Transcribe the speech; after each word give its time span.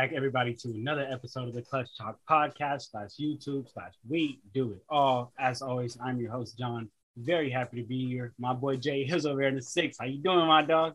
back, 0.00 0.14
everybody, 0.14 0.54
to 0.54 0.70
another 0.70 1.06
episode 1.10 1.46
of 1.46 1.52
the 1.52 1.60
Clutch 1.60 1.90
Talk 1.98 2.18
podcast 2.26 2.90
slash 2.90 3.10
YouTube 3.20 3.70
slash 3.70 3.92
We 4.08 4.40
Do 4.54 4.72
It 4.72 4.82
All. 4.88 5.30
As 5.38 5.60
always, 5.60 5.98
I'm 6.02 6.18
your 6.18 6.30
host, 6.30 6.56
John. 6.56 6.88
Very 7.18 7.50
happy 7.50 7.82
to 7.82 7.86
be 7.86 8.08
here. 8.08 8.32
My 8.38 8.54
boy 8.54 8.76
Jay 8.76 9.02
is 9.02 9.26
over 9.26 9.40
there 9.40 9.50
in 9.50 9.56
the 9.56 9.60
six. 9.60 9.98
How 10.00 10.06
you 10.06 10.16
doing, 10.22 10.46
my 10.46 10.62
dog? 10.62 10.94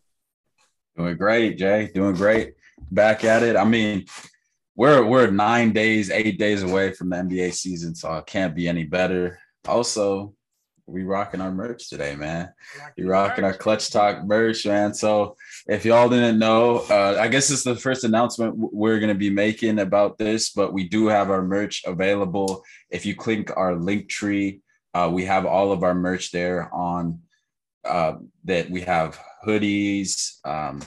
Doing 0.97 1.17
great, 1.17 1.59
Jay. 1.59 1.91
Doing 1.94 2.16
great. 2.16 2.55
Back 2.89 3.23
at 3.23 3.44
it. 3.44 3.55
I 3.55 3.63
mean, 3.63 4.05
we're 4.75 5.05
we're 5.05 5.30
nine 5.30 5.72
days, 5.72 6.09
eight 6.09 6.39
days 6.39 6.63
away 6.63 6.91
from 6.94 7.11
the 7.11 7.17
NBA 7.17 7.53
season, 7.53 7.94
so 7.94 8.11
it 8.16 8.25
can't 8.25 8.55
be 8.55 8.67
any 8.67 8.85
better. 8.85 9.38
Also, 9.67 10.33
we 10.88 11.03
rocking 11.03 11.41
our 11.41 11.52
merch 11.52 11.89
today, 11.89 12.16
man. 12.16 12.52
You 12.97 13.08
rocking 13.08 13.44
our 13.44 13.53
Clutch 13.53 13.91
Talk 13.91 14.23
merch, 14.25 14.66
man. 14.66 14.95
So 14.95 15.35
if 15.67 15.83
y'all 15.85 16.09
didn't 16.09 16.37
know, 16.37 16.85
uh, 16.89 17.17
I 17.19 17.27
guess 17.27 17.49
it's 17.49 17.63
the 17.63 17.75
first 17.75 18.03
announcement 18.03 18.53
we're 18.55 18.99
gonna 18.99 19.15
be 19.15 19.29
making 19.29 19.79
about 19.79 20.17
this, 20.17 20.51
but 20.51 20.73
we 20.73 20.88
do 20.88 21.07
have 21.07 21.29
our 21.29 21.41
merch 21.41 21.83
available. 21.85 22.63
If 22.89 23.05
you 23.05 23.15
click 23.15 23.55
our 23.57 23.73
Linktree, 23.73 24.61
uh, 24.94 25.09
we 25.11 25.25
have 25.25 25.45
all 25.45 25.72
of 25.72 25.83
our 25.83 25.95
merch 25.95 26.31
there 26.31 26.73
on 26.73 27.19
uh, 27.83 28.16
that 28.45 28.69
we 28.69 28.81
have 28.81 29.19
hoodies, 29.45 30.45
um, 30.45 30.81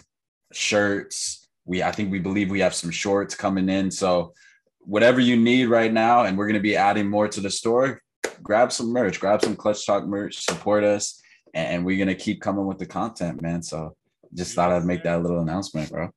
shirts. 0.52 1.48
We 1.64 1.82
I 1.82 1.92
think 1.92 2.10
we 2.10 2.18
believe 2.18 2.50
we 2.50 2.60
have 2.60 2.74
some 2.74 2.90
shorts 2.90 3.34
coming 3.34 3.68
in. 3.68 3.90
So 3.90 4.32
whatever 4.80 5.20
you 5.20 5.36
need 5.36 5.66
right 5.66 5.92
now, 5.92 6.24
and 6.24 6.38
we're 6.38 6.46
gonna 6.46 6.60
be 6.60 6.76
adding 6.76 7.08
more 7.08 7.28
to 7.28 7.40
the 7.40 7.50
store 7.50 8.00
grab 8.42 8.72
some 8.72 8.92
merch, 8.92 9.20
grab 9.20 9.42
some 9.42 9.56
Clutch 9.56 9.86
Talk 9.86 10.06
merch, 10.06 10.44
support 10.44 10.84
us, 10.84 11.20
and 11.54 11.84
we're 11.84 11.98
gonna 11.98 12.14
keep 12.14 12.40
coming 12.40 12.66
with 12.66 12.78
the 12.78 12.86
content, 12.86 13.42
man. 13.42 13.62
So 13.62 13.96
just 14.34 14.54
thought 14.54 14.72
I'd 14.72 14.84
make 14.84 15.02
that 15.04 15.22
little 15.22 15.40
announcement, 15.40 15.90
bro. 15.90 16.10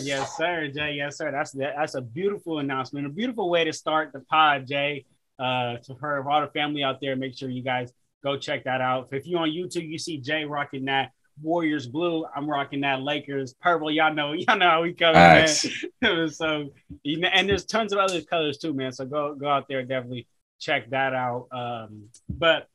Yes, 0.00 0.36
sir, 0.36 0.68
Jay. 0.68 0.94
Yes, 0.94 1.18
sir. 1.18 1.30
That's 1.30 1.52
that, 1.52 1.74
that's 1.76 1.94
a 1.94 2.00
beautiful 2.00 2.58
announcement, 2.60 3.06
a 3.06 3.10
beautiful 3.10 3.50
way 3.50 3.64
to 3.64 3.72
start 3.72 4.12
the 4.12 4.20
pod, 4.20 4.66
Jay. 4.66 5.04
Uh, 5.38 5.76
to 5.84 5.92
her, 5.94 6.28
all 6.30 6.40
the 6.40 6.46
family 6.48 6.82
out 6.82 6.98
there, 7.00 7.14
make 7.14 7.36
sure 7.36 7.50
you 7.50 7.62
guys 7.62 7.92
go 8.24 8.38
check 8.38 8.64
that 8.64 8.80
out. 8.80 9.08
If 9.12 9.26
you're 9.26 9.40
on 9.40 9.50
YouTube, 9.50 9.86
you 9.86 9.98
see 9.98 10.18
Jay 10.18 10.44
rocking 10.44 10.86
that 10.86 11.10
Warriors 11.42 11.86
blue. 11.86 12.24
I'm 12.34 12.48
rocking 12.48 12.80
that 12.80 13.02
Lakers 13.02 13.54
purple. 13.60 13.90
Y'all 13.90 14.14
know, 14.14 14.32
y'all 14.36 14.56
know 14.56 14.70
how 14.70 14.82
we 14.82 14.94
come, 14.94 15.14
man. 15.14 15.48
so, 16.30 16.70
and 17.04 17.48
there's 17.48 17.66
tons 17.66 17.92
of 17.92 17.98
other 17.98 18.22
colors 18.22 18.58
too, 18.58 18.72
man. 18.72 18.92
So 18.92 19.04
go 19.04 19.34
go 19.34 19.48
out 19.48 19.68
there, 19.68 19.82
definitely 19.82 20.26
check 20.58 20.90
that 20.90 21.14
out. 21.14 21.48
Um, 21.52 22.08
but 22.28 22.68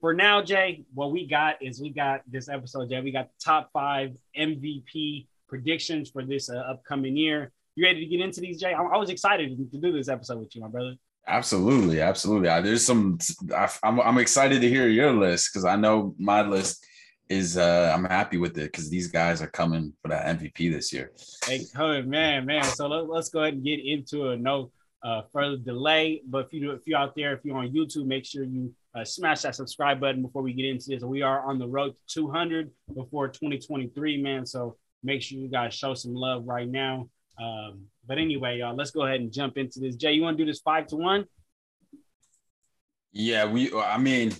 for 0.00 0.12
now, 0.12 0.42
Jay, 0.42 0.84
what 0.94 1.10
we 1.10 1.26
got 1.26 1.62
is 1.62 1.80
we 1.80 1.90
got 1.90 2.22
this 2.30 2.48
episode, 2.48 2.90
Jay. 2.90 3.00
We 3.00 3.10
got 3.10 3.28
the 3.28 3.44
top 3.44 3.70
five 3.72 4.16
MVP 4.38 5.26
predictions 5.48 6.10
for 6.10 6.24
this 6.24 6.50
uh, 6.50 6.56
upcoming 6.56 7.16
year. 7.16 7.52
You 7.74 7.84
ready 7.84 8.00
to 8.00 8.06
get 8.06 8.20
into 8.20 8.40
these, 8.40 8.60
Jay? 8.60 8.74
I, 8.74 8.82
I 8.82 8.96
was 8.96 9.10
excited 9.10 9.56
to 9.56 9.78
do 9.78 9.92
this 9.92 10.08
episode 10.08 10.38
with 10.38 10.54
you, 10.54 10.62
my 10.62 10.68
brother. 10.68 10.96
Absolutely, 11.28 12.00
absolutely. 12.00 12.48
There's 12.62 12.86
some. 12.86 13.18
I, 13.54 13.68
I'm 13.82 14.00
I'm 14.00 14.18
excited 14.18 14.60
to 14.60 14.68
hear 14.68 14.86
your 14.86 15.12
list 15.12 15.50
because 15.52 15.64
I 15.64 15.76
know 15.76 16.14
my 16.18 16.42
list 16.42 16.86
is. 17.28 17.56
uh 17.56 17.92
I'm 17.94 18.04
happy 18.04 18.38
with 18.38 18.56
it 18.58 18.70
because 18.70 18.88
these 18.88 19.08
guys 19.08 19.42
are 19.42 19.48
coming 19.48 19.92
for 20.02 20.08
that 20.08 20.38
MVP 20.38 20.70
this 20.72 20.92
year. 20.92 21.10
Hey, 21.44 21.66
man, 22.02 22.46
man. 22.46 22.62
So 22.62 22.86
let, 22.86 23.18
us 23.18 23.28
go 23.28 23.40
ahead 23.40 23.54
and 23.54 23.64
get 23.64 23.80
into 23.84 24.30
it. 24.30 24.40
No 24.40 24.70
uh, 25.02 25.22
further 25.32 25.56
delay. 25.56 26.22
But 26.26 26.46
if 26.46 26.52
you 26.52 26.70
if 26.70 26.86
you're 26.86 26.98
out 26.98 27.16
there, 27.16 27.32
if 27.32 27.44
you're 27.44 27.56
on 27.56 27.70
YouTube, 27.70 28.06
make 28.06 28.24
sure 28.24 28.44
you 28.44 28.72
uh, 28.96 29.04
smash 29.04 29.42
that 29.42 29.54
subscribe 29.54 30.00
button 30.00 30.22
before 30.22 30.42
we 30.42 30.52
get 30.52 30.66
into 30.66 30.86
this. 30.88 31.02
We 31.02 31.22
are 31.22 31.44
on 31.46 31.58
the 31.58 31.68
road 31.68 31.94
to 32.08 32.20
200 32.20 32.70
before 32.94 33.28
2023, 33.28 34.22
man. 34.22 34.46
So 34.46 34.76
make 35.02 35.22
sure 35.22 35.38
you 35.38 35.48
guys 35.48 35.74
show 35.74 35.94
some 35.94 36.14
love 36.14 36.44
right 36.46 36.68
now. 36.68 37.08
Um, 37.38 37.82
but 38.06 38.18
anyway, 38.18 38.58
y'all, 38.58 38.74
let's 38.74 38.90
go 38.90 39.02
ahead 39.02 39.20
and 39.20 39.32
jump 39.32 39.58
into 39.58 39.80
this. 39.80 39.96
Jay, 39.96 40.12
you 40.12 40.22
want 40.22 40.38
to 40.38 40.44
do 40.44 40.50
this 40.50 40.60
five 40.60 40.86
to 40.88 40.96
one? 40.96 41.26
Yeah, 43.12 43.46
we. 43.46 43.72
I 43.72 43.98
mean, 43.98 44.32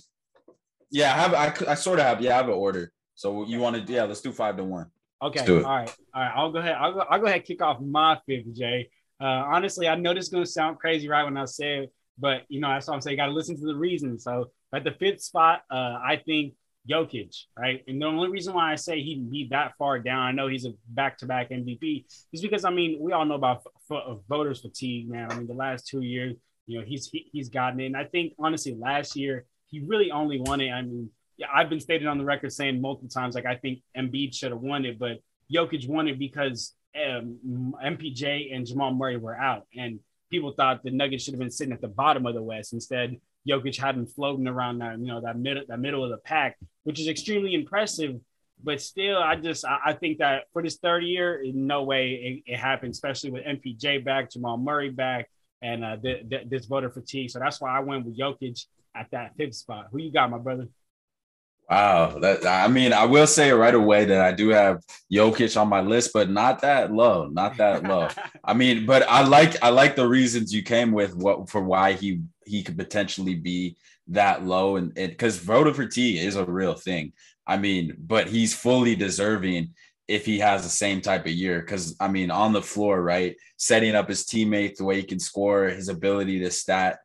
yeah, 0.91 1.13
I 1.13 1.17
have. 1.17 1.33
I, 1.33 1.71
I 1.71 1.73
sort 1.75 1.99
of 1.99 2.05
have. 2.05 2.21
Yeah, 2.21 2.33
I 2.33 2.37
have 2.37 2.47
an 2.47 2.53
order. 2.53 2.91
So 3.15 3.45
you 3.45 3.59
want 3.59 3.75
to? 3.75 3.93
Yeah, 3.93 4.03
let's 4.03 4.21
do 4.21 4.31
five 4.31 4.57
to 4.57 4.63
one. 4.63 4.87
Okay. 5.21 5.39
All 5.39 5.61
right. 5.61 5.95
All 6.13 6.21
right. 6.21 6.31
I'll 6.35 6.51
go 6.51 6.59
ahead. 6.59 6.75
I'll 6.79 6.93
go. 6.93 6.99
I'll 6.99 7.19
go 7.19 7.25
ahead. 7.25 7.43
kick 7.43 7.61
off 7.61 7.79
my 7.81 8.19
fifth, 8.27 8.53
Jay. 8.53 8.89
Uh, 9.19 9.25
honestly, 9.51 9.87
I 9.87 9.95
know 9.95 10.13
this 10.13 10.25
is 10.25 10.29
going 10.29 10.43
to 10.43 10.49
sound 10.49 10.77
crazy 10.77 11.07
right 11.07 11.23
when 11.23 11.37
I 11.37 11.45
say 11.45 11.79
it, 11.79 11.93
but 12.17 12.43
you 12.49 12.59
know, 12.59 12.69
that's 12.69 12.87
what 12.87 12.95
I'm 12.95 13.01
saying. 13.01 13.13
You 13.13 13.23
got 13.23 13.27
to 13.27 13.33
listen 13.33 13.59
to 13.59 13.65
the 13.65 13.75
reason. 13.75 14.19
So 14.19 14.51
at 14.73 14.83
the 14.83 14.91
fifth 14.91 15.21
spot, 15.21 15.61
uh, 15.69 15.99
I 16.03 16.21
think 16.25 16.53
Jokic, 16.89 17.35
right? 17.57 17.83
And 17.87 18.01
the 18.01 18.05
only 18.05 18.29
reason 18.29 18.53
why 18.53 18.71
I 18.71 18.75
say 18.75 19.01
he'd 19.01 19.29
be 19.29 19.47
that 19.51 19.73
far 19.77 19.99
down, 19.99 20.23
I 20.23 20.31
know 20.31 20.47
he's 20.47 20.65
a 20.65 20.73
back-to-back 20.87 21.49
MVP, 21.49 22.05
is 22.31 22.41
because 22.41 22.65
I 22.65 22.69
mean 22.69 22.97
we 22.99 23.11
all 23.11 23.25
know 23.25 23.35
about 23.35 23.63
f- 23.65 23.97
f- 23.97 24.17
voters 24.29 24.61
fatigue, 24.61 25.09
man. 25.09 25.31
I 25.31 25.35
mean 25.35 25.47
the 25.47 25.53
last 25.53 25.87
two 25.87 26.01
years, 26.01 26.35
you 26.65 26.79
know, 26.79 26.85
he's 26.85 27.09
he, 27.09 27.29
he's 27.31 27.49
gotten 27.49 27.79
it. 27.79 27.87
And 27.87 27.97
I 27.97 28.05
think 28.05 28.33
honestly, 28.39 28.75
last 28.75 29.15
year 29.15 29.45
he 29.67 29.81
really 29.81 30.11
only 30.11 30.39
won 30.39 30.61
it. 30.61 30.71
I 30.71 30.81
mean, 30.81 31.09
yeah, 31.37 31.47
I've 31.53 31.69
been 31.69 31.79
stated 31.79 32.07
on 32.07 32.17
the 32.17 32.25
record 32.25 32.51
saying 32.53 32.81
multiple 32.81 33.09
times 33.09 33.35
like 33.35 33.45
I 33.45 33.55
think 33.55 33.81
Embiid 33.97 34.33
should 34.33 34.51
have 34.51 34.61
won 34.61 34.85
it, 34.85 34.97
but 34.97 35.17
Jokic 35.53 35.87
won 35.87 36.07
it 36.07 36.17
because 36.17 36.73
um, 36.95 37.73
MPJ 37.83 38.55
and 38.55 38.65
Jamal 38.65 38.93
Murray 38.93 39.17
were 39.17 39.37
out, 39.37 39.67
and 39.75 39.99
people 40.29 40.51
thought 40.51 40.83
the 40.83 40.91
Nuggets 40.91 41.23
should 41.23 41.33
have 41.33 41.39
been 41.39 41.51
sitting 41.51 41.73
at 41.73 41.81
the 41.81 41.87
bottom 41.87 42.25
of 42.25 42.33
the 42.33 42.41
West. 42.41 42.73
Instead, 42.73 43.19
Jokic 43.47 43.77
had 43.77 43.95
them 43.95 44.05
floating 44.05 44.47
around 44.47 44.79
that, 44.79 44.99
you 44.99 45.07
know, 45.07 45.21
that 45.21 45.37
middle, 45.37 45.63
that 45.67 45.79
middle 45.79 46.03
of 46.03 46.09
the 46.09 46.17
pack, 46.17 46.57
which 46.83 46.99
is 46.99 47.07
extremely 47.07 47.53
impressive. 47.53 48.19
But 48.63 48.81
still, 48.81 49.17
I 49.17 49.35
just 49.35 49.65
I, 49.65 49.79
I 49.87 49.93
think 49.93 50.17
that 50.17 50.45
for 50.51 50.63
this 50.63 50.77
third 50.77 51.03
year, 51.03 51.41
in 51.41 51.67
no 51.67 51.83
way 51.83 52.43
it, 52.45 52.53
it 52.53 52.57
happened, 52.57 52.91
especially 52.91 53.29
with 53.29 53.45
MPJ 53.45 54.03
back, 54.03 54.31
Jamal 54.31 54.57
Murray 54.57 54.89
back, 54.89 55.29
and 55.61 55.83
uh, 55.83 55.97
the, 56.01 56.21
the, 56.27 56.41
this 56.47 56.65
voter 56.65 56.89
fatigue. 56.89 57.29
So 57.29 57.39
that's 57.39 57.61
why 57.61 57.75
I 57.75 57.79
went 57.79 58.05
with 58.05 58.17
Jokic 58.17 58.65
at 58.95 59.11
that 59.11 59.35
fifth 59.37 59.55
spot. 59.55 59.87
Who 59.91 59.99
you 59.99 60.11
got, 60.11 60.29
my 60.29 60.39
brother? 60.39 60.67
Wow, 61.69 62.19
that 62.19 62.45
I 62.45 62.69
mean, 62.69 62.93
I 62.93 63.03
will 63.05 63.27
say 63.27 63.51
right 63.51 63.73
away 63.75 64.05
that 64.05 64.21
I 64.21 64.31
do 64.31 64.49
have 64.49 64.81
Jokic 65.11 65.59
on 65.59 65.67
my 65.67 65.81
list, 65.81 66.11
but 66.13 66.29
not 66.29 66.61
that 66.61 66.93
low, 66.93 67.27
not 67.27 67.57
that 67.57 67.83
low. 67.83 68.07
I 68.43 68.53
mean, 68.53 68.85
but 68.85 69.03
I 69.09 69.23
like 69.27 69.61
I 69.61 69.69
like 69.69 69.97
the 69.97 70.07
reasons 70.07 70.53
you 70.53 70.63
came 70.63 70.93
with 70.93 71.13
what 71.15 71.49
for 71.49 71.61
why 71.61 71.93
he 71.93 72.21
he 72.45 72.63
could 72.63 72.77
potentially 72.77 73.35
be 73.35 73.75
that 74.07 74.45
low, 74.45 74.77
and 74.77 74.93
because 74.93 75.39
voter 75.39 75.73
fatigue 75.73 76.23
is 76.23 76.37
a 76.37 76.45
real 76.45 76.73
thing. 76.73 77.11
I 77.45 77.57
mean, 77.57 77.95
but 77.99 78.27
he's 78.27 78.53
fully 78.53 78.95
deserving 78.95 79.73
if 80.07 80.25
he 80.25 80.39
has 80.39 80.63
the 80.63 80.69
same 80.69 81.01
type 81.01 81.25
of 81.25 81.33
year. 81.33 81.59
Because 81.59 81.97
I 81.99 82.07
mean, 82.07 82.31
on 82.31 82.53
the 82.53 82.61
floor, 82.61 83.01
right, 83.01 83.35
setting 83.57 83.93
up 83.93 84.07
his 84.07 84.25
teammates 84.25 84.79
the 84.79 84.85
way 84.85 84.95
he 84.95 85.03
can 85.03 85.19
score, 85.19 85.65
his 85.65 85.89
ability 85.89 86.39
to 86.39 86.51
stat 86.51 86.99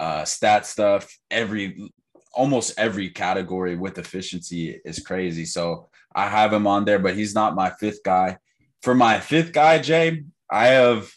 uh 0.00 0.24
stat 0.24 0.64
stuff 0.64 1.18
every 1.30 1.90
almost 2.38 2.78
every 2.78 3.10
category 3.10 3.74
with 3.74 3.98
efficiency 3.98 4.80
is 4.84 5.00
crazy. 5.00 5.44
So 5.44 5.88
I 6.14 6.28
have 6.28 6.52
him 6.52 6.68
on 6.68 6.84
there, 6.84 7.00
but 7.00 7.16
he's 7.16 7.34
not 7.34 7.56
my 7.56 7.68
fifth 7.68 8.04
guy. 8.04 8.38
For 8.80 8.94
my 8.94 9.18
fifth 9.18 9.52
guy, 9.52 9.80
Jay, 9.80 10.22
I 10.48 10.68
have 10.68 11.10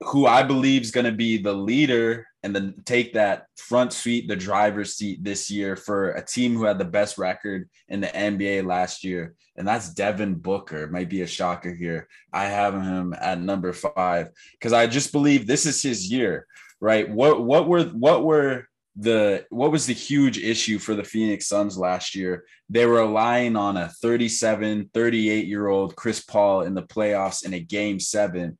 who 0.00 0.26
I 0.26 0.42
believe 0.42 0.82
is 0.82 0.90
going 0.90 1.06
to 1.06 1.12
be 1.12 1.38
the 1.38 1.52
leader 1.52 2.26
and 2.42 2.52
then 2.52 2.74
take 2.84 3.12
that 3.12 3.46
front 3.56 3.92
seat, 3.92 4.26
the 4.26 4.34
driver's 4.34 4.96
seat 4.96 5.22
this 5.22 5.48
year 5.48 5.76
for 5.76 6.10
a 6.10 6.24
team 6.26 6.56
who 6.56 6.64
had 6.64 6.76
the 6.76 6.84
best 6.84 7.18
record 7.18 7.70
in 7.88 8.00
the 8.00 8.08
NBA 8.08 8.66
last 8.66 9.04
year. 9.04 9.34
And 9.56 9.66
that's 9.66 9.94
Devin 9.94 10.34
Booker. 10.34 10.88
Might 10.88 11.08
be 11.08 11.22
a 11.22 11.26
shocker 11.26 11.72
here. 11.72 12.08
I 12.32 12.46
have 12.46 12.74
him 12.74 13.14
at 13.14 13.40
number 13.40 13.72
five 13.72 14.30
because 14.54 14.72
I 14.72 14.88
just 14.88 15.12
believe 15.12 15.46
this 15.46 15.66
is 15.66 15.80
his 15.80 16.10
year, 16.10 16.48
right? 16.80 17.08
What 17.08 17.44
what 17.44 17.68
were 17.68 17.84
what 17.84 18.24
were 18.24 18.66
the 18.96 19.46
what 19.48 19.72
was 19.72 19.86
the 19.86 19.94
huge 19.94 20.38
issue 20.38 20.78
for 20.78 20.94
the 20.94 21.04
Phoenix 21.04 21.46
Suns 21.46 21.78
last 21.78 22.14
year? 22.14 22.44
They 22.68 22.86
were 22.86 23.00
relying 23.00 23.56
on 23.56 23.76
a 23.76 23.88
37, 23.88 24.90
38 24.92 25.46
year 25.46 25.68
old 25.68 25.96
Chris 25.96 26.20
Paul 26.20 26.62
in 26.62 26.74
the 26.74 26.82
playoffs 26.82 27.44
in 27.44 27.54
a 27.54 27.60
game 27.60 27.98
seven. 27.98 28.58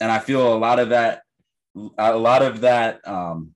And 0.00 0.10
I 0.10 0.18
feel 0.18 0.54
a 0.54 0.58
lot 0.58 0.78
of 0.78 0.90
that, 0.90 1.22
a 1.98 2.16
lot 2.16 2.42
of 2.42 2.60
that, 2.60 3.06
um, 3.06 3.54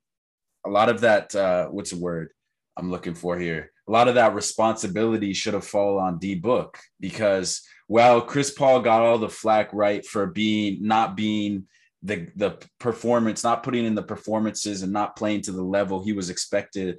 a 0.64 0.70
lot 0.70 0.88
of 0.88 1.00
that, 1.02 1.34
uh, 1.34 1.68
what's 1.68 1.90
the 1.90 1.98
word 1.98 2.30
I'm 2.76 2.90
looking 2.90 3.14
for 3.14 3.38
here? 3.38 3.70
A 3.88 3.92
lot 3.92 4.08
of 4.08 4.16
that 4.16 4.34
responsibility 4.34 5.32
should 5.32 5.54
have 5.54 5.66
fallen 5.66 6.04
on 6.04 6.18
D 6.18 6.34
Book 6.34 6.78
because, 6.98 7.62
well, 7.88 8.20
Chris 8.20 8.50
Paul 8.50 8.80
got 8.80 9.02
all 9.02 9.18
the 9.18 9.28
flack 9.28 9.72
right 9.72 10.04
for 10.04 10.26
being 10.26 10.78
not 10.82 11.16
being 11.16 11.66
the 12.06 12.28
the 12.36 12.58
performance, 12.78 13.44
not 13.44 13.62
putting 13.62 13.84
in 13.84 13.94
the 13.94 14.02
performances 14.02 14.82
and 14.82 14.92
not 14.92 15.16
playing 15.16 15.42
to 15.42 15.52
the 15.52 15.62
level 15.62 16.02
he 16.02 16.12
was 16.12 16.30
expected 16.30 16.98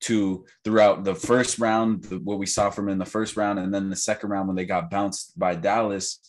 to 0.00 0.44
throughout 0.64 1.04
the 1.04 1.14
first 1.14 1.58
round, 1.58 2.06
what 2.24 2.38
we 2.38 2.46
saw 2.46 2.70
from 2.70 2.86
him 2.86 2.92
in 2.92 2.98
the 2.98 3.04
first 3.04 3.36
round, 3.36 3.58
and 3.58 3.72
then 3.72 3.90
the 3.90 3.96
second 3.96 4.30
round 4.30 4.48
when 4.48 4.56
they 4.56 4.64
got 4.66 4.90
bounced 4.90 5.38
by 5.38 5.54
Dallas. 5.54 6.20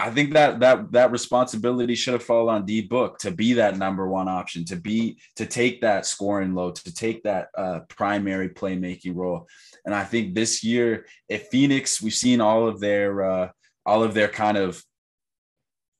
I 0.00 0.10
think 0.10 0.32
that 0.34 0.60
that 0.60 0.92
that 0.92 1.10
responsibility 1.10 1.96
should 1.96 2.14
have 2.14 2.22
fallen 2.22 2.54
on 2.54 2.64
D 2.64 2.82
Book 2.82 3.18
to 3.18 3.32
be 3.32 3.54
that 3.54 3.78
number 3.78 4.08
one 4.08 4.28
option, 4.28 4.64
to 4.66 4.76
be 4.76 5.18
to 5.36 5.44
take 5.44 5.80
that 5.80 6.06
scoring 6.06 6.54
load, 6.54 6.76
to 6.76 6.94
take 6.94 7.24
that 7.24 7.48
uh, 7.56 7.80
primary 7.88 8.48
playmaking 8.48 9.16
role. 9.16 9.48
And 9.84 9.94
I 9.94 10.04
think 10.04 10.34
this 10.34 10.62
year, 10.62 11.06
if 11.28 11.48
Phoenix, 11.48 12.00
we've 12.00 12.14
seen 12.14 12.40
all 12.40 12.68
of 12.68 12.78
their 12.78 13.10
uh, 13.28 13.48
all 13.84 14.04
of 14.04 14.14
their 14.14 14.28
kind 14.28 14.56
of 14.56 14.82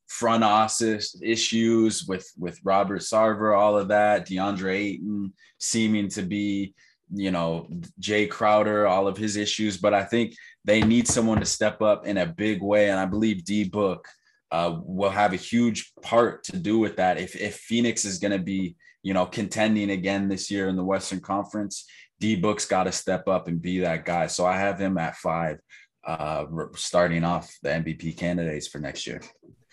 front 0.09 0.43
office 0.43 1.15
issues 1.21 2.05
with 2.07 2.29
with 2.37 2.59
Robert 2.63 3.01
Sarver, 3.01 3.57
all 3.57 3.77
of 3.77 3.87
that, 3.89 4.27
DeAndre 4.27 4.75
Ayton 4.75 5.33
seeming 5.59 6.09
to 6.09 6.23
be, 6.23 6.73
you 7.13 7.31
know, 7.31 7.67
Jae 8.01 8.29
Crowder, 8.29 8.87
all 8.87 9.07
of 9.07 9.17
his 9.17 9.37
issues. 9.37 9.77
But 9.77 9.93
I 9.93 10.03
think 10.03 10.33
they 10.65 10.81
need 10.81 11.07
someone 11.07 11.39
to 11.39 11.45
step 11.45 11.81
up 11.81 12.07
in 12.07 12.17
a 12.17 12.25
big 12.25 12.61
way, 12.61 12.89
and 12.89 12.99
I 12.99 13.05
believe 13.05 13.45
D 13.45 13.63
Book 13.65 14.07
uh, 14.51 14.79
will 14.83 15.11
have 15.11 15.33
a 15.33 15.37
huge 15.37 15.93
part 16.01 16.43
to 16.45 16.57
do 16.57 16.79
with 16.79 16.97
that. 16.97 17.19
If 17.19 17.35
if 17.35 17.57
Phoenix 17.57 18.03
is 18.03 18.17
going 18.17 18.31
to 18.31 18.43
be, 18.43 18.75
you 19.03 19.13
know, 19.13 19.27
contending 19.27 19.91
again 19.91 20.27
this 20.27 20.49
year 20.49 20.69
in 20.69 20.75
the 20.75 20.83
Western 20.83 21.19
Conference, 21.19 21.85
D 22.19 22.35
Book's 22.35 22.65
got 22.65 22.85
to 22.85 22.91
step 22.91 23.27
up 23.27 23.47
and 23.47 23.61
be 23.61 23.79
that 23.79 24.05
guy. 24.05 24.25
So 24.25 24.47
I 24.47 24.57
have 24.57 24.79
him 24.79 24.97
at 24.97 25.17
five, 25.17 25.59
uh, 26.03 26.45
starting 26.75 27.23
off 27.23 27.55
the 27.61 27.69
MVP 27.69 28.17
candidates 28.17 28.67
for 28.67 28.79
next 28.79 29.05
year. 29.05 29.21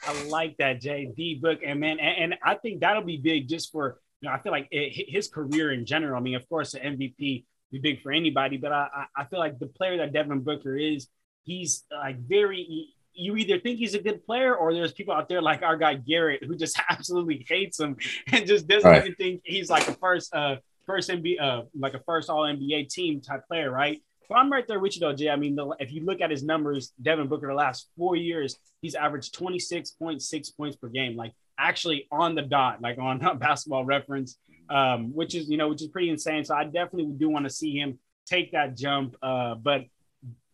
I 0.05 0.25
like 0.25 0.57
that, 0.59 0.81
Jay 0.81 1.11
D 1.17 1.39
Book, 1.41 1.61
and 1.65 1.81
man, 1.81 1.99
and, 1.99 2.33
and, 2.33 2.35
I 2.43 2.55
think 2.55 2.81
that'll 2.81 3.03
be 3.03 3.17
big 3.17 3.49
just 3.49 3.73
for 3.73 4.01
you 4.21 4.29
know. 4.29 4.35
I 4.35 4.39
feel 4.41 4.53
like 4.53 4.69
it, 4.71 5.11
his 5.11 5.29
career 5.29 5.73
in 5.73 5.87
general. 5.87 6.17
I 6.17 6.21
mean, 6.21 6.35
of 6.35 6.49
course, 6.49 6.73
the 6.73 6.81
MVP 6.81 7.45
be 7.73 7.79
big 7.81 8.03
for 8.03 8.13
anybody, 8.13 8.57
but 8.57 8.73
I 8.73 9.07
I 9.17 9.25
feel 9.25 9.39
like 9.39 9.59
the 9.59 9.67
player 9.67 9.97
that 9.99 10.13
Devin 10.13 10.41
Booker 10.41 10.77
is, 10.77 11.09
he's 11.45 11.85
like 11.91 12.19
very. 12.19 12.93
You 13.19 13.37
either 13.37 13.59
think 13.59 13.79
he's 13.79 13.95
a 13.95 13.99
good 13.99 14.27
player, 14.27 14.55
or 14.55 14.75
there's 14.75 14.93
people 14.93 15.15
out 15.15 15.27
there 15.29 15.41
like 15.41 15.63
our 15.63 15.79
guy 15.79 15.95
Garrett 15.95 16.45
who 16.45 16.55
just 16.55 16.79
absolutely 16.91 17.47
hates 17.49 17.81
him 17.81 17.97
and 18.31 18.47
just 18.47 18.69
doesn't 18.69 18.89
right. 18.89 19.03
even 19.03 19.15
think 19.15 19.41
he's 19.45 19.71
like 19.71 19.89
a 19.89 19.95
first 19.95 20.35
uh 20.35 20.57
first 20.85 21.09
NBA 21.09 21.41
uh 21.41 21.63
like 21.79 21.95
a 21.95 22.01
first 22.01 22.29
All 22.29 22.43
NBA 22.43 22.91
team 22.91 23.23
type 23.23 23.47
player, 23.49 23.71
right? 23.71 24.03
But 24.29 24.37
I'm 24.37 24.51
right 24.51 24.67
there 24.67 24.81
with 24.81 24.97
you 24.97 25.01
though, 25.01 25.13
Jay. 25.13 25.31
I 25.31 25.37
mean, 25.37 25.55
the, 25.55 25.75
if 25.79 25.93
you 25.93 26.05
look 26.05 26.21
at 26.21 26.31
his 26.31 26.43
numbers, 26.43 26.93
Devin 27.01 27.29
Booker 27.29 27.47
the 27.49 27.55
last 27.55 27.89
four 27.97 28.17
years, 28.17 28.59
he's 28.83 28.95
averaged 28.95 29.35
26.6 29.39 30.57
points 30.57 30.77
per 30.77 30.89
game, 30.89 31.17
like 31.17 31.33
actually 31.59 32.07
on 32.11 32.35
the 32.35 32.43
dot, 32.43 32.81
like 32.81 32.99
on 32.99 33.19
basketball 33.39 33.85
reference, 33.85 34.39
um, 34.69 35.15
which 35.15 35.35
is, 35.35 35.49
you 35.49 35.57
know, 35.57 35.69
which 35.69 35.83
is 35.83 35.89
pretty 35.89 36.11
insane. 36.11 36.45
So 36.45 36.55
I 36.55 36.65
definitely 36.65 37.13
do 37.17 37.29
want 37.29 37.45
to 37.45 37.51
see 37.51 37.77
him 37.79 37.99
take 38.27 38.53
that 38.53 38.77
jump. 38.77 39.17
Uh, 39.23 39.55
but 39.55 39.83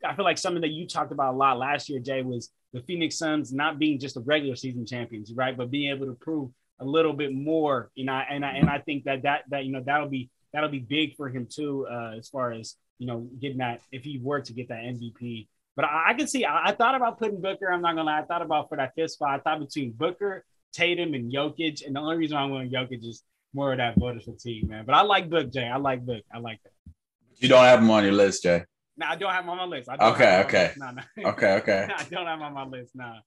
I 0.04 0.14
feel 0.14 0.24
like 0.24 0.38
something 0.38 0.62
that 0.62 0.70
you 0.70 0.86
talked 0.86 1.12
about 1.12 1.34
a 1.34 1.36
lot 1.36 1.58
last 1.58 1.88
year, 1.88 2.00
Jay, 2.00 2.22
was 2.22 2.50
the 2.72 2.80
Phoenix 2.82 3.16
Suns 3.16 3.52
not 3.52 3.78
being 3.78 3.98
just 3.98 4.16
a 4.16 4.20
regular 4.20 4.56
season 4.56 4.86
champions, 4.86 5.32
right? 5.34 5.56
But 5.56 5.70
being 5.70 5.90
able 5.90 6.06
to 6.06 6.14
prove 6.14 6.50
a 6.80 6.84
little 6.84 7.12
bit 7.12 7.32
more, 7.32 7.90
you 7.94 8.04
know, 8.04 8.12
and 8.12 8.44
I, 8.44 8.50
and 8.52 8.68
I 8.68 8.78
think 8.78 9.04
that 9.04 9.22
that, 9.22 9.44
that, 9.50 9.64
you 9.64 9.72
know, 9.72 9.82
that'll 9.84 10.08
be, 10.08 10.30
that'll 10.52 10.70
be 10.70 10.78
big 10.78 11.16
for 11.16 11.28
him 11.28 11.46
too, 11.50 11.86
uh, 11.90 12.14
as 12.18 12.28
far 12.28 12.52
as, 12.52 12.76
you 12.98 13.06
know, 13.06 13.28
getting 13.40 13.58
that 13.58 13.80
if 13.90 14.04
he 14.04 14.20
were 14.22 14.40
to 14.40 14.52
get 14.52 14.68
that 14.68 14.82
MVP. 14.82 15.48
But 15.74 15.86
I, 15.86 16.10
I 16.10 16.14
can 16.14 16.26
see. 16.26 16.44
I, 16.44 16.68
I, 16.68 16.72
thought 16.72 16.94
about 16.94 17.18
putting 17.18 17.40
Booker. 17.40 17.72
I'm 17.72 17.80
not 17.80 17.96
gonna 17.96 18.04
lie. 18.04 18.20
I 18.20 18.24
thought 18.24 18.42
about 18.42 18.68
for 18.68 18.76
that 18.76 18.92
fifth 18.94 19.12
spot. 19.12 19.30
I 19.30 19.38
thought 19.38 19.60
between 19.60 19.92
Booker, 19.92 20.44
Tatum, 20.72 21.14
and 21.14 21.32
Jokic. 21.32 21.86
And 21.86 21.96
the 21.96 22.00
only 22.00 22.16
reason 22.16 22.36
I'm 22.36 22.50
going 22.50 22.70
Jokic 22.70 23.06
is 23.06 23.22
more 23.54 23.72
of 23.72 23.78
that 23.78 23.98
voter 23.98 24.20
fatigue, 24.20 24.68
man. 24.68 24.84
But 24.84 24.94
I 24.94 25.02
like 25.02 25.30
Book, 25.30 25.52
Jay. 25.52 25.66
I 25.66 25.76
like 25.76 26.04
Book. 26.04 26.22
I 26.32 26.38
like 26.38 26.60
that. 26.64 26.92
You 27.38 27.48
don't 27.48 27.64
have 27.64 27.80
him 27.80 27.90
on 27.90 28.04
your 28.04 28.12
list, 28.12 28.42
Jay. 28.42 28.64
No, 28.96 29.06
I 29.06 29.16
don't 29.16 29.32
have 29.32 29.44
him 29.44 29.50
on 29.50 29.56
my 29.56 29.64
list. 29.64 29.88
okay, 29.88 30.42
okay. 30.44 30.72
No, 30.76 30.90
no. 30.90 31.30
okay, 31.30 31.54
okay. 31.54 31.88
I 31.96 32.04
don't 32.04 32.26
have 32.26 32.38
him 32.38 32.44
on 32.44 32.54
my 32.54 32.66
list. 32.66 32.94
Nah. 32.94 33.20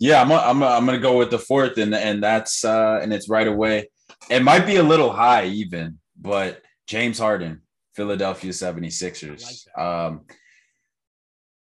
Yeah, 0.00 0.20
I'm. 0.20 0.30
A, 0.30 0.36
I'm. 0.36 0.62
A, 0.62 0.66
I'm 0.66 0.86
gonna 0.86 0.98
go 0.98 1.16
with 1.16 1.30
the 1.30 1.38
fourth, 1.38 1.78
and 1.78 1.94
and 1.94 2.22
that's 2.22 2.64
uh 2.64 3.00
and 3.02 3.12
it's 3.12 3.28
right 3.28 3.46
away. 3.46 3.90
It 4.30 4.42
might 4.42 4.66
be 4.66 4.76
a 4.76 4.82
little 4.82 5.12
high 5.12 5.46
even, 5.46 5.98
but 6.18 6.62
James 6.86 7.18
Harden. 7.18 7.62
Philadelphia 7.98 8.52
76ers. 8.52 9.66
Like 9.76 9.84
um, 9.84 10.20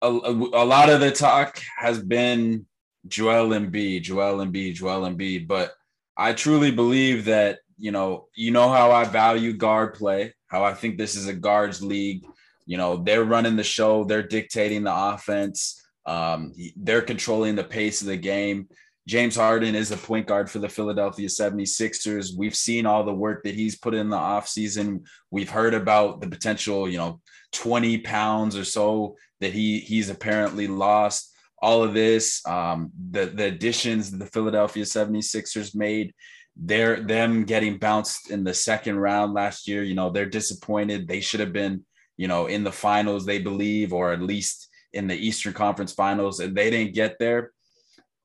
a, 0.01 0.09
a, 0.09 0.65
lot 0.65 0.89
of 0.89 1.01
the 1.01 1.11
talk 1.11 1.61
has 1.77 2.03
been 2.03 2.65
Joel 3.07 3.51
Embiid, 3.51 4.01
Joel 4.01 4.39
Embiid, 4.39 4.73
Joel 4.73 5.03
Embiid, 5.03 5.47
but 5.47 5.75
I 6.17 6.33
truly 6.33 6.71
believe 6.71 7.27
that, 7.27 7.59
you 7.79 7.93
know, 7.93 8.29
you 8.35 8.51
know 8.51 8.71
how 8.71 8.93
I 8.93 9.05
value 9.05 9.53
guard 9.53 9.93
play, 9.93 10.33
how 10.47 10.65
I 10.65 10.73
think 10.73 10.97
this 10.97 11.17
is 11.17 11.29
a 11.29 11.35
guards 11.35 11.83
league. 11.83 12.25
You 12.65 12.79
know, 12.79 12.97
they're 12.97 13.25
running 13.25 13.57
the 13.57 13.63
show, 13.63 14.05
they're 14.05 14.27
dictating 14.27 14.85
the 14.85 14.95
offense, 14.95 15.85
um, 16.07 16.55
they're 16.77 17.03
controlling 17.03 17.57
the 17.57 17.65
pace 17.65 18.01
of 18.01 18.07
the 18.07 18.17
game. 18.17 18.69
James 19.09 19.35
Harden 19.35 19.75
is 19.75 19.91
a 19.91 19.97
point 19.97 20.27
guard 20.27 20.49
for 20.49 20.61
the 20.61 20.69
Philadelphia 20.69 21.27
76ers. 21.27 22.37
We've 22.37 22.55
seen 22.55 22.87
all 22.87 23.05
the 23.05 23.13
work 23.13 23.43
that 23.43 23.55
he's 23.55 23.77
put 23.77 23.95
in 23.95 24.09
the 24.09 24.17
offseason. 24.17 25.05
We've 25.31 25.51
heard 25.51 25.75
about 25.75 26.21
the 26.21 26.29
potential, 26.29 26.89
you 26.89 26.99
know, 26.99 27.21
20 27.53 27.99
pounds 27.99 28.57
or 28.57 28.65
so 28.65 29.17
that 29.41 29.53
he 29.53 29.81
he's 29.81 30.09
apparently 30.09 30.69
lost. 30.69 31.31
All 31.61 31.83
of 31.83 31.95
this, 31.95 32.45
um, 32.47 32.91
the, 33.11 33.27
the 33.27 33.45
additions 33.45 34.11
the 34.11 34.27
Philadelphia 34.27 34.85
76ers 34.85 35.75
made, 35.75 36.13
they're 36.57 37.01
them 37.01 37.45
getting 37.45 37.79
bounced 37.79 38.31
in 38.31 38.45
the 38.45 38.55
second 38.55 38.99
round 38.99 39.33
last 39.33 39.67
year. 39.67 39.83
You 39.83 39.95
know, 39.95 40.11
they're 40.11 40.27
disappointed. 40.27 41.09
They 41.09 41.21
should 41.21 41.41
have 41.41 41.53
been, 41.53 41.85
you 42.17 42.29
know, 42.29 42.47
in 42.47 42.63
the 42.63 42.73
finals, 42.73 43.27
they 43.27 43.39
believe, 43.39 43.93
or 43.93 44.13
at 44.13 44.23
least 44.23 44.69
in 44.93 45.09
the 45.09 45.17
Eastern 45.17 45.55
Conference 45.55 45.93
finals, 45.93 46.39
and 46.41 46.55
they 46.55 46.71
didn't 46.71 46.95
get 46.95 47.17
there 47.19 47.51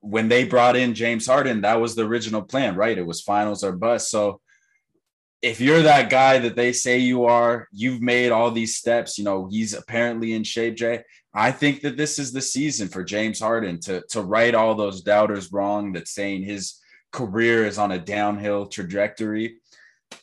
when 0.01 0.29
they 0.29 0.43
brought 0.43 0.75
in 0.75 0.93
James 0.93 1.27
Harden, 1.27 1.61
that 1.61 1.81
was 1.81 1.95
the 1.95 2.05
original 2.05 2.41
plan, 2.41 2.75
right? 2.75 2.97
It 2.97 3.05
was 3.05 3.21
finals 3.21 3.63
or 3.63 3.73
bust. 3.73 4.09
So 4.09 4.41
if 5.41 5.61
you're 5.61 5.83
that 5.83 6.09
guy 6.09 6.39
that 6.39 6.55
they 6.55 6.73
say 6.73 6.97
you 6.97 7.25
are, 7.25 7.67
you've 7.71 8.01
made 8.01 8.31
all 8.31 8.51
these 8.51 8.75
steps, 8.75 9.17
you 9.17 9.23
know, 9.23 9.47
he's 9.49 9.73
apparently 9.73 10.33
in 10.33 10.43
shape, 10.43 10.75
Jay. 10.75 11.03
I 11.33 11.51
think 11.51 11.81
that 11.81 11.97
this 11.97 12.17
is 12.17 12.31
the 12.31 12.41
season 12.41 12.87
for 12.87 13.03
James 13.03 13.39
Harden 13.39 13.79
to, 13.81 14.01
to 14.09 14.21
right 14.21 14.55
all 14.55 14.73
those 14.73 15.01
doubters 15.01 15.51
wrong 15.51 15.93
that 15.93 16.07
saying 16.07 16.43
his 16.43 16.79
career 17.11 17.65
is 17.65 17.77
on 17.77 17.91
a 17.91 17.99
downhill 17.99 18.65
trajectory. 18.65 19.57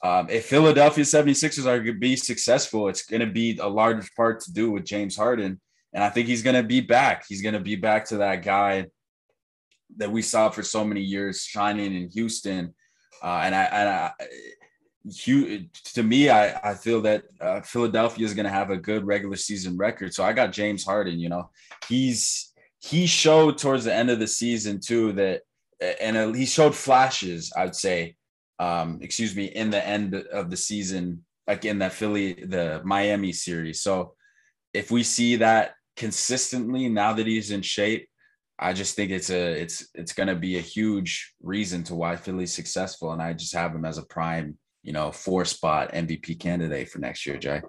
Um, 0.02 0.28
if 0.30 0.46
Philadelphia 0.46 1.04
76ers 1.04 1.66
are 1.66 1.78
going 1.78 1.94
to 1.94 2.00
be 2.00 2.16
successful, 2.16 2.88
it's 2.88 3.06
going 3.06 3.20
to 3.20 3.30
be 3.30 3.58
a 3.58 3.68
large 3.68 4.12
part 4.14 4.40
to 4.40 4.52
do 4.52 4.70
with 4.70 4.84
James 4.84 5.16
Harden. 5.16 5.60
And 5.92 6.02
I 6.02 6.10
think 6.10 6.26
he's 6.26 6.42
going 6.42 6.56
to 6.56 6.64
be 6.64 6.80
back. 6.80 7.24
He's 7.28 7.42
going 7.42 7.54
to 7.54 7.60
be 7.60 7.76
back 7.76 8.06
to 8.06 8.16
that 8.18 8.42
guy 8.42 8.86
that 9.96 10.10
we 10.10 10.22
saw 10.22 10.50
for 10.50 10.62
so 10.62 10.84
many 10.84 11.00
years 11.00 11.42
shining 11.42 11.94
in 11.94 12.08
Houston. 12.10 12.74
Uh, 13.22 13.40
and 13.44 13.54
I, 13.54 13.64
and 13.64 13.88
I, 13.88 14.12
to 15.94 16.02
me, 16.02 16.30
I, 16.30 16.70
I 16.70 16.74
feel 16.74 17.02
that 17.02 17.24
uh, 17.40 17.60
Philadelphia 17.60 18.24
is 18.24 18.34
going 18.34 18.44
to 18.44 18.50
have 18.50 18.70
a 18.70 18.76
good 18.76 19.06
regular 19.06 19.36
season 19.36 19.76
record. 19.76 20.14
So 20.14 20.24
I 20.24 20.32
got 20.32 20.52
James 20.52 20.84
Harden. 20.84 21.18
You 21.18 21.28
know, 21.28 21.50
he's 21.88 22.52
he 22.78 23.06
showed 23.06 23.58
towards 23.58 23.84
the 23.84 23.94
end 23.94 24.10
of 24.10 24.18
the 24.18 24.26
season 24.26 24.80
too 24.80 25.12
that, 25.12 25.42
and 26.00 26.34
he 26.34 26.46
showed 26.46 26.74
flashes. 26.74 27.52
I'd 27.56 27.74
say, 27.74 28.16
um, 28.58 28.98
excuse 29.02 29.34
me, 29.36 29.46
in 29.46 29.70
the 29.70 29.86
end 29.86 30.14
of 30.14 30.50
the 30.50 30.56
season, 30.56 31.24
like 31.46 31.64
in 31.64 31.78
that 31.80 31.92
Philly, 31.92 32.34
the 32.34 32.80
Miami 32.84 33.32
series. 33.32 33.82
So 33.82 34.14
if 34.72 34.90
we 34.90 35.02
see 35.02 35.36
that 35.36 35.74
consistently 35.96 36.88
now 36.88 37.12
that 37.12 37.26
he's 37.26 37.50
in 37.50 37.62
shape, 37.62 38.08
I 38.58 38.72
just 38.72 38.94
think 38.94 39.10
it's 39.10 39.30
a 39.30 39.60
it's 39.60 39.88
it's 39.94 40.12
going 40.12 40.28
to 40.28 40.36
be 40.36 40.56
a 40.58 40.60
huge 40.60 41.34
reason 41.42 41.82
to 41.84 41.94
why 41.94 42.16
Philly's 42.16 42.54
successful, 42.54 43.12
and 43.12 43.20
I 43.20 43.32
just 43.32 43.54
have 43.54 43.74
him 43.74 43.84
as 43.84 43.98
a 43.98 44.06
prime, 44.06 44.56
you 44.82 44.92
know, 44.92 45.10
four 45.10 45.44
spot 45.44 45.92
MVP 45.92 46.38
candidate 46.38 46.88
for 46.88 47.00
next 47.00 47.26
year, 47.26 47.36
Jay. 47.36 47.62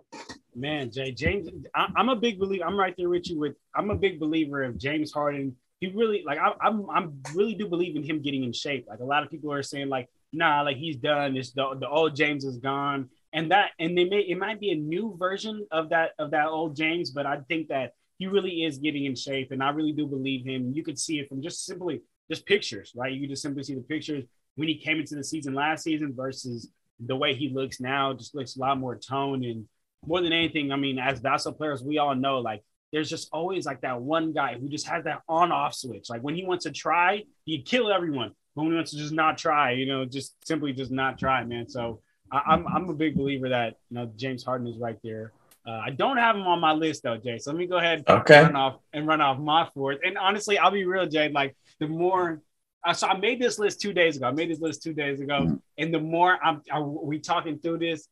Man, 0.55 0.91
Jay 0.91 1.11
James, 1.11 1.49
I, 1.73 1.91
am 1.97 2.09
a 2.09 2.15
big 2.15 2.39
believer. 2.39 2.65
I'm 2.65 2.77
right 2.77 2.93
there 2.97 3.09
with 3.09 3.29
you. 3.29 3.39
With 3.39 3.55
I'm 3.75 3.89
a 3.89 3.95
big 3.95 4.19
believer 4.19 4.63
of 4.63 4.77
James 4.77 5.11
Harden. 5.11 5.55
He 5.79 5.87
really 5.87 6.23
like 6.25 6.37
I, 6.37 6.53
I'm 6.61 6.87
I'm 6.89 7.19
really 7.33 7.55
do 7.55 7.67
believe 7.67 7.95
in 7.95 8.03
him 8.03 8.21
getting 8.21 8.43
in 8.43 8.53
shape. 8.53 8.85
Like 8.87 8.99
a 8.99 9.05
lot 9.05 9.23
of 9.23 9.31
people 9.31 9.51
are 9.51 9.63
saying, 9.63 9.89
like 9.89 10.07
nah, 10.31 10.61
like 10.61 10.77
he's 10.77 10.97
done. 10.97 11.35
It's 11.35 11.51
the 11.51 11.75
the 11.79 11.89
old 11.89 12.15
James 12.15 12.45
is 12.45 12.57
gone, 12.57 13.09
and 13.33 13.51
that 13.51 13.71
and 13.79 13.97
they 13.97 14.05
may 14.05 14.19
it 14.19 14.37
might 14.37 14.59
be 14.59 14.71
a 14.71 14.75
new 14.75 15.15
version 15.17 15.65
of 15.71 15.89
that 15.89 16.11
of 16.19 16.31
that 16.31 16.47
old 16.47 16.75
James, 16.75 17.09
but 17.09 17.25
I 17.25 17.37
think 17.47 17.69
that 17.69 17.93
he 18.17 18.27
really 18.27 18.63
is 18.63 18.77
getting 18.77 19.05
in 19.05 19.15
shape, 19.15 19.51
and 19.51 19.61
I 19.61 19.69
really 19.69 19.91
do 19.91 20.07
believe 20.07 20.45
him. 20.45 20.71
You 20.73 20.83
could 20.83 20.99
see 20.99 21.19
it 21.19 21.29
from 21.29 21.41
just 21.41 21.65
simply 21.65 22.01
just 22.29 22.45
pictures, 22.45 22.93
right? 22.95 23.11
You 23.11 23.27
just 23.27 23.41
simply 23.41 23.63
see 23.63 23.75
the 23.75 23.81
pictures 23.81 24.23
when 24.55 24.67
he 24.67 24.77
came 24.77 24.99
into 24.99 25.15
the 25.15 25.23
season 25.23 25.53
last 25.53 25.83
season 25.83 26.13
versus 26.15 26.69
the 26.99 27.15
way 27.15 27.35
he 27.35 27.49
looks 27.49 27.79
now. 27.79 28.13
Just 28.13 28.35
looks 28.35 28.55
a 28.55 28.59
lot 28.59 28.79
more 28.79 28.95
toned, 28.95 29.43
and 29.43 29.67
more 30.05 30.21
than 30.21 30.33
anything, 30.33 30.71
I 30.71 30.75
mean, 30.75 30.99
as 30.99 31.19
basketball 31.19 31.57
players, 31.57 31.83
we 31.83 31.97
all 31.97 32.15
know 32.15 32.39
like 32.39 32.63
there's 32.91 33.09
just 33.09 33.29
always 33.33 33.65
like 33.65 33.81
that 33.81 34.01
one 34.01 34.31
guy 34.31 34.57
who 34.57 34.69
just 34.69 34.87
has 34.87 35.03
that 35.03 35.21
on-off 35.27 35.73
switch. 35.73 36.09
Like 36.09 36.21
when 36.21 36.35
he 36.35 36.45
wants 36.45 36.63
to 36.63 36.71
try, 36.71 37.23
he 37.43 37.61
kill 37.61 37.91
everyone. 37.91 38.31
When 38.53 38.67
he 38.67 38.75
wants 38.75 38.91
to 38.91 38.97
just 38.97 39.11
not 39.11 39.37
try, 39.37 39.71
you 39.71 39.85
know, 39.85 40.05
just 40.05 40.35
simply 40.47 40.71
just 40.71 40.91
not 40.91 41.17
try, 41.17 41.43
man. 41.43 41.67
So 41.67 42.01
I, 42.31 42.41
I'm 42.47 42.65
I'm 42.67 42.89
a 42.89 42.93
big 42.93 43.15
believer 43.15 43.49
that 43.49 43.75
you 43.89 43.95
know 43.95 44.11
James 44.15 44.45
Harden 44.45 44.67
is 44.67 44.77
right 44.77 44.97
there 45.03 45.33
uh, 45.67 45.81
I 45.83 45.89
don't 45.89 46.17
have 46.17 46.35
him 46.35 46.43
on 46.43 46.59
my 46.59 46.73
list 46.73 47.03
though, 47.03 47.17
Jay. 47.17 47.37
So 47.39 47.51
let 47.51 47.57
me 47.57 47.65
go 47.65 47.77
ahead 47.77 48.03
okay. 48.07 48.37
and 48.37 48.47
run 48.47 48.55
off 48.55 48.79
and 48.93 49.07
run 49.07 49.21
off 49.21 49.39
my 49.39 49.67
fourth. 49.73 49.99
And 50.05 50.17
honestly, 50.17 50.57
I'll 50.57 50.71
be 50.71 50.85
real, 50.85 51.07
Jay. 51.07 51.29
Like 51.29 51.55
the 51.79 51.87
more, 51.87 52.41
uh, 52.83 52.93
so 52.93 53.07
I 53.07 53.17
made 53.17 53.41
this 53.41 53.57
list 53.57 53.81
two 53.81 53.93
days 53.93 54.17
ago. 54.17 54.27
I 54.27 54.31
made 54.31 54.51
this 54.51 54.61
list 54.61 54.83
two 54.83 54.93
days 54.93 55.21
ago, 55.21 55.41
mm-hmm. 55.41 55.55
and 55.77 55.93
the 55.93 55.99
more 55.99 56.37
I'm, 56.43 56.61
I, 56.71 56.79
we 56.79 57.19
talking 57.19 57.57
through 57.57 57.79
this, 57.79 58.07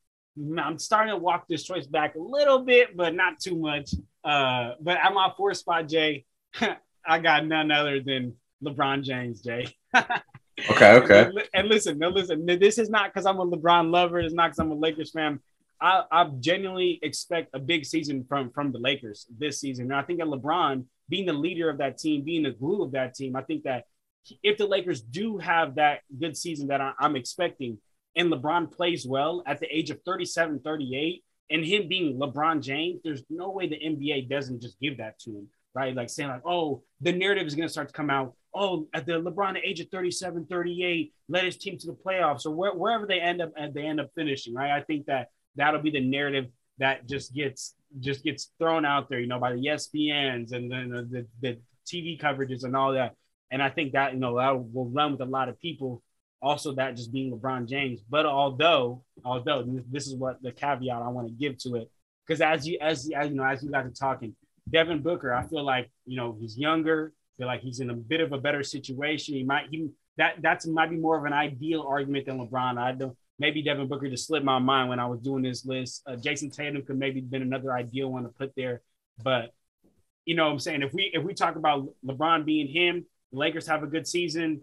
I'm 0.57 0.79
starting 0.79 1.13
to 1.13 1.17
walk 1.17 1.48
this 1.48 1.63
choice 1.63 1.86
back 1.86 2.15
a 2.15 2.19
little 2.19 2.60
bit, 2.60 2.98
but 2.98 3.13
not 3.13 3.39
too 3.39 3.55
much. 3.55 3.93
Uh, 4.24 4.72
but 4.81 4.98
at 4.98 5.13
my 5.13 5.31
fourth 5.38 5.57
spot, 5.57 5.88
Jay, 5.88 6.25
I 7.05 7.19
got 7.19 7.45
none 7.45 7.69
other 7.69 8.01
than 8.01 8.36
LeBron 8.63 9.03
James, 9.03 9.41
Jay. 9.41 9.67
okay, 9.93 10.93
okay. 10.95 11.29
And 11.53 11.67
listen, 11.67 12.00
no, 12.00 12.10
listen. 12.10 12.45
This 12.45 12.79
is 12.79 12.89
not 12.89 13.13
because 13.13 13.27
I'm 13.27 13.39
a 13.39 13.45
LeBron 13.45 13.91
lover. 13.91 14.19
It's 14.19 14.33
not 14.33 14.48
because 14.48 14.60
I'm 14.60 14.72
a 14.72 14.75
Lakers 14.75 15.12
fan. 15.12 15.39
I, 15.84 16.04
I 16.10 16.25
genuinely 16.40 16.98
expect 17.04 17.50
a 17.54 17.60
big 17.60 17.86
season 17.86 18.25
from 18.30 18.52
from 18.52 18.72
the 18.72 18.80
Lakers 18.80 19.28
this 19.38 19.60
season. 19.60 19.92
And 19.92 19.96
I 19.96 20.02
think 20.02 20.20
that 20.20 20.30
LeBron 20.30 20.86
being 21.10 21.25
the 21.25 21.34
leader 21.34 21.70
of 21.70 21.78
that 21.80 21.98
team, 21.98 22.24
being 22.24 22.44
the 22.44 22.52
glue 22.52 22.84
of 22.84 22.94
that 22.94 23.16
team, 23.16 23.36
I 23.36 23.42
think 23.42 23.63
that 23.63 23.84
if 24.42 24.58
the 24.58 24.66
Lakers 24.66 25.02
do 25.02 25.38
have 25.40 25.75
that 25.75 26.00
good 26.18 26.38
season 26.38 26.68
that 26.68 26.80
I, 26.80 26.94
I'm 26.98 27.18
expecting, 27.18 27.78
and 28.16 28.32
LeBron 28.32 28.72
plays 28.72 29.06
well 29.06 29.44
at 29.46 29.60
the 29.60 29.68
age 29.75 29.90
of 29.90 30.00
37, 30.06 30.62
38, 30.63 31.22
and 31.50 31.66
him 31.66 31.90
being 31.90 32.18
LeBron 32.18 32.62
James, 32.62 33.02
there's 33.04 33.24
no 33.30 33.52
way 33.52 33.68
the 33.68 33.75
NBA 33.75 34.30
doesn't 34.30 34.62
just 34.62 34.80
give 34.80 35.00
that 35.00 35.20
to 35.20 35.32
him, 35.32 35.50
right? 35.75 35.94
Like 35.94 36.10
saying 36.10 36.30
like, 36.30 36.46
oh, 36.46 36.82
the 37.02 37.12
narrative 37.12 37.46
is 37.46 37.56
going 37.56 37.68
to 37.68 37.72
start 37.72 37.90
to 37.90 37.94
come 37.94 38.10
out. 38.10 38.34
Oh, 38.56 38.88
at 38.94 39.06
the 39.06 39.13
LeBron 39.13 39.58
age 39.62 39.82
of 39.82 39.90
37, 39.90 40.46
38, 40.46 41.13
led 41.28 41.44
his 41.44 41.58
team 41.58 41.78
to 41.80 41.88
the 41.88 41.94
playoffs 41.94 42.46
or 42.46 42.52
where, 42.52 42.74
wherever 42.74 43.06
they 43.06 43.20
end 43.20 43.42
up, 43.42 43.52
they 43.74 43.86
end 43.86 44.00
up 44.00 44.12
finishing, 44.16 44.54
right? 44.54 44.72
I 44.72 44.82
think 44.82 45.08
that 45.08 45.28
that'll 45.55 45.81
be 45.81 45.91
the 45.91 46.01
narrative 46.01 46.48
that 46.79 47.07
just 47.07 47.33
gets 47.33 47.75
just 48.00 48.24
gets 48.24 48.51
thrown 48.57 48.86
out 48.86 49.10
there, 49.10 49.19
you 49.19 49.27
know, 49.27 49.39
by 49.39 49.53
the 49.53 49.65
ESPNs 49.65 50.51
and 50.51 50.72
then 50.72 50.89
the, 50.89 51.27
the, 51.41 51.60
TV 51.86 52.19
coverages 52.19 52.63
and 52.63 52.77
all 52.77 52.93
that. 52.93 53.13
And 53.51 53.62
I 53.62 53.69
think 53.69 53.91
that 53.91 54.13
you 54.13 54.19
know 54.19 54.38
that 54.38 54.74
will 54.74 54.89
run 54.89 55.12
with 55.12 55.22
a 55.22 55.25
lot 55.25 55.50
of 55.50 55.60
people 55.60 56.01
also 56.41 56.74
that 56.75 56.95
just 56.95 57.12
being 57.12 57.31
LeBron 57.31 57.67
James. 57.67 58.01
But 58.10 58.25
although, 58.25 59.03
although 59.25 59.65
this 59.91 60.07
is 60.07 60.15
what 60.15 60.41
the 60.41 60.53
caveat 60.53 61.01
I 61.01 61.10
want 61.10 61.27
to 61.27 61.33
give 61.33 61.57
to 61.60 61.75
it, 61.75 61.91
because 62.25 62.39
as 62.39 62.65
you 62.65 62.77
as, 62.81 63.10
as 63.13 63.29
you 63.29 63.36
know, 63.36 63.43
as 63.43 63.62
you 63.62 63.69
guys 63.69 63.86
are 63.86 63.89
talking, 63.89 64.33
Devin 64.69 65.01
Booker, 65.01 65.33
I 65.33 65.45
feel 65.45 65.63
like 65.63 65.91
you 66.05 66.15
know 66.15 66.38
he's 66.39 66.57
younger. 66.57 67.13
I 67.13 67.31
feel 67.38 67.48
like 67.48 67.62
he's 67.62 67.79
in 67.81 67.89
a 67.89 67.95
bit 67.95 68.22
of 68.22 68.31
a 68.31 68.38
better 68.38 68.63
situation. 68.63 69.36
He 69.36 69.43
might 69.43 69.65
he 69.72 69.89
that 70.17 70.36
that's 70.41 70.65
might 70.67 70.89
be 70.89 70.98
more 70.98 71.17
of 71.17 71.25
an 71.25 71.33
ideal 71.33 71.86
argument 71.88 72.27
than 72.27 72.39
LeBron. 72.39 72.77
I 72.77 72.93
don't 72.93 73.17
maybe 73.40 73.62
Devin 73.62 73.88
Booker 73.88 74.10
just 74.10 74.28
slipped 74.28 74.46
my 74.46 74.60
mind 74.60 74.90
when 74.90 75.00
I 75.00 75.08
was 75.08 75.20
doing 75.20 75.44
this 75.44 75.66
list. 75.66 76.04
Uh, 76.06 76.16
Jayson 76.16 76.52
Tatum 76.52 76.84
could 76.84 76.98
maybe 76.98 77.22
been 77.22 77.42
another 77.42 77.74
ideal 77.74 78.12
one 78.12 78.24
to 78.24 78.30
put 78.30 78.54
there, 78.56 78.82
but 79.24 79.52
you 80.25 80.36
know 80.36 80.46
what 80.46 80.54
I'm 80.54 80.60
saying 80.60 80.82
if 80.84 80.94
we 80.94 81.12
if 81.13 81.24
we 81.24 81.34
talk 81.34 81.56
about 81.56 81.88
LeBron 82.06 82.46
being 82.46 82.68
him, 82.68 83.06
the 83.32 83.40
Lakers 83.40 83.68
have 83.68 83.84
a 83.84 83.88
good 83.88 84.08
season 84.08 84.62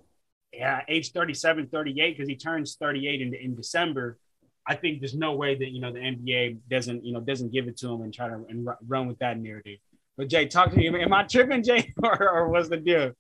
yeah, 0.53 0.81
age 0.89 1.13
37, 1.13 1.69
38, 1.69 2.17
because 2.17 2.29
he 2.29 2.37
turns 2.37 2.77
38 2.77 3.21
in, 3.21 3.35
in 3.35 3.55
December. 3.55 4.19
I 4.67 4.75
think 4.75 5.01
there's 5.01 5.15
no 5.15 5.35
way 5.35 5.55
that 5.55 5.71
you 5.71 5.81
know 5.81 5.93
the 5.93 6.01
NBA 6.01 6.59
doesn't 6.69 7.05
you 7.05 7.13
know 7.13 7.21
doesn't 7.21 7.53
give 7.53 7.67
it 7.67 7.77
to 7.79 7.89
him 7.89 8.03
and 8.03 8.13
try 8.13 8.29
to 8.29 8.35
and 8.49 8.69
run 8.87 9.09
with 9.09 9.19
that 9.19 9.39
narrative. 9.39 9.79
But 10.17 10.29
Jay, 10.29 10.47
talk 10.47 10.71
to 10.71 10.77
me. 10.77 10.89
Am 10.89 11.13
I 11.13 11.23
tripping, 11.25 11.63
Jay, 11.63 11.93
or, 12.03 12.31
or 12.31 12.49
what's 12.49 12.69
the 12.69 12.77
deal? 12.77 13.13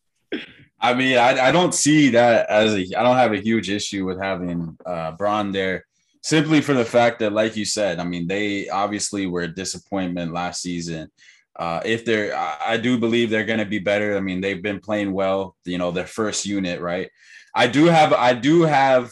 I 0.80 0.94
mean, 0.94 1.18
I, 1.18 1.48
I 1.48 1.52
don't 1.52 1.74
see 1.74 2.10
that 2.10 2.48
as 2.48 2.74
a 2.74 2.86
I 2.96 3.02
don't 3.02 3.16
have 3.16 3.32
a 3.32 3.40
huge 3.40 3.68
issue 3.68 4.06
with 4.06 4.20
having 4.20 4.78
uh, 4.86 5.12
Bron 5.12 5.52
there, 5.52 5.84
simply 6.22 6.60
for 6.60 6.74
the 6.74 6.84
fact 6.84 7.18
that, 7.18 7.32
like 7.32 7.56
you 7.56 7.64
said, 7.64 7.98
I 7.98 8.04
mean, 8.04 8.26
they 8.26 8.68
obviously 8.68 9.26
were 9.26 9.42
a 9.42 9.54
disappointment 9.54 10.32
last 10.32 10.62
season. 10.62 11.10
Uh, 11.56 11.82
if 11.84 12.06
they're, 12.06 12.34
I 12.34 12.78
do 12.78 12.96
believe 12.96 13.28
they're 13.28 13.44
going 13.44 13.58
to 13.58 13.66
be 13.66 13.80
better. 13.80 14.16
I 14.16 14.20
mean, 14.20 14.40
they've 14.40 14.62
been 14.62 14.80
playing 14.80 15.12
well. 15.12 15.56
You 15.64 15.76
know, 15.76 15.90
their 15.90 16.06
first 16.06 16.46
unit, 16.46 16.80
right? 16.80 17.10
I 17.54 17.66
do 17.66 17.86
have, 17.86 18.14
I 18.14 18.32
do 18.32 18.62
have 18.62 19.10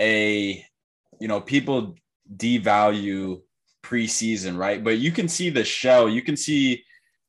a, 0.00 0.64
you 1.20 1.28
know, 1.28 1.40
people 1.40 1.94
devalue 2.36 3.42
preseason, 3.84 4.58
right? 4.58 4.82
But 4.82 4.98
you 4.98 5.12
can 5.12 5.28
see 5.28 5.50
the 5.50 5.62
shell. 5.62 6.08
You 6.08 6.22
can 6.22 6.36
see 6.36 6.82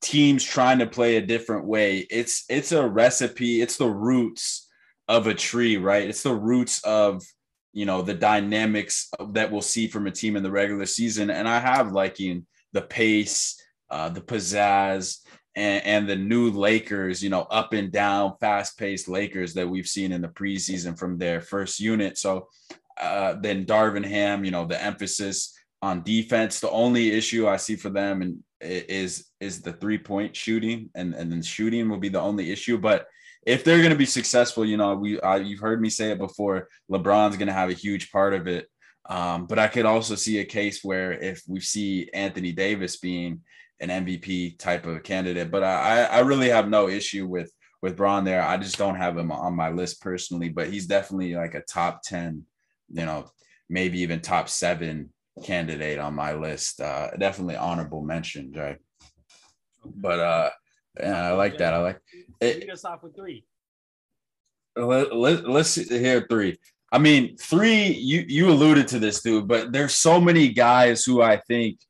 teams 0.06 0.44
trying 0.44 0.80
to 0.80 0.88
play 0.88 1.18
a 1.18 1.26
different 1.26 1.66
way. 1.66 2.06
It's 2.10 2.46
it's 2.50 2.72
a 2.72 2.88
recipe. 2.88 3.62
It's 3.62 3.78
the 3.78 3.90
roots 3.90 4.70
of 5.08 5.28
a 5.28 5.34
tree, 5.34 5.78
right? 5.78 6.08
It's 6.08 6.24
the 6.24 6.36
roots 6.36 6.84
of 6.84 7.24
you 7.74 7.86
know 7.86 8.02
the 8.02 8.14
dynamics 8.14 9.10
that 9.32 9.52
we'll 9.52 9.62
see 9.62 9.88
from 9.88 10.08
a 10.08 10.12
team 10.12 10.36
in 10.36 10.44
the 10.44 10.52
regular 10.52 10.86
season. 10.86 11.30
And 11.30 11.48
I 11.48 11.60
have 11.60 11.92
liking 11.92 12.46
the 12.72 12.82
pace 12.82 13.62
uh, 13.90 14.10
the 14.10 14.22
pizzazz, 14.22 15.20
and, 15.56 15.86
and, 15.86 16.10
the 16.10 16.16
new 16.16 16.50
Lakers, 16.50 17.24
you 17.24 17.30
know, 17.30 17.44
up 17.44 17.74
and 17.74 17.92
down, 17.92 18.36
fast 18.40 18.78
paced 18.78 19.08
Lakers 19.08 19.54
that 19.54 19.70
we've 19.70 19.88
seen 19.88 20.12
in 20.12 20.22
the 20.22 20.28
preseason 20.28 20.98
from 20.98 21.18
their 21.18 21.40
first 21.40 21.80
unit. 21.80 22.18
So 22.18 22.50
uh, 23.00 23.36
then 23.40 23.66
Darvin 23.66 24.06
Ham, 24.06 24.44
you 24.44 24.52
know, 24.52 24.66
the 24.66 24.82
emphasis 24.82 25.58
on 25.86 26.02
defense. 26.02 26.60
The 26.60 26.70
only 26.72 27.12
issue 27.12 27.48
I 27.48 27.58
see 27.58 27.76
for 27.76 27.90
them 27.90 28.22
and 28.24 28.44
is 28.60 29.30
is 29.40 29.62
the 29.62 29.74
three 29.74 30.00
point 30.00 30.36
shooting, 30.36 30.90
and 30.96 31.14
and 31.14 31.32
then 31.32 31.44
shooting 31.44 31.88
will 31.90 32.00
be 32.00 32.10
the 32.10 32.22
only 32.30 32.52
issue. 32.52 32.78
But 32.78 33.06
if 33.46 33.64
they're 33.64 33.80
going 33.86 33.92
to 33.92 34.06
be 34.06 34.08
successful, 34.08 34.66
you 34.66 34.78
know, 34.78 34.96
we 34.96 35.20
uh, 35.20 35.36
you've 35.36 35.60
heard 35.60 35.80
me 35.80 35.90
say 35.90 36.12
it 36.12 36.18
before. 36.18 36.68
LeBron's 36.92 37.38
going 37.38 37.48
to 37.48 37.62
have 37.62 37.70
a 37.70 37.74
huge 37.86 38.12
part 38.12 38.34
of 38.34 38.48
it. 38.48 38.68
Um, 39.08 39.46
but 39.46 39.60
I 39.60 39.68
could 39.68 39.86
also 39.86 40.16
see 40.16 40.40
a 40.40 40.46
case 40.46 40.84
where 40.84 41.12
if 41.12 41.44
we 41.48 41.60
see 41.60 42.10
Anthony 42.12 42.52
Davis 42.52 42.98
being 42.98 43.42
an 43.80 43.90
MVP 43.90 44.58
type 44.58 44.88
of 44.88 45.04
candidate. 45.04 45.52
But 45.52 45.64
I, 45.64 46.06
I 46.06 46.20
really 46.22 46.50
have 46.50 46.68
no 46.68 46.90
issue 46.90 47.28
with 47.28 47.52
with 47.84 47.96
Bron 47.96 48.24
there. 48.24 48.42
I 48.42 48.58
just 48.58 48.80
don't 48.80 48.96
have 48.96 49.16
him 49.16 49.32
on 49.32 49.54
my 49.54 49.70
list 49.70 50.02
personally, 50.02 50.50
but 50.50 50.70
he's 50.70 50.88
definitely 50.88 51.36
like 51.36 51.54
a 51.54 51.62
top 51.62 52.02
10, 52.04 52.44
you 52.90 53.06
know, 53.06 53.30
maybe 53.70 54.00
even 54.00 54.22
top 54.22 54.50
seven 54.50 55.12
candidate 55.44 56.00
on 56.00 56.14
my 56.14 56.34
list. 56.34 56.82
Uh, 56.82 57.12
definitely 57.18 57.56
honorable 57.56 58.02
mention, 58.02 58.52
right? 58.56 58.78
But 59.84 60.20
uh, 60.20 60.50
yeah, 61.00 61.30
I 61.30 61.32
like 61.34 61.58
that. 61.58 61.74
I 61.74 61.78
like 61.80 62.00
it. 62.42 62.60
Lead 62.60 62.70
us 62.70 62.86
off 62.86 63.04
with 63.04 63.16
three. 63.16 63.46
Let, 64.76 65.16
let, 65.16 65.48
let's 65.48 65.76
hear 65.76 66.26
three. 66.30 66.58
I 66.92 66.98
mean, 66.98 67.38
three, 67.38 67.88
you, 67.88 68.26
you 68.28 68.50
alluded 68.50 68.88
to 68.90 69.00
this, 69.00 69.22
dude, 69.22 69.48
but 69.48 69.72
there's 69.72 69.96
so 69.96 70.20
many 70.20 70.50
guys 70.50 71.04
who 71.04 71.22
I 71.22 71.38
think– 71.38 71.80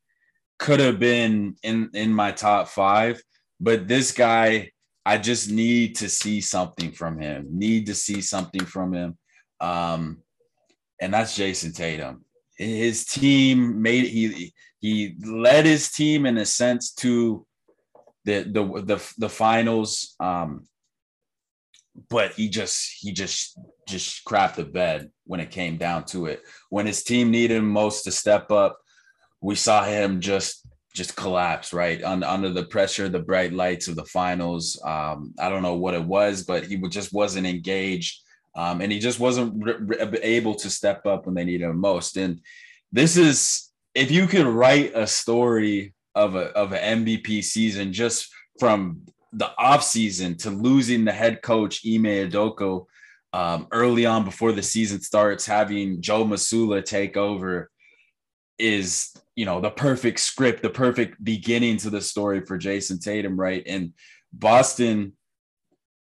could 0.58 0.80
have 0.80 0.98
been 0.98 1.56
in 1.62 1.90
in 1.94 2.12
my 2.12 2.32
top 2.32 2.68
five, 2.68 3.22
but 3.60 3.88
this 3.88 4.12
guy, 4.12 4.70
I 5.04 5.18
just 5.18 5.50
need 5.50 5.96
to 5.96 6.08
see 6.08 6.40
something 6.40 6.92
from 6.92 7.20
him. 7.20 7.46
Need 7.50 7.86
to 7.86 7.94
see 7.94 8.20
something 8.20 8.64
from 8.64 8.94
him, 8.94 9.18
um, 9.60 10.18
and 11.00 11.12
that's 11.12 11.36
Jayson 11.36 11.72
Tatum. 11.74 12.24
His 12.56 13.04
team 13.04 13.82
made 13.82 14.06
he 14.06 14.54
he 14.80 15.16
led 15.24 15.66
his 15.66 15.90
team 15.90 16.26
in 16.26 16.38
a 16.38 16.46
sense 16.46 16.92
to 16.94 17.46
the 18.24 18.42
the 18.42 18.82
the, 18.82 19.12
the 19.18 19.28
finals. 19.28 20.14
Um, 20.20 20.66
but 22.10 22.32
he 22.32 22.48
just 22.48 22.98
he 23.00 23.12
just 23.12 23.58
just 23.88 24.24
crapped 24.24 24.56
the 24.56 24.64
bed 24.64 25.10
when 25.24 25.40
it 25.40 25.50
came 25.50 25.76
down 25.76 26.04
to 26.06 26.26
it. 26.26 26.42
When 26.70 26.86
his 26.86 27.02
team 27.02 27.30
needed 27.30 27.56
him 27.56 27.68
most 27.68 28.02
to 28.04 28.12
step 28.12 28.50
up, 28.50 28.78
we 29.40 29.54
saw 29.54 29.84
him 29.84 30.20
just 30.20 30.66
just 30.94 31.14
collapse 31.14 31.74
right 31.74 32.02
under, 32.02 32.26
under 32.26 32.48
the 32.48 32.64
pressure 32.64 33.08
the 33.08 33.18
bright 33.18 33.52
lights 33.52 33.86
of 33.86 33.96
the 33.96 34.04
finals 34.06 34.80
um, 34.84 35.34
i 35.38 35.48
don't 35.50 35.62
know 35.62 35.74
what 35.74 35.92
it 35.92 36.02
was 36.02 36.42
but 36.42 36.64
he 36.64 36.76
just 36.88 37.12
wasn't 37.12 37.46
engaged 37.46 38.22
um, 38.56 38.80
and 38.80 38.90
he 38.90 38.98
just 38.98 39.20
wasn't 39.20 39.62
able 40.22 40.54
to 40.54 40.68
step 40.68 41.06
up 41.06 41.26
when 41.26 41.34
they 41.34 41.44
needed 41.44 41.68
him 41.68 41.78
most 41.78 42.16
and 42.16 42.40
this 42.92 43.16
is 43.16 43.70
if 43.94 44.10
you 44.10 44.26
could 44.26 44.46
write 44.46 44.92
a 44.94 45.06
story 45.06 45.94
of 46.14 46.34
a 46.34 46.46
of 46.56 46.72
an 46.72 47.04
mvp 47.04 47.44
season 47.44 47.92
just 47.92 48.28
from 48.58 49.02
the 49.32 49.50
offseason 49.58 50.38
to 50.38 50.50
losing 50.50 51.04
the 51.04 51.12
head 51.12 51.42
coach 51.42 51.82
Ime 51.84 52.30
Udoka 52.30 52.86
um, 53.32 53.66
early 53.70 54.06
on 54.06 54.24
before 54.24 54.52
the 54.52 54.62
season 54.62 55.00
starts, 55.02 55.44
having 55.44 56.00
Joe 56.00 56.24
Mazzulla 56.24 56.82
take 56.82 57.16
over 57.16 57.70
is 58.58 59.12
you 59.34 59.44
know 59.44 59.60
the 59.60 59.70
perfect 59.70 60.20
script, 60.20 60.62
the 60.62 60.70
perfect 60.70 61.22
beginning 61.22 61.76
to 61.78 61.90
the 61.90 62.00
story 62.00 62.40
for 62.40 62.56
Jayson 62.56 62.98
Tatum, 62.98 63.38
right? 63.38 63.62
And 63.66 63.92
Boston, 64.32 65.12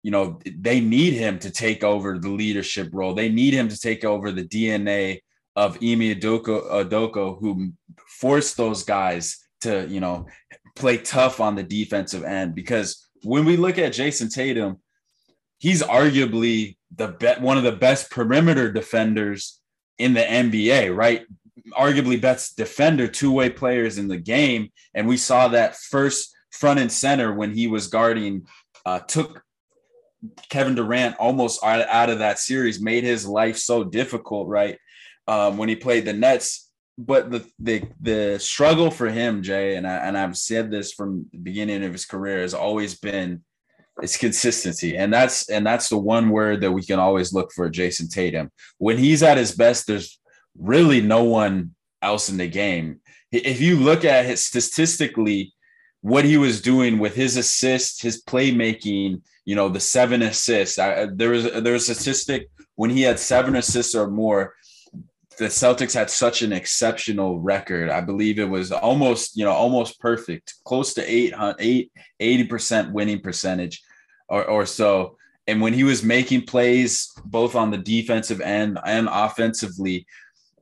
you 0.06 0.12
know, 0.12 0.40
they 0.46 0.80
need 0.80 1.14
him 1.14 1.40
to 1.40 1.50
take 1.50 1.84
over 1.84 2.20
the 2.20 2.30
leadership 2.30 2.90
role. 2.94 3.16
They 3.16 3.28
need 3.28 3.56
him 3.56 3.70
to 3.70 3.80
take 3.80 4.06
over 4.06 4.32
the 4.32 4.44
DNA 4.44 5.22
of 5.56 5.78
Ime 5.78 6.14
Udoka 6.14 7.40
who 7.40 7.72
forced 8.08 8.56
those 8.56 8.84
guys 8.84 9.44
to, 9.62 9.88
you 9.88 10.00
know, 10.00 10.28
play 10.76 11.00
tough 11.00 11.40
on 11.40 11.56
the 11.56 11.64
defensive 11.64 12.24
end. 12.24 12.54
Because 12.54 13.08
when 13.24 13.46
we 13.46 13.58
look 13.58 13.80
at 13.80 13.94
Jayson 13.94 14.32
Tatum, 14.32 14.78
he's 15.58 15.82
arguably 15.82 16.78
the 16.96 17.08
be- 17.08 17.42
one 17.42 17.58
of 17.58 17.64
the 17.64 17.72
best 17.72 18.12
perimeter 18.12 18.72
defenders 18.72 19.60
in 19.98 20.14
the 20.14 20.22
NBA, 20.22 20.96
right? 20.96 21.26
arguably 21.72 22.22
best 22.22 22.58
defender, 22.58 23.08
two 23.08 23.32
way 23.32 23.50
players 23.50 23.98
in 23.98 24.08
the 24.08 24.18
game. 24.18 24.70
And 24.94 25.08
we 25.08 25.18
saw 25.18 25.48
that 25.48 25.76
first 25.76 26.32
front 26.52 26.80
and 26.80 26.92
center 26.92 27.34
when 27.34 27.56
he 27.56 27.66
was 27.66 27.88
guarding, 27.88 28.46
uh, 28.86 29.00
took 29.00 29.42
Kevin 30.50 30.76
Durant 30.76 31.16
almost 31.18 31.64
out, 31.64 32.10
of 32.10 32.20
that 32.20 32.40
series, 32.40 32.82
made 32.82 33.04
his 33.04 33.28
life 33.28 33.58
so 33.58 33.84
difficult, 33.84 34.48
right? 34.48 34.78
Um, 35.28 35.58
when 35.58 35.70
he 35.70 35.76
played 35.76 36.06
the 36.06 36.14
Nets. 36.14 36.64
But 36.98 37.30
the, 37.30 37.46
the 37.60 37.84
the 38.00 38.40
struggle 38.40 38.90
for 38.90 39.10
him, 39.10 39.44
Jay, 39.44 39.76
and 39.76 39.86
I 39.86 39.98
and 39.98 40.18
I've 40.18 40.38
said 40.38 40.72
this 40.72 40.94
from 40.94 41.26
the 41.34 41.40
beginning 41.40 41.84
of 41.84 41.92
his 41.92 42.06
career, 42.06 42.40
has 42.40 42.54
always 42.54 42.98
been 42.98 43.44
It's 44.02 44.18
consistency, 44.18 44.98
and 44.98 45.14
that's 45.14 45.50
and 45.50 45.66
that's 45.66 45.88
the 45.88 45.98
one 45.98 46.30
word 46.30 46.62
that 46.62 46.72
we 46.72 46.84
can 46.84 47.00
always 47.00 47.32
look 47.32 47.52
for 47.54 47.70
Jayson 47.70 48.10
Tatum. 48.10 48.52
When 48.78 48.98
he's 48.98 49.24
at 49.24 49.38
his 49.38 49.56
best, 49.56 49.88
there's 49.88 50.20
really 50.58 51.02
no 51.02 51.24
one 51.24 51.76
else 52.02 52.30
in 52.30 52.38
the 52.38 52.48
game. 52.48 53.00
If 53.32 53.62
you 53.62 53.78
look 53.78 54.04
at 54.04 54.26
it 54.26 54.40
statistically, 54.40 55.54
what 56.06 56.24
he 56.24 56.38
was 56.38 56.62
doing 56.62 57.00
with 57.00 57.16
his 57.16 57.36
assists, 57.36 58.00
his 58.00 58.22
playmaking, 58.22 59.24
you 59.44 59.56
know, 59.56 59.70
the 59.70 59.80
seven 59.80 60.22
assists. 60.22 60.78
I, 60.78 61.08
there 61.08 61.32
was 61.32 61.52
there 61.52 61.74
was 61.74 61.90
a 61.90 61.96
statistic 61.96 62.48
when 62.76 62.92
he 62.92 63.02
had 63.02 63.18
seven 63.18 63.56
assists 63.56 63.96
or 63.96 64.08
more. 64.08 64.54
The 65.40 65.46
Celtics 65.46 65.96
had 65.96 66.12
such 66.12 66.44
an 66.44 66.54
exceptional 66.54 67.40
record. 67.40 67.90
I 67.90 68.02
believe 68.02 68.38
it 68.38 68.48
was 68.48 68.72
almost, 68.72 69.36
you 69.36 69.46
know, 69.46 69.52
almost 69.52 70.00
perfect, 70.00 70.54
close 70.64 70.94
to 70.94 71.02
8, 71.12 71.34
8 71.60 71.92
80% 72.22 72.92
winning 72.92 73.20
percentage 73.20 73.82
or, 74.30 74.46
or 74.46 74.68
so. 74.68 75.18
And 75.48 75.60
when 75.60 75.74
he 75.74 75.84
was 75.84 76.04
making 76.04 76.46
plays 76.46 77.12
both 77.26 77.56
on 77.56 77.72
the 77.72 77.80
defensive 77.80 78.42
end 78.42 78.78
and 78.86 79.10
offensively, 79.12 80.06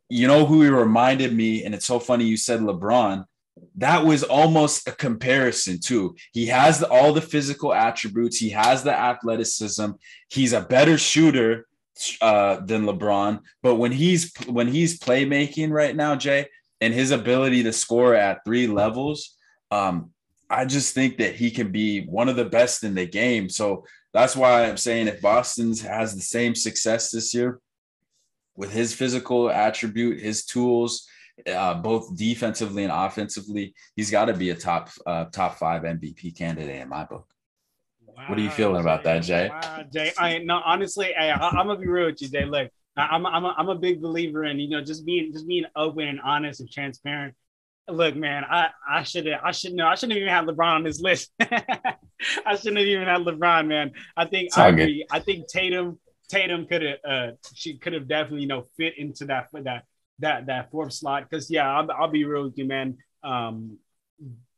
you 0.07 0.25
know 0.25 0.45
who 0.45 0.61
he 0.61 0.69
reminded 0.69 1.35
me, 1.35 1.65
and 1.65 1.75
it's 1.75 1.85
so 1.85 1.99
funny 1.99 2.23
you 2.23 2.37
said 2.37 2.61
LeBron. 2.61 3.25
That 3.77 4.05
was 4.05 4.23
almost 4.23 4.87
a 4.87 4.91
comparison 4.91 5.79
too. 5.79 6.15
He 6.31 6.45
has 6.47 6.79
the, 6.79 6.87
all 6.89 7.11
the 7.13 7.21
physical 7.21 7.73
attributes. 7.73 8.37
He 8.37 8.49
has 8.49 8.83
the 8.83 8.93
athleticism. 8.93 9.91
He's 10.29 10.53
a 10.53 10.61
better 10.61 10.97
shooter 10.97 11.67
uh, 12.21 12.57
than 12.65 12.85
LeBron. 12.85 13.41
But 13.61 13.75
when 13.75 13.91
he's 13.91 14.31
when 14.47 14.67
he's 14.67 14.99
playmaking 14.99 15.71
right 15.71 15.95
now, 15.95 16.15
Jay, 16.15 16.47
and 16.81 16.93
his 16.93 17.11
ability 17.11 17.63
to 17.63 17.73
score 17.73 18.13
at 18.13 18.45
three 18.45 18.67
levels, 18.67 19.35
um, 19.71 20.11
I 20.49 20.65
just 20.65 20.93
think 20.93 21.17
that 21.17 21.35
he 21.35 21.49
can 21.49 21.71
be 21.71 22.05
one 22.05 22.29
of 22.29 22.35
the 22.35 22.45
best 22.45 22.83
in 22.83 22.93
the 22.93 23.07
game. 23.07 23.49
So 23.49 23.85
that's 24.13 24.35
why 24.35 24.65
I'm 24.65 24.77
saying 24.77 25.07
if 25.07 25.21
Boston's 25.21 25.81
has 25.81 26.13
the 26.13 26.21
same 26.21 26.53
success 26.53 27.09
this 27.09 27.33
year, 27.33 27.59
with 28.55 28.71
his 28.71 28.93
physical 28.93 29.49
attribute, 29.49 30.21
his 30.21 30.45
tools, 30.45 31.07
uh, 31.47 31.75
both 31.75 32.15
defensively 32.15 32.83
and 32.83 32.91
offensively, 32.91 33.73
he's 33.95 34.11
got 34.11 34.25
to 34.25 34.33
be 34.33 34.49
a 34.51 34.55
top 34.55 34.89
uh, 35.05 35.25
top 35.25 35.57
five 35.57 35.83
MVP 35.83 36.37
candidate 36.37 36.81
in 36.81 36.89
my 36.89 37.03
book. 37.03 37.27
Wow, 38.05 38.25
what 38.27 38.37
are 38.37 38.41
you 38.41 38.49
feeling 38.49 38.75
Jay, 38.75 38.81
about 38.81 39.03
that, 39.03 39.19
Jay? 39.19 39.49
Wow, 39.49 39.83
Jay, 39.91 40.11
I 40.17 40.37
no 40.39 40.61
honestly, 40.63 41.15
I, 41.15 41.29
am 41.29 41.67
gonna 41.67 41.77
be 41.77 41.87
real 41.87 42.07
with 42.07 42.21
you, 42.21 42.29
Jay. 42.29 42.45
Look, 42.45 42.69
I'm 42.95 43.25
I'm 43.25 43.45
a, 43.45 43.55
I'm 43.57 43.69
a 43.69 43.75
big 43.75 44.01
believer 44.01 44.45
in 44.45 44.59
you 44.59 44.69
know 44.69 44.81
just 44.81 45.05
being 45.05 45.31
just 45.33 45.47
being 45.47 45.65
open 45.75 46.07
and 46.07 46.21
honest 46.21 46.59
and 46.59 46.71
transparent. 46.71 47.35
Look, 47.89 48.15
man, 48.15 48.43
I 48.49 48.69
I 48.87 49.03
should 49.03 49.27
I 49.27 49.51
should 49.51 49.73
know 49.73 49.87
I 49.87 49.95
shouldn't 49.95 50.17
even 50.17 50.29
have 50.29 50.45
LeBron 50.45 50.75
on 50.75 50.83
this 50.83 51.01
list. 51.01 51.31
I 51.41 52.55
shouldn't 52.55 52.77
have 52.77 52.87
even 52.87 53.07
had 53.07 53.21
LeBron, 53.21 53.67
man. 53.67 53.91
I 54.15 54.25
think 54.25 54.57
I 54.57 54.69
agree. 54.69 55.05
I 55.11 55.19
think 55.19 55.47
Tatum 55.47 55.99
Tatum 56.29 56.65
could 56.67 56.81
have 56.83 56.97
uh, 57.07 57.31
she 57.53 57.77
could 57.77 57.93
have 57.93 58.07
definitely 58.07 58.41
you 58.41 58.47
know 58.47 58.67
fit 58.77 58.97
into 58.97 59.25
that 59.25 59.47
that 59.53 59.85
that 60.19 60.47
that 60.47 60.71
fourth 60.71 60.93
slot. 60.93 61.29
Because 61.29 61.49
yeah 61.49 61.69
I'll, 61.69 61.89
I'll 61.91 62.07
be 62.07 62.25
real 62.25 62.43
with 62.43 62.57
you 62.57 62.65
man. 62.65 62.97
Um 63.23 63.77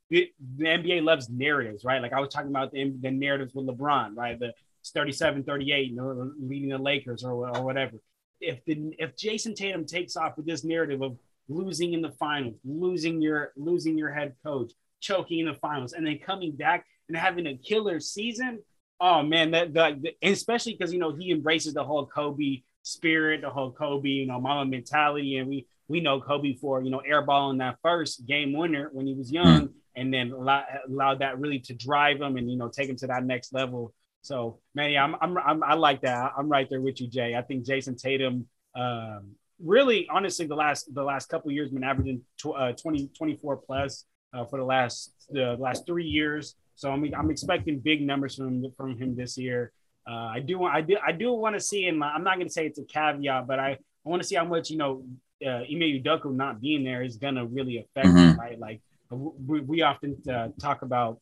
the, 0.10 0.30
the 0.58 0.66
NBA 0.66 1.04
loves 1.04 1.30
narratives 1.30 1.84
right? 1.84 2.02
Like 2.02 2.14
I 2.14 2.20
was 2.20 2.30
talking 2.30 2.50
about 2.50 2.72
the, 2.72 2.94
the 3.02 3.12
narratives 3.12 3.54
with 3.54 3.68
LeBron 3.68 4.16
right? 4.16 4.40
The 4.40 4.54
37 4.94 5.44
38 5.44 5.90
you 5.90 5.96
know 5.96 6.32
leading 6.40 6.70
the 6.70 6.78
Lakers 6.78 7.24
or, 7.24 7.50
or 7.50 7.64
whatever. 7.64 7.98
If 8.40 8.64
the 8.66 8.96
if 9.00 9.16
Jayson 9.16 9.56
Tatum 9.56 9.86
takes 9.86 10.16
off 10.16 10.38
with 10.38 10.46
this 10.46 10.64
narrative 10.64 11.02
of 11.02 11.18
losing 11.48 11.94
in 11.94 12.02
the 12.02 12.12
finals 12.12 12.56
losing 12.64 13.22
your 13.22 13.54
losing 13.56 13.98
your 13.98 14.12
head 14.12 14.34
coach 14.44 14.72
choking 15.00 15.40
in 15.40 15.46
the 15.46 15.54
finals 15.54 15.94
and 15.94 16.06
then 16.06 16.18
coming 16.18 16.52
back 16.52 16.86
and 17.08 17.16
having 17.16 17.46
a 17.46 17.56
killer 17.56 18.00
season 18.00 18.60
Oh 19.00 19.24
man, 19.24 19.52
that 19.52 19.74
the, 19.74 20.14
especially 20.24 20.74
because 20.74 20.94
you 20.94 21.00
know 21.00 21.14
he 21.14 21.32
embraces 21.32 21.74
the 21.74 21.84
whole 21.84 22.06
Kobe 22.06 22.62
spirit, 22.86 23.42
the 23.42 23.50
whole 23.50 23.72
Kobe, 23.72 24.08
you 24.08 24.28
know, 24.28 24.40
Mamba 24.40 24.70
mentality, 24.70 25.38
and 25.38 25.50
we 25.50 25.68
we 25.88 26.00
know 26.00 26.22
Kobe 26.22 26.56
for 26.56 26.82
you 26.82 26.90
know 26.90 27.02
airballing 27.10 27.60
that 27.60 27.78
first 27.82 28.26
game 28.26 28.54
winner 28.54 28.90
when 28.94 29.08
he 29.08 29.14
was 29.14 29.32
young, 29.32 29.68
mm. 29.68 29.74
and 29.96 30.14
then 30.14 30.32
allow, 30.32 30.64
allowed 30.88 31.20
that 31.20 31.40
really 31.40 31.60
to 31.60 31.74
drive 31.74 32.22
him 32.22 32.38
and 32.38 32.50
you 32.50 32.58
know 32.58 32.70
take 32.70 32.90
him 32.90 32.96
to 32.98 33.08
that 33.08 33.26
next 33.26 33.54
level. 33.54 33.94
So 34.22 34.60
man, 34.74 34.92
yeah, 34.92 35.04
I'm, 35.04 35.16
I'm, 35.22 35.38
I'm 35.38 35.64
i 35.64 35.74
like 35.76 36.02
that. 36.02 36.34
I'm 36.38 36.50
right 36.50 36.68
there 36.70 36.82
with 36.82 37.00
you, 37.02 37.08
Jay. 37.08 37.36
I 37.36 37.42
think 37.42 37.66
Jayson 37.66 37.96
Tatum, 37.96 38.48
um, 38.76 39.36
really, 39.60 40.08
honestly, 40.12 40.48
the 40.48 40.56
last 40.56 40.94
the 40.94 41.04
last 41.04 41.30
couple 41.30 41.52
years 41.52 41.70
been 41.70 41.84
averaging 41.84 42.22
tw- 42.38 42.56
uh, 42.58 42.72
20 42.74 43.10
24 43.18 43.58
plus 43.58 44.06
uh, 44.34 44.46
for 44.46 44.60
the 44.60 44.66
last 44.66 45.14
the 45.30 45.56
last 45.60 45.86
three 45.86 46.06
years. 46.06 46.56
So 46.78 46.92
I'm, 46.92 47.06
I'm 47.18 47.32
expecting 47.32 47.80
big 47.80 48.02
numbers 48.02 48.36
from 48.36 48.72
from 48.78 48.98
him 48.98 49.16
this 49.16 49.38
year. 49.38 49.72
Uh, 50.10 50.28
I 50.36 50.40
do 50.40 50.60
want 50.60 50.76
I 50.76 50.82
do 50.82 50.98
I 51.06 51.12
do 51.12 51.34
want 51.34 51.56
to 51.56 51.60
see 51.62 51.84
him. 51.84 52.04
I'm 52.04 52.24
not 52.24 52.36
going 52.36 52.48
to 52.48 52.54
say 52.54 52.66
it's 52.68 52.80
a 52.80 52.84
caveat, 52.84 53.48
but 53.48 53.60
I, 53.60 53.72
I 53.72 54.10
want 54.10 54.22
to 54.22 54.28
see 54.28 54.36
how 54.36 54.46
much 54.46 54.70
you 54.70 54.78
know 54.78 55.04
uh, 55.46 55.64
Ime 55.64 56.02
Udoka 56.02 56.34
not 56.34 56.62
being 56.62 56.84
there 56.84 57.04
is 57.04 57.18
going 57.18 57.36
to 57.36 57.46
really 57.46 57.78
affect 57.78 58.08
mm-hmm. 58.08 58.18
him, 58.18 58.40
right? 58.40 58.60
Like 58.60 58.82
we, 59.10 59.62
we 59.62 59.82
often 59.82 60.18
uh, 60.32 60.50
talk 60.60 60.82
about, 60.82 61.20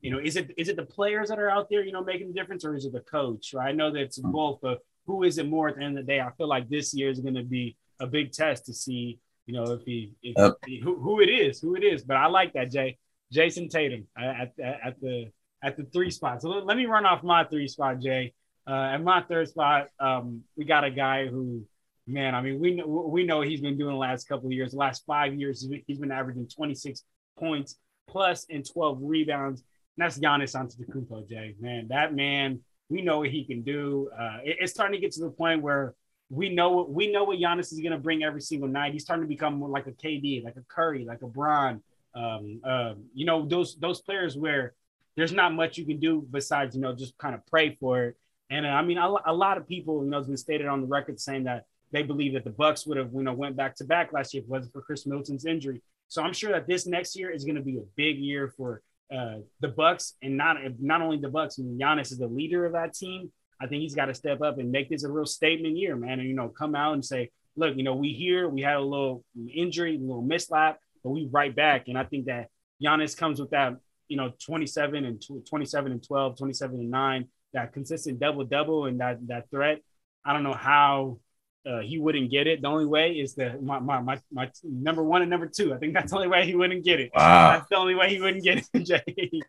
you 0.00 0.10
know, 0.10 0.18
is 0.18 0.36
it 0.36 0.52
is 0.56 0.68
it 0.68 0.76
the 0.76 0.84
players 0.84 1.28
that 1.28 1.38
are 1.38 1.50
out 1.50 1.68
there, 1.70 1.84
you 1.84 1.92
know, 1.92 2.02
making 2.02 2.28
the 2.28 2.34
difference, 2.34 2.64
or 2.64 2.74
is 2.74 2.84
it 2.84 2.92
the 2.92 3.00
coach? 3.00 3.52
Right? 3.54 3.68
I 3.68 3.72
know 3.72 3.90
that 3.90 4.00
it's 4.00 4.18
both, 4.18 4.60
but 4.62 4.80
who 5.06 5.22
is 5.24 5.38
it 5.38 5.46
more 5.46 5.68
at 5.68 5.76
the 5.76 5.82
end 5.82 5.98
of 5.98 6.06
the 6.06 6.12
day? 6.12 6.20
I 6.20 6.30
feel 6.38 6.48
like 6.48 6.68
this 6.68 6.94
year 6.94 7.10
is 7.10 7.20
going 7.20 7.34
to 7.34 7.42
be 7.42 7.76
a 8.00 8.06
big 8.06 8.32
test 8.32 8.66
to 8.66 8.74
see, 8.74 9.18
you 9.46 9.54
know, 9.54 9.64
if 9.72 9.82
he, 9.84 10.12
if, 10.22 10.34
yep. 10.36 10.54
who, 10.82 11.00
who 11.00 11.20
it 11.20 11.28
is, 11.28 11.60
who 11.60 11.74
it 11.74 11.84
is. 11.84 12.02
But 12.02 12.16
I 12.16 12.26
like 12.26 12.52
that, 12.54 12.70
Jay. 12.70 12.98
Jayson 13.32 13.70
Tatum 13.70 14.06
at, 14.16 14.52
at, 14.62 14.80
at 14.84 15.00
the 15.00 15.30
at 15.62 15.76
the 15.76 15.84
three 15.84 16.10
spot. 16.10 16.42
So 16.42 16.48
let, 16.48 16.76
me 16.76 16.86
run 16.86 17.06
off 17.06 17.22
my 17.22 17.44
three 17.44 17.68
spot, 17.68 18.00
Jay. 18.00 18.34
Uh, 18.66 18.90
at 18.92 19.02
my 19.02 19.22
third 19.22 19.48
spot, 19.48 19.88
um, 19.98 20.42
we 20.56 20.64
got 20.64 20.84
a 20.84 20.90
guy 20.90 21.26
who, 21.26 21.64
man, 22.06 22.34
I 22.34 22.42
mean, 22.42 22.60
we 22.60 22.74
know, 22.74 22.86
we 22.86 23.24
know 23.24 23.40
he's 23.40 23.60
been 23.60 23.78
doing 23.78 23.92
the 23.92 23.98
last 23.98 24.28
couple 24.28 24.46
of 24.46 24.52
years. 24.52 24.72
The 24.72 24.78
last 24.78 25.04
five 25.06 25.34
years, 25.34 25.66
he's 25.86 25.98
been 25.98 26.12
averaging 26.12 26.48
26 26.48 27.02
points 27.38 27.76
plus 28.08 28.46
and 28.50 28.68
12 28.68 28.98
rebounds. 29.02 29.62
And 29.96 30.04
that's 30.04 30.18
Giannis 30.18 30.54
Antetokounmpo, 30.54 31.28
Jay. 31.28 31.54
Man, 31.60 31.88
that 31.88 32.14
man, 32.14 32.60
we 32.88 33.02
know 33.02 33.18
what 33.18 33.30
he 33.30 33.44
can 33.44 33.62
do. 33.62 34.10
Uh, 34.18 34.38
it, 34.44 34.58
it's 34.60 34.72
starting 34.72 34.94
to 34.94 35.00
get 35.00 35.12
to 35.12 35.20
the 35.20 35.30
point 35.30 35.62
where 35.62 35.94
we 36.30 36.48
know 36.48 36.86
we 36.88 37.12
know 37.12 37.24
what 37.24 37.38
Giannis 37.38 37.72
is 37.72 37.80
going 37.80 37.92
to 37.92 37.98
bring 37.98 38.24
every 38.24 38.40
single 38.40 38.68
night. 38.68 38.92
He's 38.92 39.02
starting 39.02 39.24
to 39.24 39.28
become 39.28 39.54
more 39.54 39.68
like 39.68 39.86
a 39.86 39.92
KD, 39.92 40.42
like 40.44 40.56
a 40.56 40.64
Curry, 40.68 41.04
like 41.04 41.22
a 41.22 41.26
Bron 41.26 41.82
um, 42.14 42.60
um, 42.64 43.04
you 43.14 43.24
know 43.24 43.46
those 43.46 43.76
those 43.76 44.00
players 44.00 44.36
where 44.36 44.74
there's 45.16 45.32
not 45.32 45.52
much 45.52 45.78
you 45.78 45.86
can 45.86 46.00
do 46.00 46.26
besides 46.30 46.74
you 46.74 46.80
know 46.80 46.94
just 46.94 47.16
kind 47.18 47.34
of 47.34 47.44
pray 47.46 47.76
for 47.80 48.04
it. 48.06 48.16
And 48.50 48.66
uh, 48.66 48.70
I 48.70 48.82
mean, 48.82 48.98
a, 48.98 49.14
a, 49.26 49.32
lot 49.32 49.56
of 49.56 49.66
people, 49.66 50.04
you 50.04 50.10
know, 50.10 50.18
has 50.18 50.26
been 50.26 50.36
stated 50.36 50.66
on 50.66 50.82
the 50.82 50.86
record 50.86 51.18
saying 51.18 51.44
that 51.44 51.64
they 51.90 52.02
believe 52.02 52.34
that 52.34 52.44
the 52.44 52.50
Bucks 52.50 52.86
would 52.86 52.98
have, 52.98 53.10
you 53.14 53.22
know, 53.22 53.32
went 53.32 53.56
back 53.56 53.76
to 53.76 53.84
back 53.84 54.12
last 54.12 54.34
year 54.34 54.42
if 54.42 54.46
it 54.46 54.50
wasn't 54.50 54.72
for 54.72 54.82
Khris 54.82 55.06
Middleton's 55.06 55.46
injury. 55.46 55.80
So 56.08 56.22
I'm 56.22 56.34
sure 56.34 56.52
that 56.52 56.66
this 56.66 56.86
next 56.86 57.16
year 57.16 57.30
is 57.30 57.44
going 57.44 57.56
to 57.56 57.62
be 57.62 57.78
a 57.78 57.84
big 57.96 58.18
year 58.18 58.52
for 58.56 58.82
uh, 59.14 59.36
the 59.60 59.68
Bucks, 59.68 60.14
and 60.22 60.36
not 60.36 60.56
not 60.80 61.00
only 61.00 61.18
the 61.18 61.28
Bucks. 61.28 61.58
I 61.58 61.62
mean, 61.62 61.78
Giannis 61.78 62.12
is 62.12 62.18
the 62.18 62.26
leader 62.26 62.66
of 62.66 62.72
that 62.72 62.94
team. 62.94 63.32
I 63.60 63.66
think 63.66 63.82
he's 63.82 63.94
got 63.94 64.06
to 64.06 64.14
step 64.14 64.42
up 64.42 64.58
and 64.58 64.70
make 64.70 64.90
this 64.90 65.04
a 65.04 65.10
real 65.10 65.26
statement 65.26 65.76
year, 65.76 65.96
man. 65.96 66.18
And 66.18 66.28
you 66.28 66.34
know, 66.34 66.48
come 66.48 66.74
out 66.74 66.94
and 66.94 67.04
say, 67.04 67.30
look, 67.56 67.76
you 67.76 67.84
know, 67.84 67.94
we 67.94 68.12
here, 68.12 68.48
we 68.48 68.60
had 68.62 68.76
a 68.76 68.80
little 68.80 69.24
injury, 69.54 69.96
a 69.96 69.98
little 69.98 70.22
mislap 70.22 70.76
but 71.02 71.10
we 71.10 71.28
right 71.30 71.54
back. 71.54 71.88
And 71.88 71.98
I 71.98 72.04
think 72.04 72.26
that 72.26 72.48
Giannis 72.82 73.16
comes 73.16 73.40
with 73.40 73.50
that, 73.50 73.74
you 74.08 74.16
know, 74.16 74.32
27 74.44 75.04
and 75.04 75.22
27 75.48 75.92
and 75.92 76.02
12, 76.02 76.38
27 76.38 76.80
and 76.80 76.90
9, 76.90 77.28
that 77.54 77.72
consistent 77.72 78.18
double 78.18 78.44
double 78.44 78.86
and 78.86 79.00
that 79.00 79.26
that 79.28 79.50
threat. 79.50 79.80
I 80.24 80.32
don't 80.32 80.42
know 80.42 80.54
how 80.54 81.18
uh, 81.66 81.80
he 81.80 81.98
wouldn't 81.98 82.30
get 82.30 82.46
it. 82.46 82.62
The 82.62 82.68
only 82.68 82.86
way 82.86 83.12
is 83.12 83.34
the 83.34 83.58
my, 83.62 83.78
my 83.78 84.00
my 84.00 84.20
my 84.32 84.50
number 84.64 85.02
one 85.02 85.22
and 85.22 85.30
number 85.30 85.46
two. 85.46 85.74
I 85.74 85.78
think 85.78 85.94
that's 85.94 86.10
the 86.10 86.16
only 86.16 86.28
way 86.28 86.44
he 86.46 86.54
wouldn't 86.54 86.84
get 86.84 87.00
it. 87.00 87.10
Wow, 87.14 87.52
that's 87.52 87.68
the 87.68 87.76
only 87.76 87.94
way 87.94 88.10
he 88.10 88.20
wouldn't 88.20 88.44
get 88.44 88.64
it, 88.72 88.84
Jay. 88.84 89.40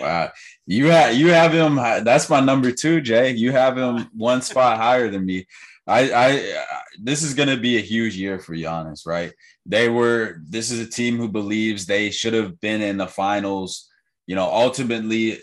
Wow, 0.00 0.32
you 0.66 0.86
have 0.86 1.14
you 1.14 1.28
have 1.28 1.52
him. 1.52 1.76
That's 1.76 2.28
my 2.28 2.40
number 2.40 2.72
two, 2.72 3.00
Jay. 3.00 3.30
You 3.30 3.52
have 3.52 3.78
him 3.78 4.08
one 4.14 4.42
spot 4.42 4.78
higher 4.78 5.08
than 5.08 5.24
me. 5.24 5.46
I, 5.86 6.12
I, 6.12 6.64
this 7.00 7.22
is 7.22 7.34
going 7.34 7.48
to 7.48 7.56
be 7.56 7.76
a 7.76 7.82
huge 7.82 8.16
year 8.16 8.38
for 8.38 8.54
Giannis, 8.54 9.06
right? 9.06 9.32
They 9.64 9.88
were. 9.88 10.40
This 10.44 10.70
is 10.70 10.80
a 10.80 10.90
team 10.90 11.16
who 11.16 11.28
believes 11.28 11.86
they 11.86 12.10
should 12.10 12.34
have 12.34 12.60
been 12.60 12.82
in 12.82 12.96
the 12.96 13.06
finals. 13.06 13.88
You 14.26 14.34
know, 14.34 14.50
ultimately, 14.50 15.38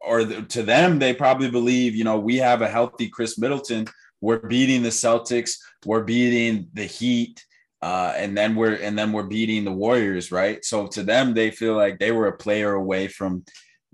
or 0.00 0.24
to 0.24 0.62
them, 0.62 0.98
they 0.98 1.12
probably 1.12 1.50
believe. 1.50 1.96
You 1.96 2.04
know, 2.04 2.18
we 2.18 2.36
have 2.36 2.62
a 2.62 2.68
healthy 2.68 3.08
Khris 3.08 3.38
Middleton. 3.38 3.86
We're 4.20 4.46
beating 4.46 4.82
the 4.82 4.90
Celtics. 4.90 5.58
We're 5.84 6.04
beating 6.04 6.68
the 6.72 6.84
Heat. 6.84 7.44
Uh, 7.82 8.14
and 8.16 8.34
then 8.34 8.54
we're 8.54 8.76
and 8.76 8.98
then 8.98 9.12
we're 9.12 9.24
beating 9.24 9.64
the 9.64 9.72
Warriors, 9.72 10.32
right? 10.32 10.64
So 10.64 10.86
to 10.86 11.02
them, 11.02 11.34
they 11.34 11.50
feel 11.50 11.74
like 11.74 11.98
they 11.98 12.12
were 12.12 12.28
a 12.28 12.36
player 12.36 12.72
away 12.72 13.08
from 13.08 13.44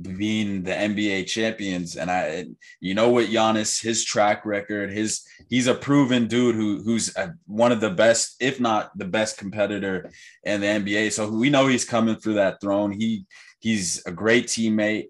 being 0.01 0.63
the 0.63 0.73
NBA 0.73 1.27
champions. 1.27 1.97
And 1.97 2.11
I, 2.11 2.47
you 2.81 2.95
know 2.95 3.11
what, 3.11 3.27
Giannis, 3.27 3.83
his 3.83 4.05
track 4.05 4.45
record, 4.45 4.91
his 4.91 5.23
he's 5.49 5.67
a 5.67 5.75
proven 5.75 6.27
dude 6.27 6.55
who 6.55 6.83
who's 6.83 7.15
a, 7.17 7.35
one 7.47 7.73
of 7.73 7.81
the 7.81 7.91
best, 7.91 8.37
if 8.41 8.61
not 8.61 8.97
the 8.97 9.05
best 9.05 9.39
competitor 9.39 10.11
in 10.45 10.61
the 10.61 10.67
NBA. 10.67 11.13
So 11.13 11.31
we 11.31 11.51
know 11.51 11.67
he's 11.67 11.85
coming 11.85 12.17
through 12.17 12.35
that 12.35 12.61
throne. 12.61 12.93
He 12.93 13.27
he's 13.59 14.05
a 14.07 14.13
great 14.13 14.47
teammate. 14.47 15.07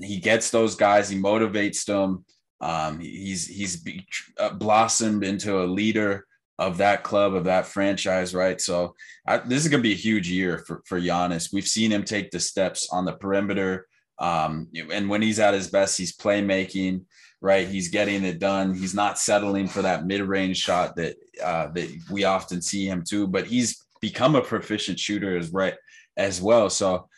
he 0.00 0.18
gets 0.18 0.50
those 0.50 0.74
guys, 0.74 1.08
he 1.08 1.18
motivates 1.18 1.84
them. 1.84 2.24
Um, 2.60 3.00
he's 3.00 3.46
he's 3.46 3.76
be, 3.76 4.06
uh, 4.38 4.50
blossomed 4.50 5.24
into 5.24 5.62
a 5.62 5.66
leader 5.66 6.26
of 6.58 6.78
that 6.78 7.02
club 7.02 7.34
of 7.34 7.44
that 7.44 7.66
franchise, 7.66 8.34
right? 8.34 8.60
So 8.60 8.94
I, 9.26 9.38
this 9.38 9.64
is 9.64 9.68
going 9.68 9.82
to 9.82 9.88
be 9.88 9.94
a 9.94 9.96
huge 9.96 10.30
year 10.30 10.58
for 10.58 10.82
for 10.86 11.00
Giannis. 11.00 11.52
We've 11.52 11.66
seen 11.66 11.90
him 11.90 12.04
take 12.04 12.30
the 12.30 12.40
steps 12.40 12.88
on 12.92 13.04
the 13.04 13.14
perimeter, 13.14 13.86
um, 14.18 14.68
and 14.90 15.08
when 15.08 15.22
he's 15.22 15.38
at 15.38 15.54
his 15.54 15.68
best, 15.68 15.98
he's 15.98 16.16
playmaking, 16.16 17.04
right? 17.40 17.66
He's 17.66 17.88
getting 17.88 18.24
it 18.24 18.38
done. 18.38 18.74
He's 18.74 18.94
not 18.94 19.18
settling 19.18 19.66
for 19.66 19.82
that 19.82 20.06
mid 20.06 20.20
range 20.20 20.58
shot 20.58 20.96
that 20.96 21.16
uh, 21.42 21.68
that 21.68 21.90
we 22.10 22.24
often 22.24 22.62
see 22.62 22.86
him 22.86 23.02
too, 23.06 23.26
but 23.26 23.46
he's 23.46 23.84
become 24.00 24.34
a 24.34 24.42
proficient 24.42 24.98
shooter 24.98 25.36
as 25.36 25.50
right 25.50 25.74
as 26.16 26.40
well. 26.40 26.70
So 26.70 27.08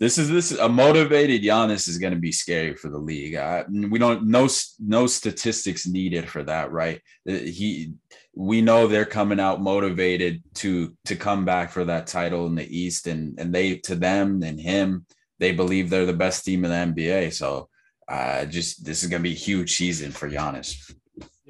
this 0.00 0.18
is 0.18 0.28
this 0.28 0.50
is 0.50 0.58
a 0.58 0.68
motivated 0.68 1.42
Giannis 1.42 1.88
is 1.88 1.98
going 1.98 2.12
to 2.12 2.18
be 2.18 2.32
scary 2.32 2.74
for 2.74 2.88
the 2.88 2.98
league. 2.98 3.38
We 3.70 3.98
don't 3.98 4.26
no 4.26 4.48
no 4.80 5.06
statistics 5.06 5.86
needed 5.86 6.28
for 6.28 6.42
that, 6.44 6.72
right? 6.72 7.00
He 7.24 7.92
we 8.34 8.60
know 8.60 8.86
they're 8.86 9.04
coming 9.04 9.40
out 9.40 9.62
motivated 9.62 10.42
to 10.54 10.96
to 11.04 11.16
come 11.16 11.44
back 11.44 11.70
for 11.70 11.84
that 11.84 12.06
title 12.06 12.46
in 12.46 12.54
the 12.54 12.76
East, 12.76 13.06
and 13.06 13.38
and 13.38 13.54
they 13.54 13.76
to 13.78 13.94
them 13.94 14.42
and 14.42 14.60
him 14.60 15.06
they 15.38 15.52
believe 15.52 15.90
they're 15.90 16.06
the 16.06 16.12
best 16.12 16.44
team 16.44 16.64
in 16.64 16.70
the 16.70 17.02
NBA. 17.02 17.32
So 17.32 17.68
uh, 18.08 18.44
just 18.44 18.84
this 18.84 19.02
is 19.02 19.08
going 19.08 19.22
to 19.22 19.28
be 19.28 19.34
a 19.34 19.38
huge 19.38 19.76
season 19.76 20.12
for 20.12 20.28
Giannis, 20.28 20.94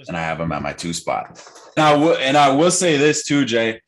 and 0.09 0.17
I 0.17 0.21
have 0.21 0.41
him 0.41 0.53
at 0.53 0.63
my 0.63 0.73
two 0.73 0.93
spot. 0.93 1.43
Now, 1.77 2.13
and 2.15 2.37
I 2.37 2.55
will 2.55 2.71
say 2.71 2.97
this 2.97 3.25
too, 3.25 3.45
Jay. 3.45 3.81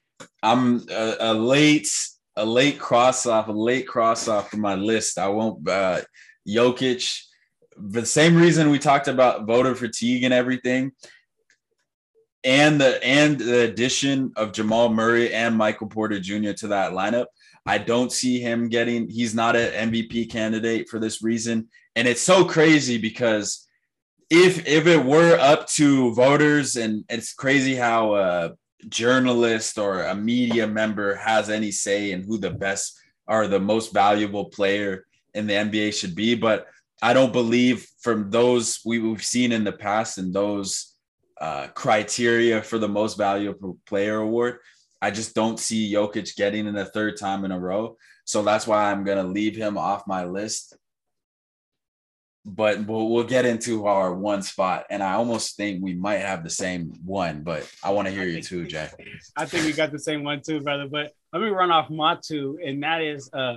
I'm 0.42 0.84
a, 0.90 1.16
a 1.20 1.34
late 1.34 1.88
a 2.36 2.44
late 2.44 2.78
cross 2.78 3.26
off, 3.26 3.48
a 3.48 3.52
late 3.52 3.86
cross 3.86 4.28
off 4.28 4.50
from 4.50 4.60
my 4.60 4.74
list. 4.74 5.18
I 5.18 5.28
won't. 5.28 5.66
Uh, 5.68 6.02
Jokic, 6.46 7.22
the 7.76 8.06
same 8.06 8.36
reason 8.36 8.70
we 8.70 8.78
talked 8.78 9.08
about 9.08 9.46
voter 9.46 9.74
fatigue 9.74 10.22
and 10.22 10.34
everything, 10.34 10.92
and 12.44 12.80
the 12.80 13.02
and 13.04 13.38
the 13.38 13.60
addition 13.60 14.32
of 14.36 14.52
Jamal 14.52 14.92
Murray 14.92 15.32
and 15.32 15.56
Michael 15.56 15.88
Porter 15.88 16.20
Jr. 16.20 16.52
to 16.52 16.68
that 16.68 16.92
lineup. 16.92 17.26
I 17.66 17.78
don't 17.78 18.12
see 18.12 18.40
him 18.40 18.68
getting. 18.68 19.08
He's 19.08 19.34
not 19.34 19.56
an 19.56 19.90
MVP 19.90 20.30
candidate 20.30 20.88
for 20.88 20.98
this 20.98 21.22
reason, 21.22 21.68
and 21.94 22.06
it's 22.06 22.20
so 22.20 22.44
crazy 22.44 22.98
because 22.98 23.66
if 24.30 24.66
if 24.66 24.86
it 24.86 25.04
were 25.04 25.36
up 25.38 25.66
to 25.70 26.14
voters, 26.14 26.76
and 26.76 27.04
it's 27.08 27.34
crazy 27.34 27.74
how. 27.74 28.14
a 28.14 28.56
journalist 28.88 29.78
or 29.78 30.02
a 30.02 30.14
media 30.14 30.66
member 30.66 31.14
has 31.16 31.50
any 31.50 31.70
say 31.70 32.12
in 32.12 32.22
who 32.22 32.38
the 32.38 32.50
best 32.50 32.98
or 33.26 33.48
the 33.48 33.58
most 33.58 33.92
valuable 33.92 34.46
player 34.46 35.06
in 35.34 35.46
the 35.46 35.54
NBA 35.54 35.94
should 35.94 36.14
be. 36.14 36.34
But 36.34 36.66
I 37.02 37.12
don't 37.12 37.32
believe 37.32 37.86
from 38.00 38.30
those 38.30 38.80
we, 38.84 39.00
have 39.10 39.24
seen 39.24 39.52
in 39.52 39.64
the 39.64 39.72
past 39.72 40.18
and 40.18 40.32
those 40.32 40.94
uh, 41.40 41.68
criteria 41.68 42.62
for 42.62 42.78
the 42.78 42.88
most 42.88 43.18
valuable 43.18 43.78
player 43.86 44.18
award, 44.18 44.58
I 45.00 45.10
just 45.10 45.34
don't 45.34 45.60
see 45.60 45.92
Jokic 45.92 46.36
getting 46.36 46.66
in 46.66 46.76
a 46.76 46.84
third 46.84 47.18
time 47.18 47.44
in 47.44 47.52
a 47.52 47.58
row. 47.58 47.96
So 48.24 48.42
that's 48.42 48.66
why 48.66 48.90
I'm 48.90 49.04
going 49.04 49.18
to 49.18 49.30
leave 49.30 49.56
him 49.56 49.78
off 49.78 50.06
my 50.06 50.24
list 50.24 50.76
but 52.46 52.86
we'll, 52.86 53.08
we'll 53.08 53.24
get 53.24 53.44
into 53.44 53.86
our 53.86 54.14
one 54.14 54.40
spot 54.40 54.86
and 54.88 55.02
i 55.02 55.14
almost 55.14 55.56
think 55.56 55.82
we 55.82 55.94
might 55.94 56.20
have 56.20 56.44
the 56.44 56.50
same 56.50 56.92
one 57.04 57.42
but 57.42 57.68
i 57.82 57.90
want 57.90 58.06
to 58.06 58.14
hear 58.14 58.24
you 58.24 58.40
too 58.40 58.64
jay 58.64 58.88
i 59.36 59.44
think 59.44 59.64
we 59.64 59.72
got 59.72 59.90
the 59.90 59.98
same 59.98 60.22
one 60.22 60.40
too 60.40 60.60
brother 60.60 60.86
but 60.88 61.12
let 61.32 61.42
me 61.42 61.48
run 61.48 61.72
off 61.72 61.90
my 61.90 62.16
two 62.24 62.58
and 62.64 62.82
that 62.82 63.02
is 63.02 63.28
uh 63.32 63.56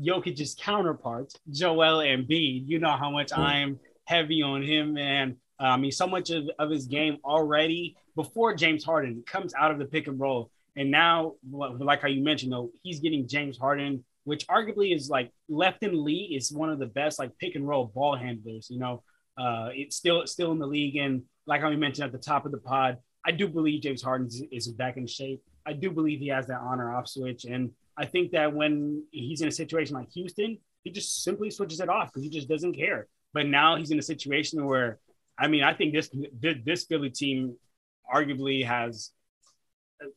Jokic's 0.00 0.54
counterpart 0.54 1.30
joel 1.50 1.98
Embiid. 1.98 2.66
you 2.66 2.78
know 2.78 2.96
how 2.96 3.10
much 3.10 3.28
mm. 3.28 3.38
i'm 3.38 3.78
heavy 4.06 4.40
on 4.40 4.62
him 4.62 4.96
and 4.96 5.36
uh, 5.60 5.64
i 5.64 5.76
mean 5.76 5.92
so 5.92 6.06
much 6.06 6.30
of, 6.30 6.48
of 6.58 6.70
his 6.70 6.86
game 6.86 7.18
already 7.24 7.94
before 8.16 8.54
james 8.54 8.82
harden 8.82 9.22
comes 9.26 9.52
out 9.54 9.70
of 9.70 9.78
the 9.78 9.84
pick 9.84 10.06
and 10.06 10.18
roll 10.18 10.50
and 10.76 10.90
now 10.90 11.34
like 11.50 12.00
how 12.00 12.08
you 12.08 12.22
mentioned 12.22 12.52
though 12.52 12.70
he's 12.82 13.00
getting 13.00 13.28
james 13.28 13.58
harden 13.58 14.04
which 14.24 14.46
arguably 14.46 14.94
is 14.94 15.08
like 15.10 15.30
left 15.48 15.82
in 15.82 16.04
league 16.04 16.34
is 16.36 16.52
one 16.52 16.70
of 16.70 16.78
the 16.78 16.86
best 16.86 17.18
like 17.18 17.36
pick 17.38 17.54
and 17.54 17.66
roll 17.66 17.86
ball 17.86 18.16
handlers. 18.16 18.68
You 18.70 18.78
know, 18.78 19.02
uh, 19.36 19.68
it's 19.72 19.96
still 19.96 20.26
still 20.26 20.52
in 20.52 20.58
the 20.58 20.66
league, 20.66 20.96
and 20.96 21.22
like 21.46 21.60
how 21.60 21.70
mentioned 21.70 22.04
at 22.04 22.12
the 22.12 22.18
top 22.18 22.46
of 22.46 22.52
the 22.52 22.58
pod, 22.58 22.98
I 23.26 23.32
do 23.32 23.48
believe 23.48 23.82
James 23.82 24.02
Harden 24.02 24.26
is, 24.28 24.42
is 24.52 24.68
back 24.68 24.96
in 24.96 25.06
shape. 25.06 25.42
I 25.66 25.72
do 25.72 25.90
believe 25.90 26.20
he 26.20 26.28
has 26.28 26.46
that 26.46 26.60
on 26.60 26.80
or 26.80 26.94
off 26.94 27.08
switch, 27.08 27.44
and 27.44 27.70
I 27.96 28.06
think 28.06 28.32
that 28.32 28.52
when 28.52 29.04
he's 29.10 29.40
in 29.40 29.48
a 29.48 29.52
situation 29.52 29.94
like 29.94 30.10
Houston, 30.12 30.58
he 30.82 30.90
just 30.90 31.24
simply 31.24 31.50
switches 31.50 31.80
it 31.80 31.88
off 31.88 32.12
because 32.12 32.22
he 32.22 32.30
just 32.30 32.48
doesn't 32.48 32.74
care. 32.74 33.08
But 33.34 33.46
now 33.46 33.76
he's 33.76 33.90
in 33.90 33.98
a 33.98 34.02
situation 34.02 34.64
where, 34.64 34.98
I 35.38 35.48
mean, 35.48 35.62
I 35.62 35.74
think 35.74 35.94
this 35.94 36.10
this 36.64 36.84
Philly 36.84 37.10
team 37.10 37.56
arguably 38.12 38.64
has 38.66 39.10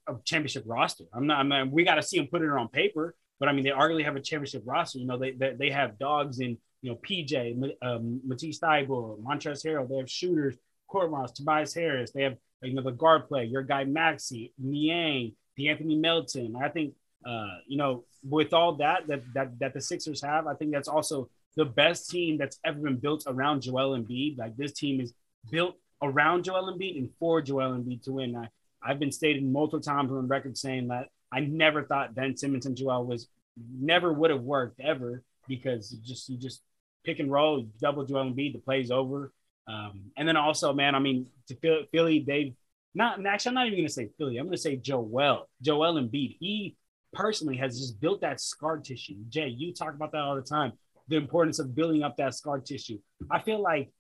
a, 0.08 0.16
championship 0.24 0.64
roster. 0.66 1.06
I'm 1.14 1.28
not. 1.28 1.40
I'm 1.40 1.50
not 1.50 1.72
we 1.72 1.84
got 1.84 1.96
to 1.96 2.04
see 2.04 2.18
them 2.18 2.28
put 2.28 2.42
it 2.42 2.50
on 2.50 2.68
paper. 2.70 3.16
But 3.40 3.50
I 3.50 3.52
mean, 3.52 3.64
they 3.64 3.72
arguably 3.72 4.06
have 4.06 4.16
a 4.16 4.22
championship 4.22 4.64
roster. 4.66 5.00
You 5.00 5.06
know, 5.06 5.18
they 5.18 5.32
they, 5.32 5.54
they 5.54 5.70
have 5.70 6.00
dogs 6.00 6.40
in 6.40 6.58
you 6.82 6.92
know 6.92 6.98
PJ, 6.98 7.74
um, 7.82 8.22
Matisse 8.26 8.60
Thybulle, 8.60 9.22
Montrezl 9.22 9.66
Harrell. 9.66 9.90
They 9.90 9.98
have 9.98 10.10
shooters, 10.10 10.56
Korkmaz, 10.90 11.34
Tobias 11.34 11.74
Harris. 11.74 12.12
They 12.12 12.24
have 12.24 12.38
you 12.62 12.74
know 12.74 12.82
the 12.82 12.92
guard 12.92 13.28
play, 13.28 13.46
your 13.46 13.64
guy 13.64 13.84
Maxey, 13.84 14.54
Niang, 14.58 15.34
De'Anthony 15.60 16.00
Melton. 16.00 16.56
I 16.56 16.70
think 16.70 16.94
uh, 17.26 17.58
you 17.68 17.78
know 17.78 18.06
with 18.28 18.54
all 18.54 18.76
that 18.76 19.08
that 19.08 19.22
that 19.34 19.60
that 19.60 19.74
the 19.74 19.82
Sixers 19.82 20.22
have, 20.22 20.48
I 20.48 20.56
think 20.56 20.72
that's 20.72 20.88
also 20.88 21.30
the 21.56 21.66
best 21.66 22.10
team 22.10 22.38
that's 22.38 22.60
ever 22.66 22.80
been 22.80 22.98
built 22.98 23.24
around 23.28 23.62
Joel 23.62 23.98
Embiid. 23.98 24.38
Like 24.38 24.58
this 24.58 24.74
team 24.74 25.00
is 25.00 25.14
built 25.50 25.76
around 26.02 26.44
Joel 26.44 26.74
Embiid 26.74 26.98
and 26.98 27.10
for 27.20 27.42
Joel 27.42 27.78
Embiid 27.78 28.04
to 28.04 28.14
win. 28.14 28.36
I, 28.36 28.50
I've 28.86 29.00
been 29.00 29.12
stated 29.12 29.44
multiple 29.44 29.82
times 29.82 30.12
on 30.12 30.18
the 30.18 30.28
record 30.28 30.58
saying 30.58 30.90
that 30.90 31.08
I 31.32 31.42
never 31.42 31.84
thought 31.84 32.16
Ben 32.16 32.38
Simmons 32.38 32.66
and 32.66 32.78
Joel 32.78 33.06
was 33.06 33.28
never 33.58 34.14
would 34.14 34.30
have 34.30 34.42
worked 34.42 34.80
ever 34.80 35.24
because 35.48 35.90
just 35.90 36.30
you 36.30 36.38
just 36.38 36.62
pick 37.06 37.20
and 37.20 37.32
roll, 37.32 37.66
double 37.80 38.06
Joel 38.06 38.26
Embiid, 38.26 38.54
the 38.54 38.60
play's 38.60 38.92
over. 38.92 39.32
Um, 39.68 40.12
and 40.18 40.28
then 40.28 40.38
also, 40.38 40.74
man, 40.74 40.96
I 40.96 41.00
mean, 41.00 41.28
to 41.48 41.86
Philly, 41.92 42.24
they've 42.26 42.54
not 42.94 43.24
actually, 43.26 43.50
I'm 43.50 43.56
not 43.56 43.68
even 43.68 43.80
gonna 43.80 43.90
say 43.90 44.10
Philly. 44.18 44.38
I'm 44.38 44.46
gonna 44.46 44.58
say 44.58 44.76
Joel, 44.76 45.50
Joel 45.62 45.96
Embiid. 45.96 46.38
He 46.40 46.76
personally 47.14 47.58
has 47.58 47.80
just 47.80 48.00
built 48.00 48.22
that 48.22 48.40
scar 48.40 48.78
tissue. 48.78 49.16
Jay, 49.30 49.48
you 49.48 49.74
talk 49.74 49.94
about 49.94 50.12
that 50.12 50.22
all 50.22 50.36
the 50.36 50.42
time. 50.42 50.74
The 51.08 51.18
importance 51.18 51.60
of 51.60 51.76
building 51.76 52.04
up 52.04 52.18
that 52.18 52.34
scar 52.34 52.60
tissue. 52.60 53.00
I 53.30 53.40
feel 53.42 53.62
like 53.62 53.92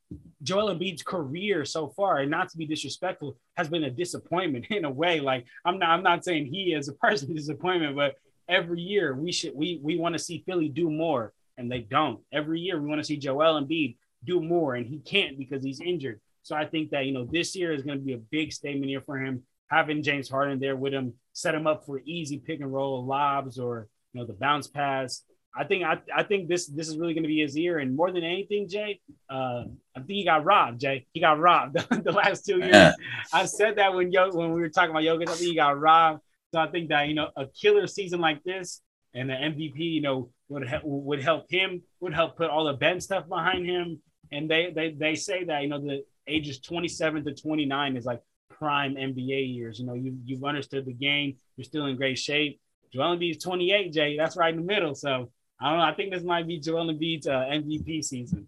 Joel 0.44 0.76
Embiid's 0.76 1.04
career 1.04 1.66
so 1.66 1.90
far, 1.90 2.20
and 2.20 2.30
not 2.30 2.50
to 2.50 2.58
be 2.58 2.66
disrespectful, 2.66 3.38
has 3.56 3.68
been 3.68 3.86
a 3.86 3.90
disappointment 3.90 4.68
in 4.70 4.86
a 4.86 4.90
way. 4.90 5.20
Like 5.20 5.46
I'm 5.66 5.80
not, 5.80 5.90
I'm 5.90 6.04
not 6.04 6.24
saying 6.24 6.46
he 6.46 6.74
is 6.74 6.88
a 6.88 6.94
person 6.94 7.34
disappointment, 7.36 7.96
but 7.96 8.16
every 8.48 8.82
year 8.82 9.16
we 9.16 9.32
should 9.32 9.54
we 9.56 9.80
we 9.84 9.98
want 9.98 10.14
to 10.14 10.20
see 10.20 10.44
Philly 10.46 10.70
do 10.70 10.90
more, 10.90 11.34
and 11.58 11.72
they 11.72 11.82
don't. 11.82 12.20
Every 12.32 12.60
year 12.60 12.80
we 12.80 12.88
want 12.88 13.00
to 13.00 13.06
see 13.06 13.18
Joel 13.18 13.62
Embiid 13.62 13.98
do 14.24 14.42
more, 14.42 14.76
and 14.76 14.86
he 14.86 15.00
can't 15.00 15.38
because 15.38 15.64
he's 15.64 15.82
injured. 15.82 16.22
So 16.44 16.56
I 16.56 16.66
think 16.66 16.92
that 16.92 17.06
you 17.06 17.12
know 17.12 17.26
this 17.26 17.56
year 17.56 17.74
is 17.74 17.84
going 17.84 17.98
to 17.98 18.06
be 18.06 18.14
a 18.14 18.18
big 18.18 18.54
statement 18.54 18.90
year 18.90 19.02
for 19.02 19.18
him. 19.18 19.44
Having 19.72 20.04
James 20.04 20.30
Harden 20.30 20.60
there 20.60 20.76
with 20.76 20.94
him, 20.94 21.14
set 21.34 21.56
him 21.56 21.66
up 21.66 21.88
for 21.88 22.00
easy 22.06 22.38
pick 22.38 22.62
and 22.62 22.72
roll 22.72 23.04
lobs 23.04 23.58
or 23.58 23.88
you 24.14 24.22
know 24.22 24.28
the 24.28 24.34
bounce 24.34 24.68
pass. 24.68 25.24
I 25.58 25.64
think 25.64 25.84
I, 25.84 26.00
I 26.14 26.24
think 26.24 26.50
this 26.50 26.68
this 26.68 26.90
is 26.90 26.98
really 26.98 27.14
going 27.14 27.24
to 27.24 27.30
be 27.30 27.42
his 27.42 27.56
year, 27.56 27.80
and 27.80 27.96
more 27.96 28.12
than 28.12 28.24
anything, 28.24 28.68
Jay, 28.68 29.00
uh, 29.30 29.64
I 29.96 30.00
think 30.00 30.10
he 30.10 30.26
got 30.26 30.44
robbed. 30.44 30.82
Jay, 30.82 31.06
he 31.14 31.22
got 31.22 31.40
robbed 31.40 31.78
the 32.04 32.12
last 32.12 32.46
two 32.46 32.60
years. 32.60 32.94
I 33.32 33.46
said 33.46 33.78
that 33.78 33.94
when 33.94 34.12
Yo 34.12 34.32
when 34.32 34.52
we 34.52 34.60
were 34.60 34.70
talking 34.70 34.92
about 34.92 35.04
Jokic, 35.04 35.30
I 35.30 35.34
think 35.34 35.50
he 35.50 35.56
got 35.56 35.80
robbed. 35.80 36.22
So 36.54 36.60
I 36.60 36.68
think 36.68 36.90
that 36.90 37.08
you 37.08 37.16
know 37.16 37.30
a 37.38 37.46
killer 37.48 37.88
season 37.88 38.20
like 38.20 38.44
this 38.44 38.82
and 39.14 39.30
the 39.30 39.34
MVP, 39.34 39.78
you 39.78 40.02
know, 40.02 40.30
would 40.50 40.68
ha- 40.68 40.82
would 40.84 41.22
help 41.22 41.50
him, 41.50 41.82
would 42.02 42.14
help 42.14 42.38
put 42.38 42.50
all 42.50 42.66
the 42.66 42.74
bench 42.74 43.04
stuff 43.04 43.28
behind 43.28 43.66
him. 43.66 44.02
And 44.32 44.50
they 44.50 44.72
they 44.76 44.92
they 44.92 45.16
say 45.16 45.46
that 45.46 45.64
you 45.64 45.70
know 45.70 45.80
the 45.80 46.04
ages 46.28 46.60
27 46.60 47.24
to 47.26 47.34
29 47.34 47.98
is 47.98 48.06
like 48.06 48.22
prime 48.50 48.96
NBA 48.96 49.56
years. 49.56 49.80
You 49.80 49.86
know, 49.86 49.94
you 49.94 50.18
you've 50.26 50.44
understood 50.44 50.86
the 50.86 50.94
game, 50.94 51.38
you're 51.56 51.66
still 51.66 51.86
in 51.86 51.96
great 51.96 52.18
shape. 52.18 52.60
Joel 52.94 53.22
is 53.22 53.38
28, 53.38 53.92
Jay. 53.92 54.18
That's 54.18 54.38
right 54.38 54.54
in 54.54 54.60
the 54.60 54.66
middle. 54.66 54.96
So 54.96 55.30
I 55.60 55.70
don't 55.70 55.80
know. 55.80 55.86
I 55.86 55.94
think 55.94 56.12
this 56.12 56.24
might 56.24 56.48
be 56.48 56.60
Joel 56.60 56.88
Embiid's 56.88 57.28
uh, 57.28 57.46
MVP 57.50 58.04
season. 58.04 58.48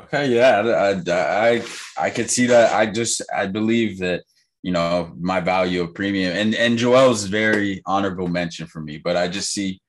okay, 0.00 0.34
yeah, 0.34 0.60
I, 0.60 1.56
I 1.56 1.62
I 1.98 2.10
could 2.10 2.30
see 2.30 2.46
that. 2.46 2.72
I 2.74 2.86
just 2.86 3.22
I 3.34 3.46
believe 3.46 3.98
that 3.98 4.24
you 4.62 4.72
know 4.72 5.12
my 5.20 5.40
value 5.40 5.82
of 5.82 5.94
premium 5.94 6.34
and 6.34 6.54
and 6.54 6.78
Joel's 6.78 7.24
very 7.24 7.82
honorable 7.86 8.28
mention 8.28 8.66
for 8.66 8.80
me, 8.80 8.98
but 8.98 9.16
I 9.16 9.28
just 9.28 9.52
see 9.52 9.80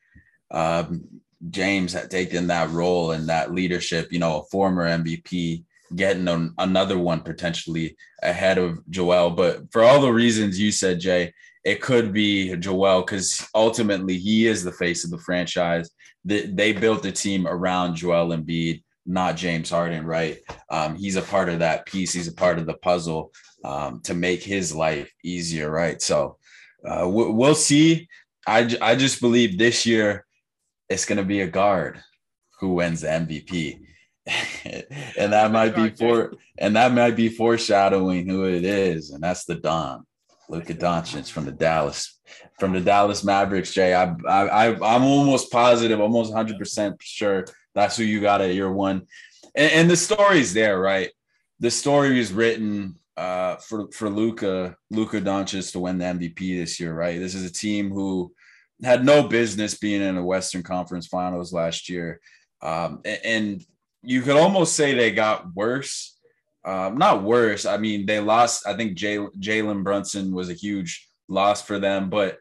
um, 0.51 1.03
James 1.49 1.95
taking 2.09 2.47
that 2.47 2.69
role 2.69 3.11
and 3.11 3.29
that 3.29 3.53
leadership. 3.53 4.11
You 4.11 4.19
know, 4.19 4.41
a 4.41 4.45
former 4.45 4.85
MVP 4.87 5.63
getting 5.95 6.27
an, 6.27 6.53
another 6.57 6.97
one 6.97 7.21
potentially 7.21 7.95
ahead 8.21 8.57
of 8.57 8.79
Joel. 8.89 9.31
But 9.31 9.71
for 9.71 9.83
all 9.83 10.01
the 10.01 10.11
reasons 10.11 10.59
you 10.59 10.71
said, 10.71 10.99
Jay, 10.99 11.33
it 11.63 11.81
could 11.81 12.11
be 12.11 12.55
Joel 12.57 13.01
because 13.01 13.47
ultimately 13.55 14.17
he 14.17 14.47
is 14.47 14.63
the 14.63 14.71
face 14.71 15.03
of 15.03 15.11
the 15.11 15.17
franchise. 15.19 15.89
They, 16.25 16.45
they 16.45 16.73
built 16.73 17.03
the 17.03 17.11
team 17.11 17.47
around 17.47 17.95
Joel 17.95 18.35
Embiid, 18.35 18.83
not 19.05 19.37
James 19.37 19.69
Harden, 19.69 20.05
right? 20.05 20.39
Um, 20.69 20.95
he's 20.95 21.15
a 21.15 21.21
part 21.21 21.49
of 21.49 21.59
that 21.59 21.85
piece. 21.85 22.13
He's 22.13 22.27
a 22.27 22.33
part 22.33 22.59
of 22.59 22.65
the 22.65 22.75
puzzle 22.75 23.31
um, 23.63 24.01
to 24.01 24.13
make 24.13 24.43
his 24.43 24.75
life 24.75 25.11
easier, 25.23 25.69
right? 25.69 26.01
So 26.01 26.37
uh, 26.85 27.07
we'll 27.07 27.55
see. 27.55 28.09
I, 28.45 28.75
I 28.81 28.95
just 28.95 29.21
believe 29.21 29.57
this 29.57 29.85
year 29.85 30.25
it's 30.89 31.05
going 31.05 31.17
to 31.17 31.23
be 31.23 31.41
a 31.41 31.47
guard 31.47 32.01
who 32.59 32.73
wins 32.73 33.01
the 33.01 33.07
MVP. 33.07 33.79
and 35.17 35.33
that 35.33 35.51
might 35.51 35.75
be 35.75 35.89
for 35.89 36.33
and 36.57 36.77
that 36.77 36.93
might 36.93 37.15
be 37.15 37.27
foreshadowing 37.27 38.27
who 38.27 38.45
it 38.45 38.63
is, 38.63 39.09
and 39.11 39.21
that's 39.21 39.43
the 39.43 39.55
Don. 39.55 40.05
Luka 40.49 40.73
Doncic 40.73 41.29
from 41.29 41.45
the 41.45 41.51
Dallas, 41.51 42.19
from 42.59 42.73
the 42.73 42.81
Dallas 42.81 43.23
Mavericks. 43.23 43.73
Jay, 43.73 43.93
I, 43.93 44.13
I, 44.27 44.67
I'm 44.73 45.03
almost 45.03 45.51
positive, 45.51 45.99
almost 45.99 46.31
100 46.31 46.57
percent 46.57 47.01
sure 47.01 47.45
that's 47.75 47.97
who 47.97 48.03
you 48.03 48.21
got 48.21 48.41
at 48.41 48.53
year 48.53 48.71
one, 48.71 49.07
and, 49.55 49.71
and 49.71 49.89
the 49.89 49.95
story's 49.95 50.53
there, 50.53 50.79
right? 50.79 51.09
The 51.59 51.71
story 51.71 52.19
is 52.19 52.33
written 52.33 52.95
uh, 53.17 53.55
for 53.57 53.91
for 53.91 54.09
Luka 54.09 54.75
Luka 54.89 55.21
Doncic 55.21 55.71
to 55.71 55.79
win 55.79 55.97
the 55.97 56.05
MVP 56.05 56.57
this 56.57 56.79
year, 56.79 56.93
right? 56.93 57.19
This 57.19 57.35
is 57.35 57.49
a 57.49 57.53
team 57.53 57.89
who 57.89 58.33
had 58.83 59.05
no 59.05 59.27
business 59.27 59.75
being 59.75 60.01
in 60.01 60.15
the 60.15 60.23
Western 60.23 60.63
Conference 60.63 61.07
Finals 61.07 61.53
last 61.53 61.89
year, 61.89 62.19
um, 62.61 63.01
and, 63.05 63.19
and 63.23 63.65
you 64.01 64.21
could 64.21 64.35
almost 64.35 64.75
say 64.75 64.93
they 64.93 65.11
got 65.11 65.53
worse 65.55 66.12
um, 66.65 66.97
not 66.97 67.23
worse. 67.23 67.65
I 67.65 67.77
mean, 67.77 68.05
they 68.05 68.19
lost. 68.19 68.65
I 68.67 68.75
think 68.75 68.97
Jalen 68.97 69.83
Brunson 69.83 70.33
was 70.33 70.49
a 70.49 70.53
huge 70.53 71.07
loss 71.27 71.61
for 71.61 71.79
them, 71.79 72.09
but 72.09 72.37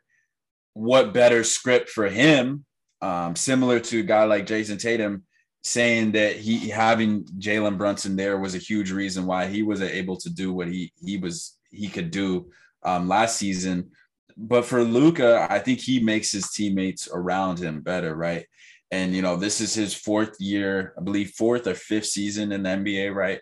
what 0.74 1.12
better 1.12 1.44
script 1.44 1.88
for 1.88 2.08
him? 2.08 2.64
Um, 3.00 3.34
similar 3.34 3.80
to 3.80 4.00
a 4.00 4.04
guy 4.04 4.24
like 4.24 4.46
Jayson 4.46 4.78
Tatum 4.78 5.24
saying 5.64 6.12
that 6.12 6.36
he 6.36 6.68
having 6.68 7.24
Jalen 7.24 7.78
Brunson 7.78 8.16
there 8.16 8.38
was 8.38 8.54
a 8.54 8.58
huge 8.58 8.90
reason 8.90 9.26
why 9.26 9.46
he 9.46 9.62
was 9.62 9.80
able 9.80 10.16
to 10.16 10.30
do 10.30 10.52
what 10.52 10.68
he 10.68 10.92
he 11.04 11.18
was 11.18 11.58
he 11.70 11.88
could 11.88 12.10
do 12.10 12.50
um, 12.84 13.08
last 13.08 13.36
season. 13.36 13.90
But 14.36 14.64
for 14.64 14.82
Luka, 14.82 15.46
I 15.50 15.58
think 15.58 15.80
he 15.80 16.00
makes 16.00 16.32
his 16.32 16.50
teammates 16.50 17.08
around 17.12 17.58
him 17.58 17.80
better, 17.80 18.14
right? 18.14 18.46
And 18.90 19.14
you 19.14 19.22
know, 19.22 19.36
this 19.36 19.60
is 19.60 19.74
his 19.74 19.94
fourth 19.94 20.36
year, 20.40 20.94
I 20.98 21.02
believe, 21.02 21.30
fourth 21.30 21.66
or 21.66 21.74
fifth 21.74 22.06
season 22.06 22.52
in 22.52 22.62
the 22.62 22.70
NBA, 22.70 23.14
right? 23.14 23.40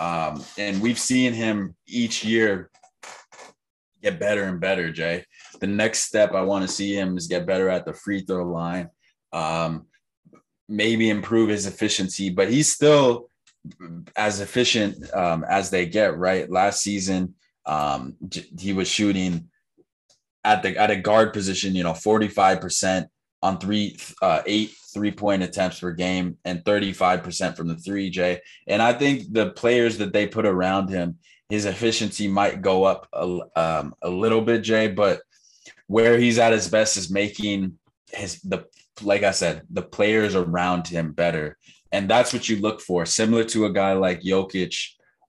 Um, 0.00 0.42
and 0.56 0.80
we've 0.80 0.98
seen 0.98 1.34
him 1.34 1.76
each 1.86 2.24
year 2.24 2.70
get 4.02 4.18
better 4.18 4.44
and 4.44 4.58
better, 4.58 4.90
Jay. 4.90 5.26
The 5.60 5.66
next 5.66 6.00
step 6.00 6.32
I 6.32 6.40
want 6.40 6.66
to 6.66 6.74
see 6.74 6.94
him 6.94 7.18
is 7.18 7.26
get 7.26 7.46
better 7.46 7.68
at 7.68 7.84
the 7.84 7.92
free 7.92 8.22
throw 8.22 8.46
line, 8.46 8.88
um, 9.34 9.86
maybe 10.68 11.10
improve 11.10 11.50
his 11.50 11.66
efficiency, 11.66 12.30
but 12.30 12.50
he's 12.50 12.72
still 12.72 13.28
as 14.16 14.40
efficient 14.40 15.12
um, 15.12 15.44
as 15.46 15.68
they 15.68 15.84
get, 15.84 16.16
right? 16.16 16.50
Last 16.50 16.80
season, 16.80 17.34
um, 17.66 18.16
he 18.58 18.72
was 18.72 18.88
shooting 18.88 19.50
at 20.44 20.62
the 20.62 20.74
at 20.78 20.90
a 20.90 20.96
guard 20.96 21.34
position, 21.34 21.74
you 21.74 21.84
know, 21.84 21.92
45% 21.92 23.06
on 23.42 23.58
three, 23.58 23.98
uh, 24.22 24.40
eight 24.46 24.72
three 24.92 25.10
point 25.10 25.42
attempts 25.42 25.80
per 25.80 25.92
game 25.92 26.36
and 26.44 26.64
35% 26.64 27.56
from 27.56 27.68
the 27.68 27.76
three, 27.76 28.10
Jay. 28.10 28.40
And 28.66 28.82
I 28.82 28.92
think 28.92 29.32
the 29.32 29.50
players 29.50 29.98
that 29.98 30.12
they 30.12 30.26
put 30.26 30.46
around 30.46 30.88
him, 30.88 31.18
his 31.48 31.64
efficiency 31.64 32.28
might 32.28 32.62
go 32.62 32.84
up 32.84 33.08
a, 33.12 33.38
um, 33.56 33.94
a 34.02 34.10
little 34.10 34.40
bit, 34.40 34.62
Jay, 34.62 34.88
but 34.88 35.22
where 35.86 36.18
he's 36.18 36.38
at 36.38 36.52
his 36.52 36.68
best 36.68 36.96
is 36.96 37.10
making 37.10 37.78
his, 38.12 38.40
the, 38.42 38.64
like 39.02 39.22
I 39.22 39.32
said, 39.32 39.62
the 39.70 39.82
players 39.82 40.34
around 40.34 40.86
him 40.86 41.12
better. 41.12 41.56
And 41.92 42.08
that's 42.08 42.32
what 42.32 42.48
you 42.48 42.60
look 42.60 42.80
for, 42.80 43.04
similar 43.06 43.44
to 43.44 43.66
a 43.66 43.72
guy 43.72 43.94
like 43.94 44.22
Jokic. 44.22 44.76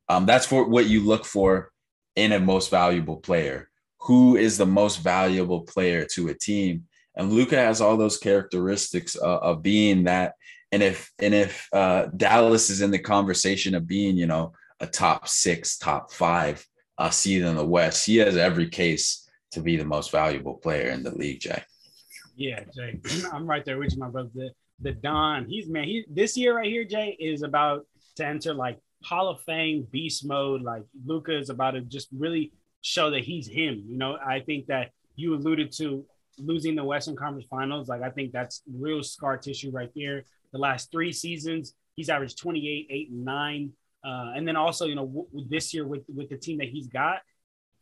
Um, 0.09 0.25
that's 0.25 0.45
for 0.45 0.67
what 0.67 0.87
you 0.87 1.03
look 1.03 1.25
for 1.25 1.71
in 2.15 2.33
a 2.33 2.39
most 2.39 2.69
valuable 2.69 3.17
player. 3.17 3.69
Who 4.01 4.35
is 4.35 4.57
the 4.57 4.65
most 4.65 4.97
valuable 4.97 5.61
player 5.61 6.05
to 6.13 6.29
a 6.29 6.33
team? 6.33 6.87
And 7.15 7.31
Luka 7.31 7.57
has 7.57 7.81
all 7.81 7.97
those 7.97 8.17
characteristics 8.17 9.15
uh, 9.15 9.39
of 9.39 9.61
being 9.61 10.05
that. 10.05 10.35
And 10.71 10.81
if 10.81 11.11
and 11.19 11.33
if 11.33 11.67
uh, 11.73 12.07
Dallas 12.15 12.69
is 12.69 12.81
in 12.81 12.91
the 12.91 12.99
conversation 12.99 13.75
of 13.75 13.87
being, 13.87 14.15
you 14.15 14.27
know, 14.27 14.53
a 14.79 14.87
top 14.87 15.27
six, 15.27 15.77
top 15.77 16.13
five 16.13 16.65
uh, 16.97 17.09
seed 17.09 17.43
in 17.43 17.55
the 17.55 17.65
West, 17.65 18.05
he 18.05 18.17
has 18.17 18.37
every 18.37 18.69
case 18.69 19.29
to 19.51 19.61
be 19.61 19.75
the 19.75 19.85
most 19.85 20.11
valuable 20.11 20.55
player 20.55 20.89
in 20.89 21.03
the 21.03 21.11
league, 21.11 21.41
Jay. 21.41 21.61
Yeah, 22.35 22.63
Jay, 22.73 22.99
I'm 23.33 23.45
right 23.45 23.65
there 23.65 23.77
with 23.77 23.93
you, 23.93 23.99
my 23.99 24.09
brother. 24.09 24.29
The, 24.33 24.51
the 24.79 24.93
Don, 24.93 25.45
he's 25.45 25.69
man, 25.69 25.83
he 25.83 26.05
this 26.09 26.37
year 26.37 26.55
right 26.55 26.69
here, 26.69 26.85
Jay, 26.85 27.17
is 27.19 27.43
about 27.43 27.85
to 28.15 28.25
enter 28.25 28.53
like 28.53 28.79
Hall 29.03 29.29
of 29.29 29.41
Fame 29.41 29.87
beast 29.91 30.25
mode. 30.25 30.61
Like 30.61 30.83
Luka 31.05 31.37
is 31.37 31.49
about 31.49 31.71
to 31.71 31.81
just 31.81 32.07
really 32.17 32.53
show 32.81 33.11
that 33.11 33.23
he's 33.23 33.47
him. 33.47 33.83
You 33.87 33.97
know, 33.97 34.17
I 34.25 34.39
think 34.39 34.67
that 34.67 34.91
you 35.15 35.35
alluded 35.35 35.71
to 35.73 36.05
losing 36.37 36.75
the 36.75 36.83
Western 36.83 37.15
Conference 37.15 37.47
Finals, 37.49 37.89
like 37.89 38.01
I 38.01 38.09
think 38.09 38.31
that's 38.31 38.61
real 38.71 39.03
scar 39.03 39.37
tissue 39.37 39.71
right 39.71 39.91
there. 39.95 40.23
The 40.51 40.59
last 40.59 40.91
three 40.91 41.11
seasons, 41.11 41.75
he's 41.95 42.09
averaged 42.09 42.37
28, 42.37 42.87
8, 42.89 43.09
and 43.09 43.25
9. 43.25 43.71
Uh, 44.03 44.33
and 44.35 44.47
then 44.47 44.55
also, 44.55 44.85
you 44.85 44.95
know, 44.95 45.05
w- 45.05 45.47
this 45.49 45.73
year 45.73 45.85
with 45.85 46.03
with 46.13 46.29
the 46.29 46.37
team 46.37 46.57
that 46.57 46.69
he's 46.69 46.87
got, 46.87 47.19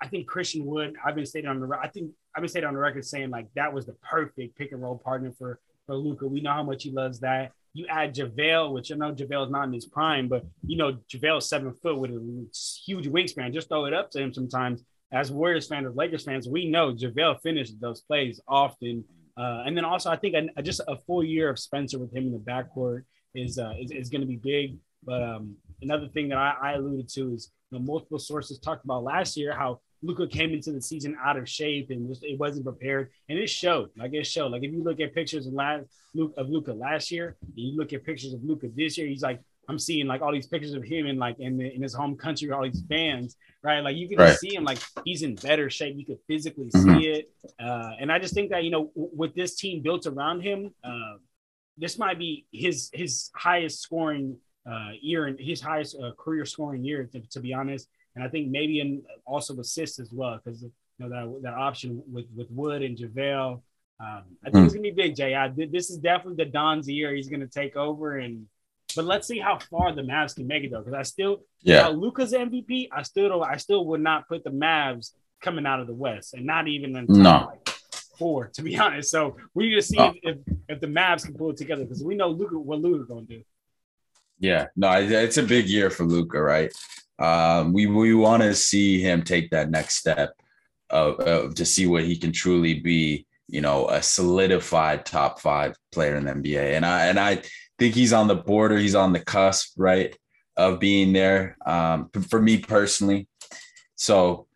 I 0.02 0.08
think 0.08 0.28
Christian 0.28 0.66
Wood. 0.66 0.96
I've 1.04 1.16
been 1.16 1.26
stating 1.26 1.50
on 1.50 1.60
the 1.60 1.78
I 1.82 1.88
think 1.88 2.12
I've 2.36 2.42
been 2.42 2.50
stating 2.50 2.68
on 2.68 2.74
the 2.74 2.80
record 2.80 3.06
saying 3.06 3.30
like 3.30 3.48
that 3.56 3.74
was 3.74 3.86
the 3.86 3.94
perfect 3.94 4.58
pick 4.58 4.72
and 4.72 4.82
roll 4.82 4.98
partner 4.98 5.32
for 5.38 5.60
for 5.86 5.96
Luka. 5.96 6.28
We 6.28 6.42
know 6.42 6.52
how 6.52 6.64
much 6.64 6.84
he 6.84 6.92
loves 6.92 7.20
that. 7.22 7.52
You 7.74 7.86
add 7.88 8.16
JaVale, 8.16 8.74
which 8.74 8.92
I 8.92 8.96
know 8.96 9.14
JaVale 9.14 9.46
is 9.46 9.52
not 9.52 9.68
in 9.68 9.74
his 9.74 9.86
prime, 9.86 10.28
but 10.28 10.46
you 10.66 10.78
know 10.78 10.98
JaVale's 11.12 11.48
seven 11.48 11.74
foot 11.74 11.98
with 11.98 12.12
a 12.12 12.48
huge 12.86 13.08
wingspan. 13.08 13.54
Just 13.54 13.70
throw 13.70 13.86
it 13.86 13.94
up 13.94 14.12
to 14.12 14.20
him 14.20 14.34
sometimes 14.34 14.84
as 15.12 15.32
Warriors 15.32 15.68
fans, 15.68 15.88
as 15.88 15.96
Lakers 15.96 16.24
fans, 16.24 16.48
we 16.48 16.70
know 16.70 16.94
JaVale 16.94 17.42
finished 17.42 17.80
those 17.80 18.02
plays 18.02 18.40
often. 18.48 19.04
Uh, 19.38 19.64
and 19.66 19.76
then 19.76 19.86
also, 19.86 20.10
I 20.10 20.18
think 20.18 20.36
a, 20.56 20.62
just 20.62 20.82
a 20.88 20.98
full 21.08 21.24
year 21.24 21.50
of 21.50 21.58
Spencer 21.58 21.98
with 21.98 22.14
him 22.14 22.28
in 22.28 22.32
the 22.32 22.40
backcourt 22.40 23.04
is 23.34 23.58
uh, 23.58 23.74
is, 23.80 23.92
is 23.92 24.10
going 24.10 24.22
to 24.22 24.28
be 24.28 24.38
big. 24.38 24.78
But 25.04 25.24
um, 25.24 25.56
another 25.82 26.08
thing 26.10 26.30
that 26.30 26.38
I, 26.38 26.56
I 26.62 26.74
alluded 26.74 27.08
to 27.10 27.34
is 27.34 27.52
you 27.72 27.80
know, 27.80 27.86
multiple 27.86 28.20
sources 28.20 28.60
talked 28.60 28.84
about 28.84 29.04
last 29.04 29.38
year 29.38 29.56
how 29.56 29.80
Luka 30.02 30.28
came 30.28 30.54
into 30.54 30.72
the 30.72 30.82
season 30.82 31.16
out 31.24 31.38
of 31.38 31.48
shape 31.48 31.90
and 31.90 32.08
just, 32.08 32.24
it 32.24 32.40
wasn't 32.40 32.66
prepared, 32.66 33.10
and 33.28 33.38
it 33.38 33.50
showed. 33.50 33.90
Like 33.98 34.14
it 34.14 34.26
showed. 34.26 34.52
Like 34.52 34.64
if 34.64 34.72
you 34.72 34.84
look 34.84 35.00
at 35.00 35.14
pictures 35.14 35.48
of 35.48 35.54
last 35.54 35.86
of 36.38 36.50
Luka 36.50 36.74
last 36.74 37.12
year, 37.12 37.38
and 37.42 37.54
you 37.56 37.78
look 37.78 37.94
at 37.94 38.06
pictures 38.06 38.34
of 38.34 38.44
Luka 38.44 38.68
this 38.76 38.98
year, 38.98 39.08
he's 39.08 39.22
like 39.22 39.42
I'm 39.70 39.78
seeing 39.78 40.08
like 40.08 40.22
all 40.22 40.34
these 40.34 40.48
pictures 40.48 40.74
of 40.74 40.84
him 40.84 41.06
in 41.06 41.18
like 41.18 41.40
in 41.40 41.58
the, 41.58 41.74
in 41.74 41.84
his 41.84 41.94
home 41.94 42.16
country, 42.16 42.52
all 42.52 42.64
these 42.64 42.84
fans, 42.90 43.38
right? 43.62 43.82
Like 43.82 43.96
you 43.96 44.10
can 44.10 44.18
right. 44.18 44.36
see 44.36 44.56
him 44.56 44.64
like 44.64 44.80
he's 45.06 45.22
in 45.22 45.36
better 45.36 45.70
shape. 45.70 45.96
You 45.96 46.06
could 46.06 46.18
physically 46.28 46.72
mm-hmm. 46.72 47.00
see 47.00 47.08
it, 47.08 47.32
uh, 47.60 47.92
and 48.00 48.12
I 48.12 48.18
just 48.18 48.34
think 48.34 48.50
that 48.50 48.64
you 48.64 48.72
know 48.72 48.86
w- 48.96 49.12
with 49.14 49.36
this 49.36 49.56
team 49.56 49.84
built 49.84 50.08
around 50.08 50.42
him, 50.42 50.74
uh, 50.84 51.18
this 51.78 52.00
might 52.00 52.18
be 52.18 52.48
his 52.52 52.90
his 52.94 53.30
highest 53.36 53.82
scoring 53.82 54.38
uh, 54.70 54.90
year 55.00 55.28
and 55.28 55.40
his 55.40 55.62
highest 55.62 55.96
uh, 56.02 56.12
career 56.18 56.46
scoring 56.46 56.84
year, 56.84 57.08
to, 57.12 57.22
to, 57.22 57.40
be 57.40 57.54
honest. 57.54 57.88
And 58.16 58.24
I 58.24 58.28
think 58.28 58.50
maybe 58.50 58.80
in 58.80 59.04
also 59.26 59.58
assists 59.60 60.00
as 60.00 60.12
well 60.12 60.40
because 60.44 60.64
you 60.64 60.72
know 60.98 61.10
that 61.10 61.44
that 61.44 61.54
option 61.54 62.02
with 62.12 62.26
with 62.36 62.50
Wood 62.50 62.82
and 62.82 62.98
JaVale. 62.98 63.62
Um, 64.02 64.24
I 64.46 64.50
think 64.50 64.64
mm. 64.64 64.66
it's 64.66 64.74
gonna 64.74 64.82
be 64.82 64.92
big, 64.92 65.16
Jay. 65.16 65.36
I, 65.36 65.50
this 65.50 65.92
is 65.92 65.98
definitely 65.98 66.44
the 66.44 66.50
Don's 66.50 66.90
year. 66.90 67.14
He's 67.14 67.30
gonna 67.30 67.48
take 67.48 67.76
over 67.76 68.18
and 68.18 68.48
but 68.96 69.06
let's 69.06 69.28
see 69.28 69.40
how 69.40 69.60
far 69.60 69.94
the 69.94 70.02
Mavs 70.02 70.36
can 70.36 70.48
make 70.48 70.64
it 70.64 70.72
though, 70.72 70.80
because 70.80 70.94
I 70.94 71.04
still, 71.04 71.42
yeah, 71.62 71.88
Luka's 71.88 72.34
MVP. 72.34 72.90
I 72.92 73.04
still 73.04 73.30
don't. 73.30 73.44
I 73.44 73.58
still 73.58 73.86
would 73.88 74.02
not 74.02 74.28
put 74.28 74.44
the 74.44 74.52
Mavs 74.52 75.12
coming 75.42 75.66
out 75.66 75.80
of 75.80 75.88
the 75.88 75.94
West, 75.94 76.34
and 76.34 76.46
not 76.46 76.68
even 76.68 76.96
in 76.96 77.06
no. 77.08 77.50
Like 77.52 77.70
four, 78.20 78.48
to 78.54 78.62
be 78.62 78.78
honest. 78.80 79.10
So 79.10 79.38
we 79.56 79.70
need 79.70 79.76
to 79.76 79.82
see 79.82 79.98
if, 79.98 80.16
if, 80.24 80.38
if 80.68 80.82
the 80.82 80.88
Mavs 80.88 81.26
can 81.26 81.34
pull 81.34 81.52
it 81.52 81.58
together 81.58 81.84
because 81.84 82.04
we 82.04 82.16
know 82.16 82.30
Luka 82.30 82.60
what 82.60 82.82
Luka 82.82 83.06
going 83.06 83.26
to 83.28 83.38
do. 83.38 83.44
Yeah, 84.40 84.68
no, 84.76 84.92
it's 84.92 85.38
a 85.38 85.44
big 85.44 85.68
year 85.68 85.90
for 85.90 86.06
Luca, 86.06 86.42
right? 86.42 86.72
Um, 87.18 87.74
we 87.74 87.88
we 87.88 88.14
want 88.14 88.44
to 88.44 88.54
see 88.56 89.02
him 89.02 89.24
take 89.24 89.50
that 89.50 89.70
next 89.70 89.96
step 89.96 90.34
of, 90.90 91.20
of 91.20 91.56
to 91.56 91.66
see 91.66 91.88
what 91.88 92.04
he 92.06 92.16
can 92.16 92.32
truly 92.32 92.76
be. 92.76 93.26
You 93.48 93.62
know, 93.62 93.90
a 93.90 94.02
solidified 94.02 95.06
top 95.06 95.40
five 95.40 95.76
player 95.92 96.16
in 96.16 96.26
the 96.26 96.34
NBA, 96.34 96.76
and 96.78 96.86
I 96.86 97.08
and 97.08 97.20
I 97.20 97.42
think 97.80 97.96
he's 97.96 98.14
on 98.14 98.28
the 98.28 98.36
border. 98.36 98.78
He's 98.78 98.96
on 98.96 99.14
the 99.14 99.20
cusp, 99.20 99.74
right, 99.78 100.16
of 100.58 100.80
being 100.80 101.14
there. 101.14 101.58
Um, 101.66 102.10
for 102.30 102.42
me 102.42 102.58
personally, 102.58 103.28
so 103.96 104.48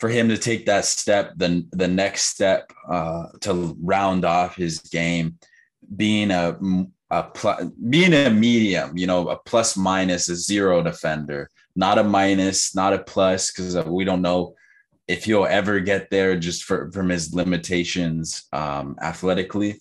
for 0.00 0.08
him 0.08 0.28
to 0.30 0.38
take 0.38 0.66
that 0.66 0.86
step, 0.86 1.34
the 1.36 1.66
the 1.72 1.88
next 1.88 2.22
step 2.24 2.72
uh, 2.88 3.26
to 3.42 3.76
round 3.80 4.24
off 4.24 4.56
his 4.56 4.80
game, 4.80 5.38
being 5.94 6.30
a 6.30 6.58
a 7.10 7.24
pl- 7.24 7.72
being 7.88 8.14
a 8.14 8.30
medium, 8.30 8.96
you 8.96 9.06
know, 9.06 9.28
a 9.28 9.36
plus 9.36 9.76
minus, 9.76 10.28
a 10.28 10.36
zero 10.36 10.82
defender, 10.82 11.50
not 11.76 11.98
a 11.98 12.04
minus, 12.04 12.74
not 12.74 12.94
a 12.94 12.98
plus, 12.98 13.50
because 13.50 13.76
we 13.84 14.04
don't 14.04 14.22
know 14.22 14.54
if 15.08 15.24
he'll 15.24 15.46
ever 15.46 15.80
get 15.80 16.08
there 16.08 16.38
just 16.38 16.62
for, 16.62 16.90
from 16.92 17.08
his 17.08 17.34
limitations 17.34 18.44
um, 18.52 18.96
athletically. 19.02 19.80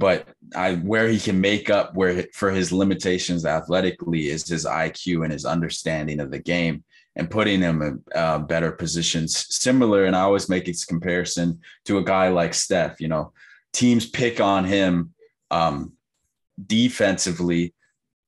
But 0.00 0.28
I 0.56 0.76
where 0.76 1.08
he 1.08 1.20
can 1.20 1.42
make 1.42 1.68
up 1.68 1.94
where 1.94 2.24
for 2.32 2.50
his 2.50 2.72
limitations 2.72 3.44
athletically 3.44 4.28
is 4.28 4.48
his 4.48 4.64
IQ 4.64 5.24
and 5.24 5.32
his 5.32 5.44
understanding 5.44 6.20
of 6.20 6.30
the 6.30 6.38
game 6.38 6.84
and 7.16 7.30
putting 7.30 7.60
him 7.60 7.82
in 7.82 8.02
uh, 8.14 8.38
better 8.38 8.72
positions. 8.72 9.54
Similar, 9.54 10.06
and 10.06 10.16
I 10.16 10.22
always 10.22 10.48
make 10.48 10.64
this 10.64 10.86
comparison 10.86 11.60
to 11.84 11.98
a 11.98 12.04
guy 12.04 12.28
like 12.28 12.54
Steph. 12.54 12.98
You 12.98 13.08
know, 13.08 13.34
teams 13.74 14.08
pick 14.08 14.40
on 14.40 14.64
him 14.64 15.12
um, 15.50 15.92
defensively 16.66 17.74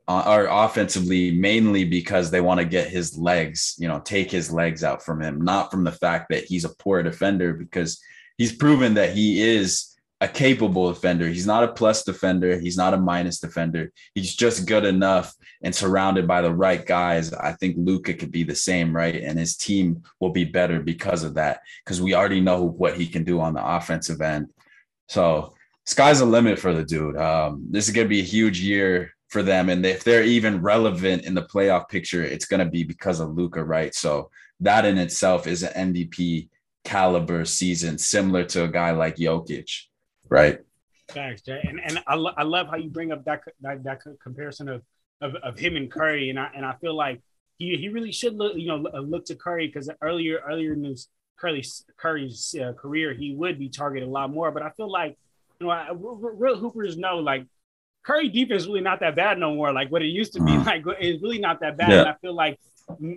uh, 0.08 0.24
or 0.26 0.48
offensively 0.50 1.30
mainly 1.30 1.84
because 1.84 2.30
they 2.30 2.42
want 2.42 2.60
to 2.60 2.66
get 2.66 2.90
his 2.90 3.16
legs, 3.16 3.76
you 3.78 3.88
know, 3.88 4.00
take 4.00 4.30
his 4.30 4.52
legs 4.52 4.84
out 4.84 5.02
from 5.02 5.22
him, 5.22 5.40
not 5.40 5.70
from 5.70 5.84
the 5.84 5.92
fact 5.92 6.26
that 6.28 6.44
he's 6.44 6.66
a 6.66 6.76
poor 6.76 7.02
defender 7.02 7.54
because 7.54 7.98
he's 8.36 8.54
proven 8.54 8.92
that 8.92 9.14
he 9.14 9.40
is 9.40 9.91
a 10.22 10.28
capable 10.28 10.92
defender. 10.92 11.26
He's 11.26 11.48
not 11.48 11.64
a 11.64 11.72
plus 11.72 12.04
defender, 12.04 12.56
he's 12.56 12.76
not 12.76 12.94
a 12.94 12.96
minus 12.96 13.40
defender. 13.40 13.90
He's 14.14 14.32
just 14.32 14.68
good 14.68 14.84
enough 14.84 15.34
and 15.62 15.74
surrounded 15.74 16.28
by 16.28 16.42
the 16.42 16.54
right 16.54 16.86
guys. 16.86 17.32
I 17.32 17.54
think 17.54 17.74
Luka 17.76 18.14
could 18.14 18.30
be 18.30 18.44
the 18.44 18.54
same, 18.54 18.94
right? 18.94 19.16
And 19.16 19.36
his 19.36 19.56
team 19.56 20.04
will 20.20 20.30
be 20.30 20.44
better 20.44 20.78
because 20.78 21.24
of 21.24 21.34
that 21.34 21.62
because 21.84 22.00
we 22.00 22.14
already 22.14 22.40
know 22.40 22.62
what 22.62 22.96
he 22.96 23.08
can 23.08 23.24
do 23.24 23.40
on 23.40 23.52
the 23.52 23.66
offensive 23.66 24.20
end. 24.20 24.52
So, 25.08 25.54
sky's 25.86 26.20
the 26.20 26.26
limit 26.26 26.56
for 26.56 26.72
the 26.72 26.84
dude. 26.84 27.16
Um, 27.16 27.66
this 27.68 27.88
is 27.88 27.94
going 27.94 28.04
to 28.04 28.16
be 28.16 28.20
a 28.20 28.34
huge 28.36 28.60
year 28.60 29.16
for 29.28 29.42
them. 29.42 29.70
And 29.70 29.84
if 29.84 30.04
they're 30.04 30.22
even 30.22 30.62
relevant 30.62 31.24
in 31.24 31.34
the 31.34 31.42
playoff 31.42 31.88
picture, 31.88 32.22
it's 32.22 32.46
going 32.46 32.64
to 32.64 32.70
be 32.70 32.84
because 32.84 33.18
of 33.18 33.34
Luka, 33.34 33.64
right? 33.64 33.92
So 33.92 34.30
that 34.60 34.84
in 34.84 34.98
itself 34.98 35.48
is 35.48 35.64
an 35.64 35.92
MVP 35.92 36.48
caliber 36.84 37.44
season, 37.44 37.98
similar 37.98 38.44
to 38.44 38.64
a 38.64 38.68
guy 38.68 38.92
like 38.92 39.16
Jokic, 39.16 39.86
right? 40.32 40.60
Thanks, 41.08 41.42
Jay. 41.42 41.60
And 41.68 41.80
and 41.84 42.02
I, 42.06 42.14
lo- 42.14 42.34
I 42.36 42.42
love 42.42 42.68
how 42.68 42.76
you 42.76 42.88
bring 42.88 43.12
up 43.12 43.24
that 43.26 43.42
that, 43.60 43.84
that 43.84 44.00
comparison 44.22 44.68
of, 44.68 44.82
of 45.20 45.34
of 45.36 45.58
him 45.58 45.76
and 45.76 45.90
Curry, 45.90 46.30
and 46.30 46.40
I 46.40 46.50
and 46.56 46.64
I 46.64 46.74
feel 46.80 46.96
like 46.96 47.20
he 47.58 47.76
he 47.76 47.88
really 47.88 48.12
should 48.12 48.34
look 48.34 48.56
you 48.56 48.68
know 48.68 48.76
look 49.00 49.26
to 49.26 49.36
Curry 49.36 49.66
because 49.66 49.90
earlier 50.00 50.40
earlier 50.48 50.72
in 50.72 50.84
his 50.84 51.08
Curry's 51.38 51.84
Curry's 51.98 52.54
uh, 52.60 52.72
career 52.72 53.12
he 53.12 53.34
would 53.34 53.58
be 53.58 53.68
targeted 53.68 54.08
a 54.08 54.10
lot 54.10 54.30
more, 54.30 54.50
but 54.50 54.62
I 54.62 54.70
feel 54.70 54.90
like 54.90 55.18
you 55.60 55.66
know 55.66 55.72
I, 55.72 55.90
real 55.92 56.56
hoopers 56.56 56.96
know 56.96 57.18
like 57.18 57.46
Curry 58.04 58.28
defense 58.28 58.62
is 58.62 58.68
really 58.68 58.80
not 58.80 59.00
that 59.00 59.14
bad 59.14 59.38
no 59.38 59.54
more. 59.54 59.72
Like 59.72 59.92
what 59.92 60.02
it 60.02 60.06
used 60.06 60.32
to 60.34 60.42
be, 60.42 60.52
uh-huh. 60.52 60.64
like 60.64 60.84
it's 60.98 61.22
really 61.22 61.38
not 61.38 61.60
that 61.60 61.76
bad. 61.76 61.90
Yeah. 61.90 62.00
And 62.00 62.08
I 62.08 62.14
feel 62.22 62.34
like 62.34 62.58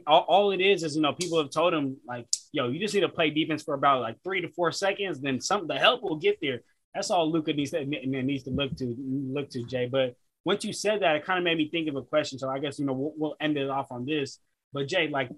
all, 0.06 0.25
all, 0.28 0.51
it 0.51 0.62
is 0.62 0.84
is 0.84 0.95
you 0.95 1.01
know 1.01 1.13
people 1.13 1.38
have 1.38 1.49
told 1.49 1.73
him 1.73 1.97
like, 2.08 2.28
yo, 2.51 2.67
you 2.69 2.80
just 2.80 2.93
need 2.93 3.01
to 3.01 3.10
play 3.10 3.30
defense 3.30 3.63
for 3.63 3.73
about 3.73 4.01
like 4.01 4.17
three 4.23 4.41
to 4.41 4.49
four 4.49 4.71
seconds, 4.71 5.21
then 5.21 5.39
some 5.39 5.67
the 5.67 5.75
help 5.75 6.04
will 6.04 6.17
get 6.17 6.38
there. 6.41 6.62
That's 6.96 7.12
all 7.12 7.30
Luka 7.30 7.54
needs 7.54 7.72
to 7.72 7.86
needs 7.86 8.44
to 8.44 8.50
look 8.52 8.76
to 8.78 8.96
look 8.98 9.50
to 9.50 9.64
Jay. 9.66 9.88
But 9.92 10.16
once 10.46 10.64
you 10.64 10.72
said 10.72 11.02
that, 11.02 11.18
it 11.18 11.26
kind 11.26 11.38
of 11.38 11.44
made 11.44 11.58
me 11.58 11.70
think 11.70 11.90
of 11.90 11.98
a 11.98 12.02
question. 12.02 12.40
So 12.40 12.50
I 12.50 12.60
guess 12.60 12.80
you 12.80 12.86
know 12.86 12.94
we'll, 12.94 13.14
we'll 13.18 13.36
end 13.42 13.58
it 13.58 13.70
off 13.70 13.92
on 13.92 14.06
this. 14.06 14.40
But 14.72 14.88
Jay, 14.88 15.10
like, 15.10 15.30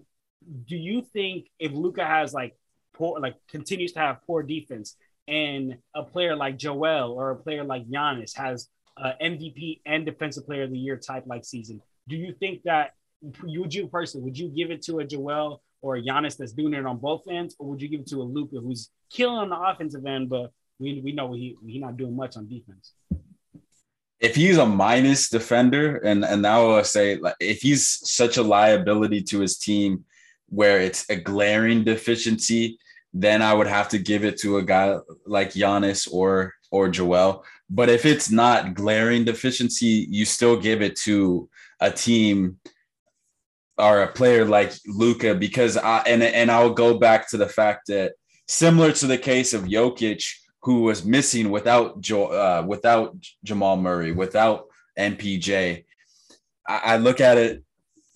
do 0.68 0.78
you 0.78 1.02
think 1.02 1.48
if 1.60 1.72
Luka 1.72 2.06
has 2.06 2.34
like 2.34 2.56
poor, 2.94 3.20
like 3.20 3.36
continues 3.50 3.94
to 3.94 4.00
have 4.00 4.22
poor 4.28 4.44
defense, 4.44 4.96
and 5.28 5.78
a 5.96 6.04
player 6.04 6.36
like 6.36 6.58
Joel 6.58 7.14
or 7.14 7.32
a 7.32 7.36
player 7.36 7.64
like 7.64 7.90
Giannis 7.90 8.38
has 8.38 8.70
uh, 8.96 9.14
MVP 9.22 9.82
and 9.86 10.06
Defensive 10.06 10.46
Player 10.46 10.64
of 10.64 10.72
the 10.72 10.78
Year 10.78 10.98
type 10.98 11.24
like 11.26 11.44
season. 11.44 11.82
Do 12.08 12.16
you 12.16 12.34
think 12.34 12.62
that 12.64 12.92
you 13.46 13.62
would 13.62 13.74
you 13.74 13.88
personally 13.88 14.26
would 14.26 14.38
you 14.38 14.50
give 14.50 14.70
it 14.70 14.84
to 14.84 15.00
a 15.00 15.04
Joel 15.04 15.64
or 15.82 15.96
a 15.96 16.02
Giannis 16.02 16.38
that's 16.38 16.54
doing 16.54 16.74
it 16.74 16.86
on 16.86 16.98
both 16.98 17.24
ends, 17.30 17.56
or 17.58 17.70
would 17.70 17.82
you 17.82 17.88
give 17.88 18.02
it 18.02 18.08
to 18.08 18.22
a 18.22 18.24
Luka 18.24 18.58
who's 18.58 18.90
killing 19.12 19.38
on 19.38 19.50
the 19.50 19.60
offensive 19.60 20.06
end, 20.06 20.30
but 20.30 20.52
we, 20.80 21.02
we 21.02 21.12
know 21.12 21.34
he 21.34 21.56
he's 21.66 21.82
not 21.82 21.98
doing 21.98 22.16
much 22.16 22.38
on 22.38 22.48
defense? 22.48 22.94
If 24.20 24.36
he's 24.36 24.58
a 24.58 24.66
minus 24.66 25.30
defender, 25.30 25.98
and 25.98 26.26
and 26.26 26.42
now 26.42 26.72
I'll 26.72 26.84
say 26.84 27.18
like 27.18 27.36
if 27.40 27.62
he's 27.62 27.88
such 27.88 28.38
a 28.38 28.44
liability 28.44 29.22
to 29.24 29.40
his 29.40 29.58
team, 29.58 30.06
where 30.50 30.80
it's 30.80 31.10
a 31.10 31.16
glaring 31.16 31.84
deficiency, 31.84 32.80
then 33.14 33.42
I 33.42 33.54
would 33.54 33.68
have 33.68 33.90
to 33.90 34.00
give 34.00 34.24
it 34.24 34.38
to 34.40 34.58
a 34.58 34.64
guy 34.64 34.98
like 35.26 35.54
Giannis 35.54 36.12
or 36.12 36.54
or 36.72 36.90
Joel. 36.90 37.44
But 37.70 37.90
if 37.90 38.06
it's 38.06 38.32
not 38.32 38.74
glaring 38.74 39.26
deficiency, 39.26 40.08
you 40.10 40.26
still 40.26 40.58
give 40.58 40.82
it 40.82 40.96
to 41.02 41.50
a 41.80 41.92
team 41.92 42.60
or 43.78 44.02
a 44.02 44.12
player 44.12 44.46
like 44.46 44.74
Luka 44.88 45.36
because 45.36 45.78
I 45.78 46.00
and 46.00 46.24
and 46.24 46.50
I'll 46.50 46.74
go 46.74 46.98
back 46.98 47.30
to 47.30 47.38
the 47.38 47.48
fact 47.48 47.88
that 47.88 48.14
similar 48.48 48.92
to 48.94 49.08
the 49.08 49.18
case 49.18 49.54
of 49.54 49.64
Jokic, 49.64 50.24
who 50.68 50.82
was 50.82 51.06
missing 51.06 51.50
without 51.50 52.02
jo- 52.02 52.28
uh, 52.28 52.62
without 52.68 53.16
Jamal 53.42 53.78
Murray, 53.78 54.12
without 54.12 54.66
MPJ. 55.00 55.86
I, 56.68 56.78
I 56.84 56.98
look 56.98 57.22
at 57.22 57.38
it. 57.38 57.64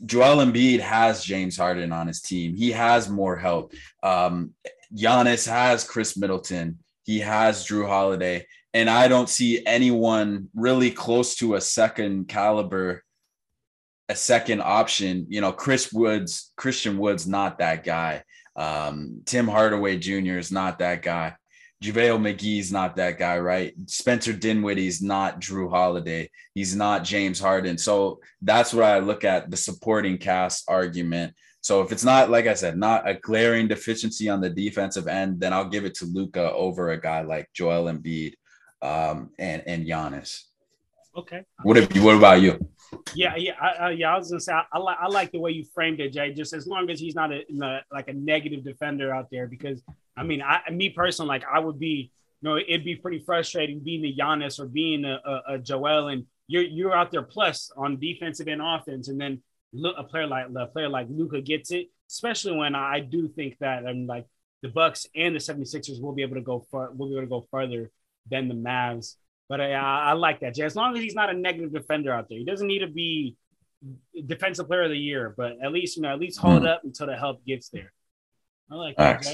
Joel 0.06 0.44
Embiid 0.46 0.82
has 0.82 1.24
James 1.24 1.56
Harden 1.56 1.94
on 1.94 2.08
his 2.08 2.22
team. 2.22 2.54
He 2.54 2.72
has 2.72 3.08
more 3.08 3.38
help. 3.38 3.74
Um, 4.04 4.52
Giannis 4.94 5.48
has 5.48 5.86
Khris 5.86 6.18
Middleton. 6.18 6.80
He 7.04 7.20
has 7.20 7.66
Jrue 7.66 7.88
Holiday 7.88 8.46
and 8.74 8.90
I 8.90 9.08
don't 9.08 9.30
see 9.30 9.66
anyone 9.66 10.50
really 10.54 10.92
close 10.92 11.36
to 11.38 11.56
a 11.56 11.62
second 11.62 12.28
caliber, 12.28 13.04
a 14.08 14.16
second 14.16 14.62
option. 14.62 15.26
You 15.30 15.42
know, 15.42 15.52
Chris 15.52 15.92
Woods, 15.92 16.52
Christian 16.56 16.98
Woods, 16.98 17.28
not 17.28 17.60
that 17.60 17.84
guy. 17.84 18.24
Um, 18.56 19.22
Tim 19.26 19.48
Hardaway 19.48 19.98
Jr. 19.98 20.38
is 20.38 20.52
not 20.52 20.80
that 20.80 21.02
guy. 21.02 21.36
JaVale 21.82 22.20
McGee's 22.20 22.72
not 22.72 22.96
that 22.98 23.18
guy, 23.18 23.40
right? 23.40 23.74
Spencer 23.88 24.34
Dinwiddie's 24.34 25.02
not 25.02 25.42
Jrue 25.42 25.70
Holiday. 25.70 26.30
He's 26.54 26.76
not 26.76 27.04
James 27.04 27.40
Harden. 27.40 27.78
So 27.78 28.20
that's 28.42 28.72
what 28.72 28.86
I 28.86 29.00
look 29.00 29.24
at 29.24 29.50
the 29.50 29.58
supporting 29.58 30.20
cast 30.20 30.70
argument. 30.70 31.34
So 31.62 31.82
if 31.82 31.92
it's 31.92 32.04
not, 32.04 32.30
like 32.30 32.46
I 32.46 32.54
said, 32.54 32.78
not 32.78 33.10
a 33.10 33.16
glaring 33.16 33.68
deficiency 33.68 34.30
on 34.30 34.42
the 34.42 34.50
defensive 34.50 35.08
end, 35.08 35.40
then 35.40 35.54
I'll 35.54 35.70
give 35.70 35.86
it 35.86 35.96
to 35.96 36.06
Luka 36.06 36.52
over 36.54 36.92
a 36.92 37.02
guy 37.02 37.22
like 37.22 37.50
Joel 37.54 37.92
Embiid 37.92 38.34
um, 38.82 39.32
and 39.40 39.64
and 39.66 39.86
Giannis. 39.86 40.44
Okay. 41.16 41.44
What 41.64 41.78
if? 41.78 41.96
What 42.02 42.16
about 42.16 42.42
you? 42.42 42.60
Yeah, 43.14 43.36
yeah, 43.36 43.54
I, 43.62 43.86
uh, 43.86 43.90
yeah. 43.90 44.14
I 44.14 44.18
was 44.18 44.30
gonna 44.30 44.40
say 44.40 44.54
I, 44.54 44.64
I 44.72 44.80
like 44.80 44.98
I 45.00 45.08
like 45.08 45.32
the 45.32 45.40
way 45.40 45.52
you 45.52 45.66
framed 45.74 46.00
it, 46.00 46.14
Jay. 46.14 46.34
Just 46.34 46.54
as 46.54 46.68
long 46.68 46.90
as 46.90 47.00
he's 47.00 47.16
not 47.16 47.32
a, 47.32 47.42
a, 47.62 47.82
like 47.92 48.08
a 48.08 48.14
negative 48.14 48.64
defender 48.64 49.14
out 49.14 49.30
there, 49.32 49.48
because 49.48 49.82
I 50.18 50.24
mean, 50.24 50.42
I 50.42 50.70
me 50.72 50.90
personally, 50.90 51.30
like 51.30 51.44
I 51.52 51.60
would 51.60 51.80
be, 51.80 52.12
you 52.42 52.50
know, 52.50 52.58
it'd 52.58 52.86
be 52.86 52.96
pretty 52.96 53.20
frustrating 53.20 53.80
being 53.80 54.06
a 54.06 54.16
Giannis 54.16 54.60
or 54.60 54.66
being 54.66 55.06
a, 55.06 55.20
a, 55.26 55.42
a 55.56 55.58
Joel, 55.58 56.10
and 56.10 56.26
you're 56.48 56.64
you're 56.64 56.96
out 56.96 57.12
there 57.12 57.24
plus 57.24 57.72
on 57.76 58.00
defensive 58.00 58.48
and 58.48 58.62
offense, 58.62 59.08
and 59.08 59.20
then 59.20 59.42
a 59.98 60.04
player 60.04 60.28
like 60.28 60.48
a 60.58 60.66
player 60.68 60.90
like 60.90 61.08
Luka 61.10 61.42
gets 61.42 61.72
it, 61.72 61.88
especially 62.10 62.56
when 62.58 62.76
I 62.76 63.00
do 63.00 63.28
think 63.28 63.58
that 63.60 63.86
I'm 63.86 64.06
like 64.06 64.26
the 64.62 64.70
Bucks 64.70 65.08
and 65.16 65.36
the 65.36 65.40
76ers 65.40 66.02
will 66.02 66.14
be 66.14 66.22
able 66.22 66.36
to 66.36 66.42
go 66.42 66.66
far, 66.72 66.92
will 66.92 67.08
be 67.08 67.14
able 67.14 67.24
to 67.24 67.30
go 67.30 67.48
further 67.52 67.92
than 68.30 68.48
the 68.48 68.54
Mavs. 68.54 69.16
But 69.52 69.60
I, 69.60 69.74
I 69.74 70.14
like 70.14 70.40
that, 70.40 70.56
Jay. 70.56 70.64
As 70.64 70.78
long 70.78 70.96
as 70.96 71.04
he's 71.04 71.14
not 71.14 71.30
a 71.30 71.34
negative 71.34 71.74
defender 71.74 72.14
out 72.14 72.30
there, 72.30 72.38
he 72.38 72.46
doesn't 72.46 72.66
need 72.66 72.80
to 72.80 72.88
be 72.88 73.36
defensive 74.26 74.66
player 74.66 74.84
of 74.84 74.92
the 74.92 74.98
year, 74.98 75.34
but 75.36 75.58
at 75.62 75.74
least 75.74 75.98
you 75.98 76.04
know, 76.04 76.14
at 76.14 76.20
least 76.22 76.40
hold 76.40 76.62
mm. 76.62 76.70
up 76.70 76.86
until 76.86 77.08
the 77.08 77.18
help 77.18 77.46
gets 77.46 77.68
there. 77.68 77.92
I 78.72 78.76
like 78.76 78.96
that. 78.96 79.28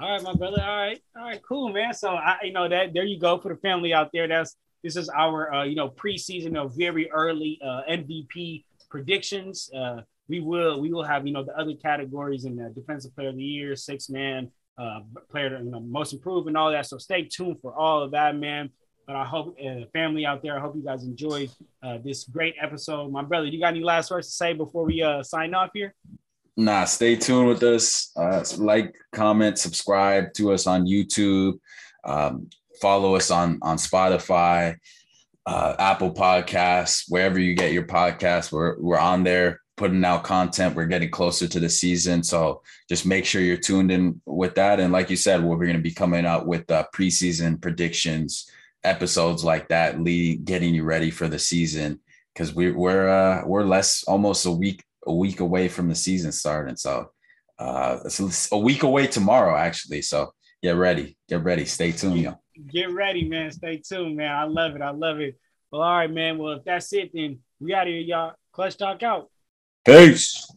All 0.00 0.12
right, 0.12 0.22
my 0.22 0.32
brother. 0.32 0.62
All 0.62 0.76
right, 0.76 1.02
all 1.16 1.24
right, 1.24 1.42
cool, 1.42 1.70
man. 1.70 1.92
So 1.92 2.10
I, 2.10 2.36
you 2.44 2.52
know, 2.52 2.68
that 2.68 2.94
there 2.94 3.02
you 3.02 3.18
go 3.18 3.36
for 3.40 3.48
the 3.48 3.60
family 3.62 3.92
out 3.92 4.10
there. 4.12 4.28
That's 4.28 4.54
this 4.84 4.94
is 4.94 5.08
our, 5.08 5.52
uh, 5.52 5.64
you 5.64 5.74
know, 5.74 5.88
preseason 5.88 6.56
of 6.56 6.76
very 6.76 7.10
early 7.10 7.58
uh, 7.60 7.80
MVP 7.90 8.62
predictions. 8.88 9.68
Uh, 9.76 10.02
we 10.28 10.38
will 10.38 10.80
we 10.80 10.92
will 10.92 11.02
have 11.02 11.26
you 11.26 11.32
know 11.32 11.42
the 11.42 11.58
other 11.58 11.74
categories 11.74 12.44
in 12.44 12.54
the 12.54 12.70
defensive 12.70 13.12
player 13.16 13.30
of 13.30 13.36
the 13.36 13.42
year, 13.42 13.74
six 13.74 14.08
man, 14.08 14.52
uh, 14.78 15.00
player, 15.32 15.58
you 15.58 15.68
know, 15.72 15.80
most 15.80 16.12
improved 16.12 16.46
and 16.46 16.56
all 16.56 16.70
that. 16.70 16.86
So 16.86 16.96
stay 16.96 17.24
tuned 17.24 17.60
for 17.60 17.74
all 17.74 18.04
of 18.04 18.12
that, 18.12 18.36
man. 18.36 18.70
But 19.06 19.16
I 19.16 19.24
hope 19.24 19.56
uh, 19.64 19.86
family 19.92 20.24
out 20.24 20.42
there, 20.42 20.56
I 20.56 20.60
hope 20.60 20.74
you 20.76 20.82
guys 20.82 21.04
enjoyed 21.04 21.50
uh, 21.82 21.98
this 22.02 22.24
great 22.24 22.54
episode. 22.60 23.10
My 23.12 23.22
brother, 23.22 23.46
you 23.46 23.60
got 23.60 23.68
any 23.68 23.82
last 23.82 24.10
words 24.10 24.28
to 24.28 24.32
say 24.32 24.52
before 24.54 24.84
we 24.84 25.02
uh, 25.02 25.22
sign 25.22 25.54
off 25.54 25.70
here? 25.74 25.94
Nah, 26.56 26.84
stay 26.84 27.16
tuned 27.16 27.48
with 27.48 27.62
us. 27.62 28.12
Uh, 28.16 28.44
like, 28.58 28.94
comment, 29.12 29.58
subscribe 29.58 30.32
to 30.34 30.52
us 30.52 30.66
on 30.66 30.86
YouTube. 30.86 31.58
Um, 32.04 32.48
follow 32.80 33.16
us 33.16 33.30
on 33.30 33.58
on 33.62 33.76
Spotify, 33.76 34.76
uh, 35.46 35.74
Apple 35.78 36.12
Podcasts, 36.12 37.04
wherever 37.08 37.38
you 37.38 37.54
get 37.54 37.72
your 37.72 37.86
podcasts. 37.86 38.52
We're 38.52 38.80
we're 38.80 38.98
on 38.98 39.24
there 39.24 39.60
putting 39.76 40.04
out 40.04 40.22
content. 40.22 40.76
We're 40.76 40.86
getting 40.86 41.10
closer 41.10 41.48
to 41.48 41.60
the 41.60 41.68
season. 41.68 42.22
So 42.22 42.62
just 42.88 43.06
make 43.06 43.24
sure 43.24 43.42
you're 43.42 43.56
tuned 43.56 43.90
in 43.90 44.20
with 44.24 44.54
that. 44.54 44.80
And 44.80 44.92
like 44.92 45.10
you 45.10 45.16
said, 45.16 45.42
we're 45.42 45.56
going 45.56 45.72
to 45.72 45.82
be 45.82 45.90
coming 45.90 46.26
out 46.26 46.46
with 46.46 46.70
uh, 46.70 46.84
preseason 46.94 47.60
predictions, 47.60 48.48
episodes 48.84 49.44
like 49.44 49.68
that, 49.68 50.00
lead, 50.00 50.44
getting 50.44 50.74
you 50.74 50.84
ready 50.84 51.10
for 51.10 51.28
the 51.28 51.38
season. 51.38 52.00
Cause 52.34 52.54
we, 52.54 52.72
we're, 52.72 53.08
uh, 53.08 53.46
we're 53.46 53.64
less 53.64 54.04
almost 54.04 54.46
a 54.46 54.50
week, 54.50 54.84
a 55.06 55.14
week 55.14 55.40
away 55.40 55.68
from 55.68 55.88
the 55.88 55.94
season 55.94 56.32
starting. 56.32 56.76
So 56.76 57.10
Uh, 57.56 58.00
it's 58.04 58.50
a 58.50 58.58
week 58.58 58.82
away 58.82 59.06
tomorrow, 59.06 59.56
actually. 59.56 60.02
So 60.02 60.34
get 60.60 60.74
ready, 60.74 61.16
get 61.28 61.44
ready, 61.44 61.64
stay 61.64 61.92
tuned, 61.92 62.18
yo. 62.18 62.34
Get 62.66 62.90
ready, 62.90 63.28
man. 63.28 63.52
Stay 63.52 63.76
tuned, 63.78 64.16
man. 64.16 64.32
I 64.32 64.42
love 64.42 64.74
it. 64.74 64.82
I 64.82 64.90
love 64.90 65.20
it. 65.20 65.38
Well, 65.70 65.82
all 65.82 65.98
right, 65.98 66.10
man. 66.10 66.38
Well, 66.38 66.54
if 66.58 66.64
that's 66.64 66.92
it, 66.92 67.10
then 67.14 67.38
we 67.60 67.72
out 67.72 67.86
here, 67.86 67.98
y'all. 67.98 68.34
Clutch 68.52 68.76
Talk 68.76 69.02
out. 69.04 69.30
Peace. 69.84 70.50